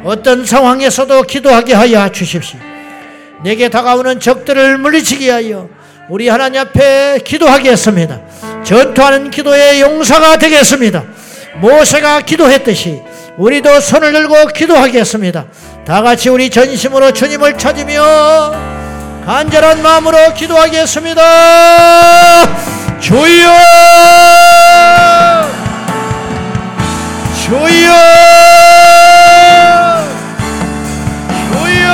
[0.02, 2.58] 어떤 상황에서도 기도하게 하여 주십시오.
[3.44, 5.68] 내게 다가오는 적들을 물리치기 하여
[6.08, 8.20] 우리 하나님 앞에 기도하겠습니다.
[8.64, 11.04] 전투하는 기도의 용사가 되겠습니다.
[11.60, 13.00] 모세가 기도했듯이
[13.36, 15.46] 우리도 손을 들고 기도하겠습니다.
[15.84, 18.52] 다 같이 우리 전심으로 주님을 찾으며
[19.24, 21.20] 간절한 마음으로 기도하겠습니다.
[23.00, 23.50] 주여!
[27.42, 27.90] 주여!
[31.52, 31.90] 주여!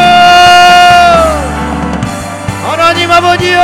[2.65, 3.61] 하나님 아버지여!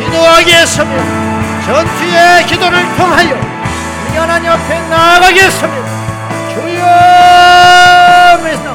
[0.00, 1.04] 기도하겠습니다.
[1.64, 3.34] 전투의 기도를 통하여
[4.08, 5.88] 우리 하나님 앞에 나아가겠습니다.
[6.54, 8.03] 주여!
[8.38, 8.74] 미사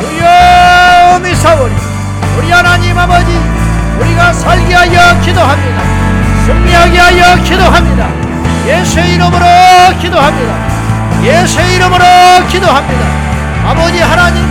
[0.00, 1.18] 주여!
[1.22, 1.72] 미사오리
[2.38, 3.30] 우리 하나님 아버지
[4.00, 5.82] 우리가 살게 하여 기도합니다.
[6.46, 8.08] 승리하게 하여 기도합니다.
[8.66, 9.46] 예수의 이름으로
[10.00, 11.22] 기도합니다.
[11.22, 12.04] 예수의 이름으로
[12.48, 13.04] 기도합니다.
[13.66, 14.42] 아버지 하나님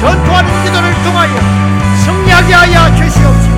[0.00, 1.32] 전투하는 기도를 통하여
[2.04, 3.56] 승리하게 하여 주시옵소서.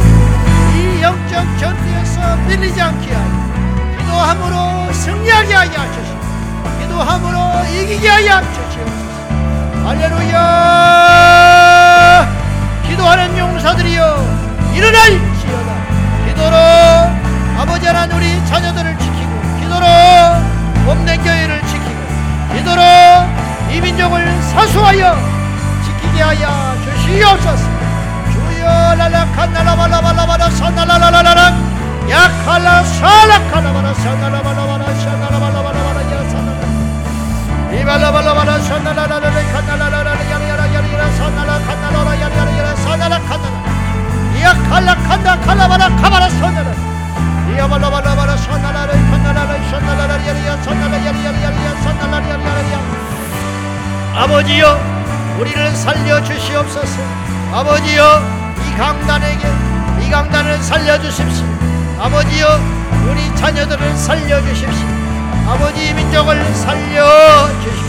[0.74, 6.80] 이 영적 전투에서 밀리지 않게 하여 기도함으로 승리하게 하여 주시옵소서.
[6.80, 9.07] 기도함으로 이기게 하여 주시옵소서.
[9.88, 10.36] 할렐루야.
[12.86, 14.22] 기도하는 용사들이여
[14.74, 15.72] 일어날지어다.
[16.26, 16.56] 기도로
[17.58, 19.86] 아버지 하나님 우리 자녀들을 지키고 기도로
[20.84, 21.96] 몸된 교회를 지키고
[22.52, 22.82] 기도로
[23.72, 25.16] 이 민족을 사수하여
[25.82, 27.64] 지키게 하여 주시옵소서
[28.30, 31.56] 주여 랄라칸날라발라발라바라 산날라라라라
[32.10, 35.57] 야칼라 살라칼라바라 산날라발라바라 산날라발라바라 야산날라
[43.20, 43.20] 칸날라
[44.40, 46.28] 야칼라 칸다 칼라바라 카바라
[54.14, 54.78] 아버지여
[55.38, 57.02] 우리를 살려 주시옵소서.
[57.52, 58.22] 아버지여
[58.66, 59.48] 이 강단에게
[60.02, 61.46] 이 강단을 살려 주십시오.
[62.00, 62.60] 아버지여
[63.08, 64.97] 우리 자녀들을 살려 주십시오
[65.48, 67.88] 아버지 이 민족을 살려 주십시오.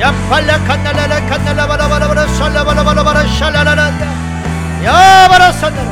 [0.00, 3.90] 야팔라 칸날라라 칸날라 바라바라바라 샬라바라바라바라 샬라라라.
[4.82, 5.90] 야바라 산나라.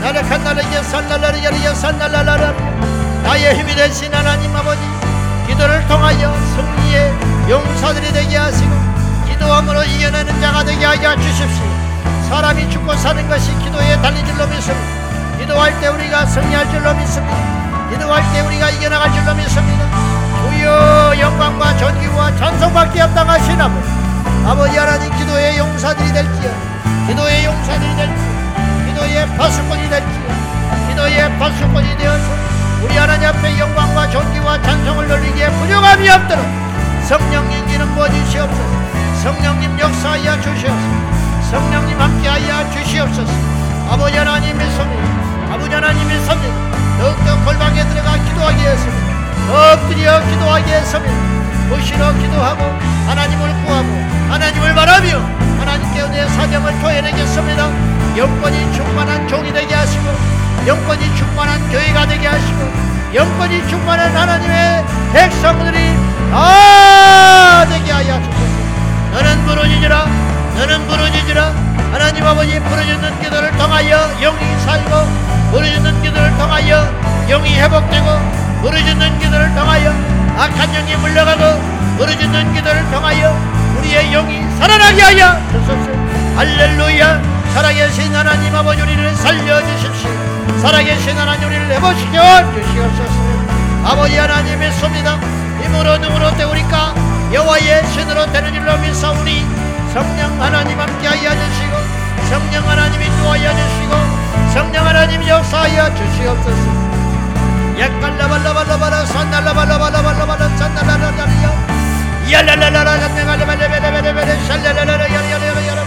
[0.00, 2.52] 나라 칸날라 야 산날라라 야리야 산날라라라.
[3.22, 4.80] 나의 힘이 되신 하나님 아버지
[5.46, 7.14] 기도를 통하여 승리의
[7.50, 8.70] 용사들이 되게 하시고
[9.28, 11.64] 기도함으로 이겨내는 자가 되게 하여 주십시오.
[12.30, 15.02] 사람이 죽고 사는 것이 기도에 달린 줄로 믿습니다.
[15.38, 17.61] 기도할 때 우리가 승리할 줄로 믿습니다
[17.92, 19.84] 기도할 때 우리가 이겨나갈 줄로 믿습니다.
[20.40, 23.92] 주여 영광과 존귀와 찬송받기 합당하신 아버지
[24.46, 26.50] 아버지 하나님 기도의 용사들이 될지어
[27.06, 32.24] 기도의 용사들이 될지어 기도의 파수꾼이 될지어 기도의 파수꾼이 되어서
[32.82, 36.44] 우리 하나님 앞에 영광과 존귀와 찬송을 돌리기에 부족함이 없도록
[37.06, 38.82] 성령님 기름 부어주시옵소서.
[39.22, 41.50] 성령님 역사하여 주시옵소서.
[41.50, 43.32] 성령님 함께하여 주시옵소서.
[43.90, 45.54] 아버지 하나님의 섭니다.
[45.54, 49.12] 아버지 하나님의 섭니다 더욱더 골방에 들어가 기도하게 했습니다
[49.72, 51.12] 엎드려 기도하게 했습니다
[51.68, 52.62] 무시로 기도하고
[53.06, 53.88] 하나님을 구하고
[54.30, 57.70] 하나님을 바라며 하나님께 내 사정을 토해내겠습니다.
[58.16, 60.04] 영권이 충만한 종이 되게 하시고
[60.66, 62.72] 영권이 충만한 교회가 되게 하시고
[63.14, 65.96] 영권이 충만한 하나님의 백성들이
[66.32, 68.52] 다 되게 하여 주소서.
[69.12, 70.06] 너는 부르짖으라
[70.56, 71.52] 너는 부르짖으라.
[71.92, 76.88] 하나님 아버지 부르짖는 기도를 통하여 영이 살고 부르짖는 기도를 통하여
[77.28, 78.06] 영이 회복되고
[78.62, 79.92] 부르짖는 기도를 통하여
[80.36, 81.60] 악한 영이 물러가고
[81.98, 83.36] 부르짖는 기도를 통하여
[83.78, 85.90] 우리의 영이 살아나게 하여 주소서.
[86.36, 87.20] 할렐루야.
[87.52, 90.10] 살아계신 하나님 아버지 우리를 살려주십시오.
[90.62, 93.12] 살아계신 하나님 우리를 해보시켜 주시옵소서.
[93.84, 95.18] 아버지 하나님 믿습니다.
[95.62, 96.94] 힘으로 능으로 되우리까
[97.30, 99.46] 여호와의 신으로 되는 일로 믿사오니
[99.92, 101.76] 성령 하나님 함께하여 주시고
[102.30, 103.61] 성령 하나님 인도하여 주시고
[104.52, 106.82] 성령 하나님 역사하여 주시옵소서
[107.80, 111.72] 야칼라발라발라바라 산날라발라발라발라바라 산날라라리야
[112.30, 115.84] 야랄랄라라 산날라발라발라발라발라 샬랄라라라 야야야야야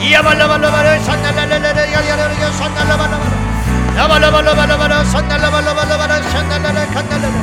[0.00, 3.24] 이야발라발라바라 산날라라라 야야야야 산날라발라바라
[3.98, 7.36] 야발라발라발라바라 산날라발라발라바라 산날라라 칸날라라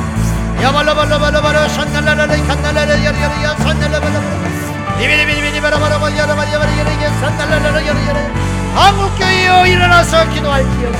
[0.62, 4.50] 야발라발라발라바라 산날라라라 칸날라라 야야야 산날라발라바라
[4.98, 10.98] 니비니비니비니바라바라바 야라바야바리야리야 산날라라라 야야야 한국교회여 일어나서 기도할지어다.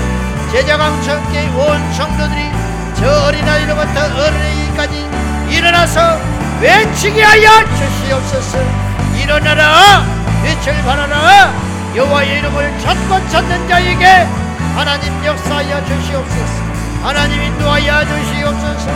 [0.52, 2.50] 제자강천계 온 성도들이
[2.96, 5.08] 저 어린아이로부터 어린이까지
[5.50, 6.18] 일어나서
[6.60, 8.58] 외치게 하여 주시옵소서.
[9.22, 10.04] 일어나라.
[10.42, 11.52] 빛을 발하라.
[11.94, 14.26] 여호와의 이름을 찾고 찾는 자에게
[14.74, 16.62] 하나님 역사하여 주시옵소서.
[17.02, 18.90] 하나님 인도하여 주시옵소서.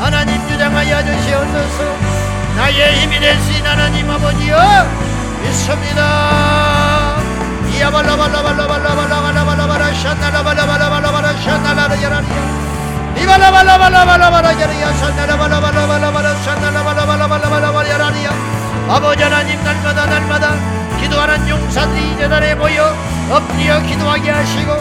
[0.00, 2.32] 하나님 주장하여 주시옵소서.
[2.56, 4.86] 나의 힘이 되신 하나님 아버지여
[5.42, 6.61] 믿습니다
[18.88, 20.54] 아버지 하나님 날마다 날마다
[21.00, 22.94] 기도하는 용사들이 재단에 모여
[23.30, 24.76] 엎드려 기도하게 하시고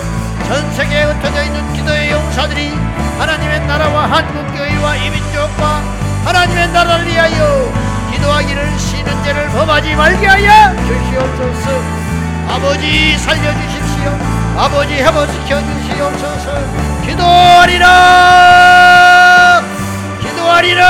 [0.47, 2.71] 전 세계에 흩어져 있는 기도의 용사들이
[3.17, 5.81] 하나님의 나라와 한국교회와 이민족과
[6.25, 7.73] 하나님의 나라를 위하여
[8.11, 12.00] 기도하기를 쉬는 죄를 범하지 말게 하여 주시옵소서
[12.47, 14.17] 아버지 살려주십시오
[14.57, 16.47] 아버지 회복시켜 주시옵소서
[17.05, 17.87] 기도하리라
[20.21, 20.85] 기도하리라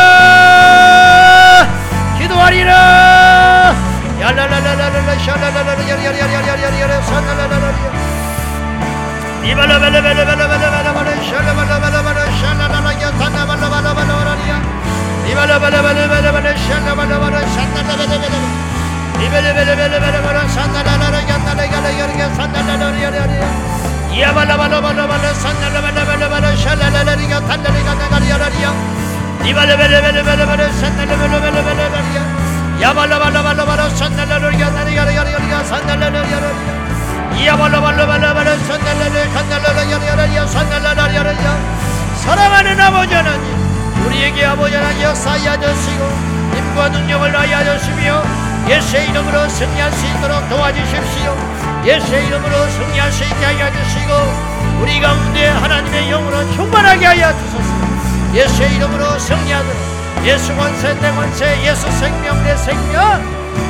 [2.18, 3.76] 기도하리라
[4.22, 7.66] 야라라라라라 샤라라라라 야라야라야라야라 산라라라라
[9.44, 14.54] 이발라발라발라발라발라발라 샬라발라발라발라 샬라라라 야산라발라발라발라발라야
[15.30, 18.71] 이발라발라발라발라 샬라발라발라 산라라라라라
[19.22, 23.44] 이벨레벨레벨레벨레벨레 산나라라라 야나라야라야라 산나라라야라야
[24.20, 28.74] 야발라발라발라발라 산나라발라발라발라 샬라라라리가 탄나리가 나가리야라리야
[29.46, 36.82] 이발레벨레벨레벨레벨레 산나라벨레벨레벨레야 야발라발라발라발라 산나라라야 나라야라야라야 산나라라야라야
[37.46, 41.48] 야발라발라발라발라 산나라라 칸나라라야라야 산나라라야라야
[42.18, 43.46] 사랑하는 아버지 하나님
[44.06, 46.10] 우리에게 아버지 하나님 역사하여 주시고
[46.56, 51.36] 힘과 능력을 하여 주시며 예수의 이름으로 승리할 수 있도록 도와주십시오
[51.86, 54.14] 예수의 이름으로 승리할 수 있게 하여 주시고
[54.82, 57.70] 우리 가운데 하나님의 영으로 충만하게 하여 주소서
[58.34, 59.78] 예수의 이름으로 승리하도록
[60.26, 63.22] 예수 권세 내 권세 예수 생명 내 생명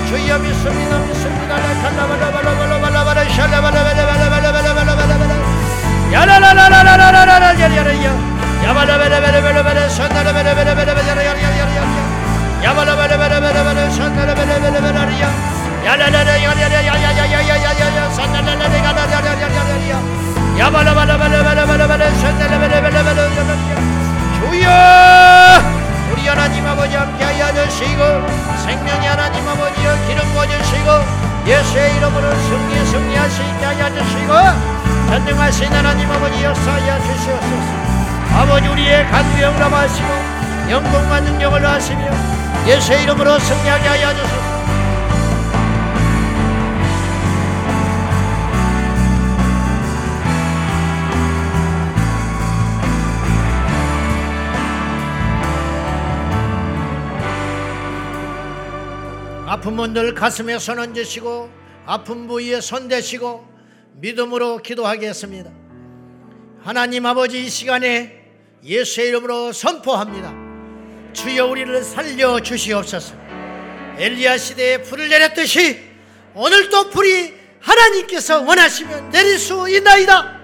[0.07, 5.35] 주여 믿습니다 믿습니다 라칼라발라발라발라발라발라 샬라발라발라발라발라발라발라
[6.11, 8.31] 야라라라라라라라라 야라야라
[8.65, 10.70] 야발라발라발라발라발라 샤나라발라발라
[24.37, 24.69] 주여
[26.13, 27.97] 우리 하나님 아버지 함께 하여 주시고
[28.63, 30.89] 생명의 하나님 아버지여 기름 부어주시고
[31.47, 34.33] 예수의 이름으로 승리 승리할 수 있게 하여 주시고
[35.09, 40.07] 전능하신 하나님 아버지 역사하여 주시옵소서 아버지 우리의 간병 남하시고
[40.69, 42.01] 영광과 능력을 하시며
[42.67, 44.50] 예수의 이름으로 승리하게 하여 주소서
[59.61, 61.47] 아픈 분들 가슴에 손 얹으시고
[61.85, 63.47] 아픈 부위에 손 대시고
[63.97, 65.51] 믿음으로 기도하겠습니다.
[66.63, 68.25] 하나님 아버지 이 시간에
[68.63, 70.33] 예수의 이름으로 선포합니다.
[71.13, 73.13] 주여 우리를 살려 주시옵소서.
[73.99, 75.79] 엘리야 시대에 불을 내렸듯이
[76.33, 80.39] 오늘도 불이 하나님께서 원하시면 내릴 수 있나이다.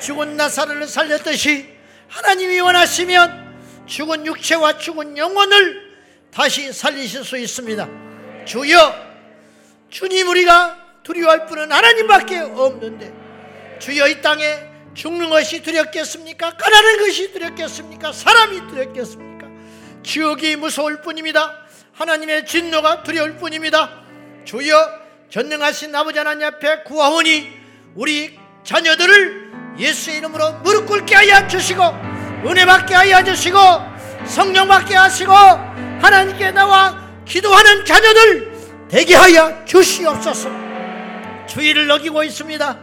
[0.00, 1.68] 죽은 나사를 살렸듯이
[2.08, 5.84] 하나님이 원하시면 죽은 육체와 죽은 영혼을
[6.32, 8.03] 다시 살리실 수 있습니다.
[8.44, 8.94] 주여
[9.90, 13.12] 주님 우리가 두려워할 분은 하나님밖에 없는데
[13.78, 16.56] 주여 이 땅에 죽는 것이 두렵겠습니까?
[16.56, 18.12] 가난한 것이 두렵겠습니까?
[18.12, 19.48] 사람이 두렵겠습니까?
[20.02, 21.64] 지옥이 무서울 뿐입니다.
[21.92, 23.90] 하나님의 진노가 두려울 뿐입니다.
[24.44, 27.52] 주여 전능하신 아버지 하나님 앞에 구하오니
[27.94, 31.82] 우리 자녀들을 예수의 이름으로 무릎 꿇게 하여 주시고
[32.46, 33.58] 은혜 받게 하여 주시고
[34.26, 38.52] 성령 받게 하시고 하나님께 나와 기도하는 자녀들
[38.88, 40.50] 되게 하여 주시옵소서.
[41.46, 42.78] 주의를 어기고 있습니다.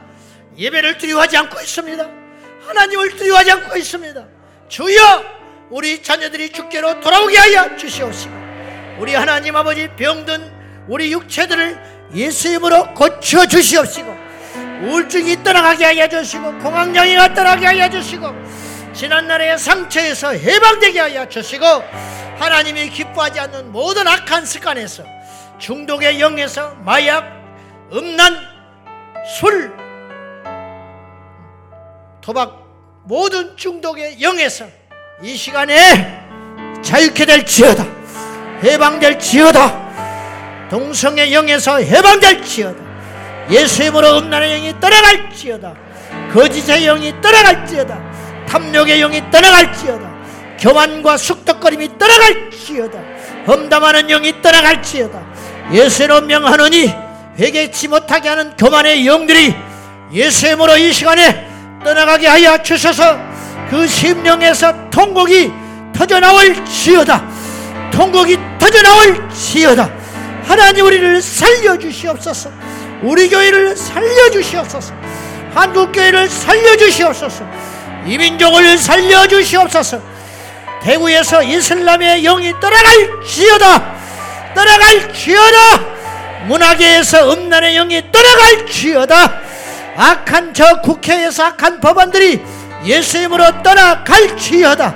[0.58, 2.08] 예배를 두려워하지 않고 있습니다.
[2.68, 4.26] 하나님을 두려워하지 않고 있습니다.
[4.68, 5.24] 주여
[5.70, 8.34] 우리 자녀들이 주께로 돌아오게 하여 주시옵시고
[9.00, 10.52] 우리 하나님 아버지 병든
[10.88, 14.32] 우리 육체들을 예수님으로 고쳐 주시옵시고
[14.84, 18.28] 우울증이 떠나가게 하여 주시고 공황장애가 떠나게 하여 주시고
[18.94, 21.66] 지난날의 상처에서 해방되게 하여 주시고
[22.38, 25.04] 하나님이 기뻐하지 않는 모든 악한 습관에서
[25.60, 27.26] 중독의 영에서 마약,
[27.94, 28.38] 음란,
[29.40, 29.74] 술,
[32.22, 32.62] 도박
[33.04, 34.66] 모든 중독의 영에서
[35.22, 36.22] 이 시간에
[36.82, 37.86] 자유케 될지어다
[38.64, 42.92] 해방될지어다 동성의 영에서 해방될지어다
[43.50, 45.76] 예수님으로 음란의 영이 떠나갈지어다
[46.34, 48.11] 거짓의 영이 떠나갈지어다
[48.52, 50.12] 탐욕의 영이 떠나갈지어다.
[50.60, 53.00] 교만과 숙덕거림이 떠나갈지어다.
[53.48, 55.22] 험담하는 영이 떠나갈지어다.
[55.72, 56.94] 예수로 명하노니
[57.40, 59.56] 회개치 못하게 하는 교만의 영들이
[60.12, 61.48] 예수님으로 이 시간에
[61.84, 63.18] 떠나가게 하여 주셔서.
[63.70, 65.50] 그 심령에서 통곡이
[65.96, 67.26] 터져나올지어다.
[67.94, 69.90] 통곡이 터져나올지어다.
[70.44, 72.52] 하나님 우리를 살려주시옵소서.
[73.02, 74.94] 우리 교회를 살려주시옵소서.
[75.54, 77.46] 한국교회를 살려주시옵소서
[78.06, 80.02] 이 민족을 살려주시옵소서.
[80.82, 84.02] 대구에서 이슬람의 영이 떠나갈 지어다
[84.54, 85.92] 떠나갈 지어다.
[86.48, 89.42] 문화계에서 음란의 영이 떠나갈 지어다.
[89.96, 92.42] 악한 저 국회에서 악한 법안들이
[92.84, 94.96] 예수님으로 떠나갈 지어다.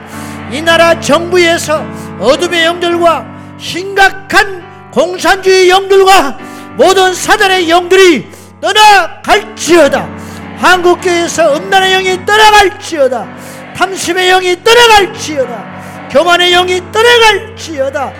[0.51, 1.85] 이 나라 정부에서
[2.19, 3.25] 어둠의 영들과
[3.59, 6.37] 심각한 공산주의 영들과
[6.75, 8.27] 모든 사단의 영들이
[8.61, 10.14] 떠나갈 지어다
[10.57, 13.27] 한국교회에서 음란의 영이 떠나갈지어다.
[13.75, 16.09] 탐심의 영이 떠나갈지어다.
[16.11, 18.13] 교만의 영이 떠나갈지어다.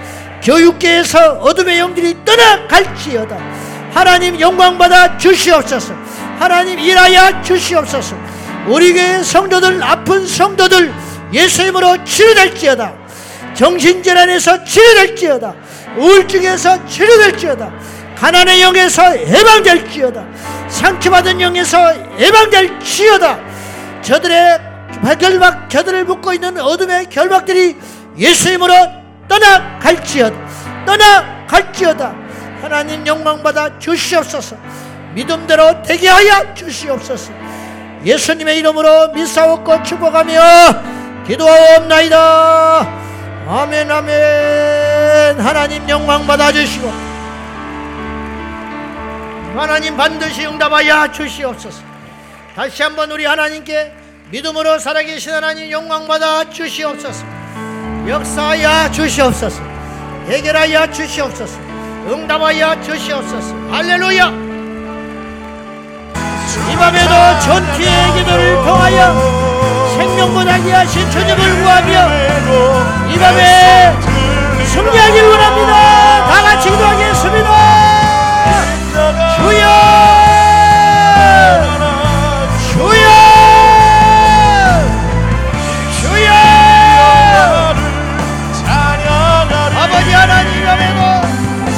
[0.44, 3.38] 교육계에서 어둠의 영들이 떠나갈지어다.
[3.94, 5.94] 하나님 영광받아 주시옵소서.
[6.38, 8.16] 하나님 일하여 주시옵소서.
[8.68, 10.94] 우리 교회 성도들 아픈 성도들
[11.32, 12.94] 예수님으로 치료될지어다.
[13.56, 15.53] 정신질환에서 치료될지어다.
[15.98, 17.72] 우울증에서 치료될지어다
[18.16, 20.24] 가난의 영에서 해방될지어다.
[20.70, 23.40] 상처받은 영에서 해방될지어다.
[24.02, 24.60] 저들의
[25.20, 27.76] 결박 저들을 묶고 있는 어둠의 결박들이
[28.18, 28.74] 예수님으로
[29.28, 30.36] 떠나갈지어다.
[30.86, 32.16] 떠나갈지어다.
[32.62, 34.56] 하나님 영광받아 주시옵소서.
[35.14, 37.32] 믿음대로 되게 하여 주시옵소서.
[38.04, 42.88] 예수님의 이름으로 믿사옵고 축복하며 기도하옵나이다.
[43.48, 45.40] 아멘 아멘.
[45.40, 47.15] 하나님 영광 받아 주시고
[49.57, 51.82] 하나님 반드시 응답하여 주시옵소서.
[52.56, 53.94] 다시 한번 우리 하나님께
[54.32, 57.26] 믿음으로 살아계신 하나님 영광받아 주시옵소서.
[58.07, 59.61] 역사하여 주시옵소서.
[60.27, 61.57] 해결하여 주시옵소서.
[62.07, 63.56] 응답하여 주시옵소서.
[63.72, 64.45] 할렐루야!
[66.72, 69.45] 이 밤에도 전투의 기도를 통하여
[69.98, 71.91] 생명보다기 하신 주님을 구하며
[73.10, 73.94] 이 밤에
[74.65, 75.73] 승리하길 원합니다.
[76.27, 77.65] 다 같이 기도하겠습니다
[79.46, 79.68] 주여!
[82.74, 83.10] 주여!
[86.02, 86.32] 주여!
[89.78, 91.00] 아버지 하나님 이 밤에도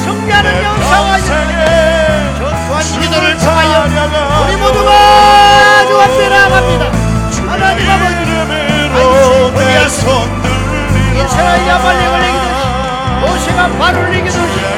[0.02, 1.22] 승리하는 영상하여
[2.38, 3.84] 전투한 기도를 통하여
[4.46, 6.84] 우리 모두가 주 앞에 나아갑니다.
[7.50, 8.18] 하나님 아버지
[11.18, 12.64] 이스라엘 야말렉을 이기듯이
[13.20, 14.77] 모세가 발을 이기듯이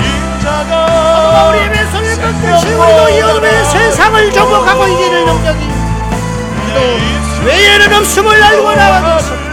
[1.48, 5.68] 우리 입에 손을 꺾듯이 우리도 이 어둠의 세상을 정복하고 이기는 능력이
[6.74, 6.80] 또
[7.46, 9.49] 외에는 없음을 알고 나가겠습니다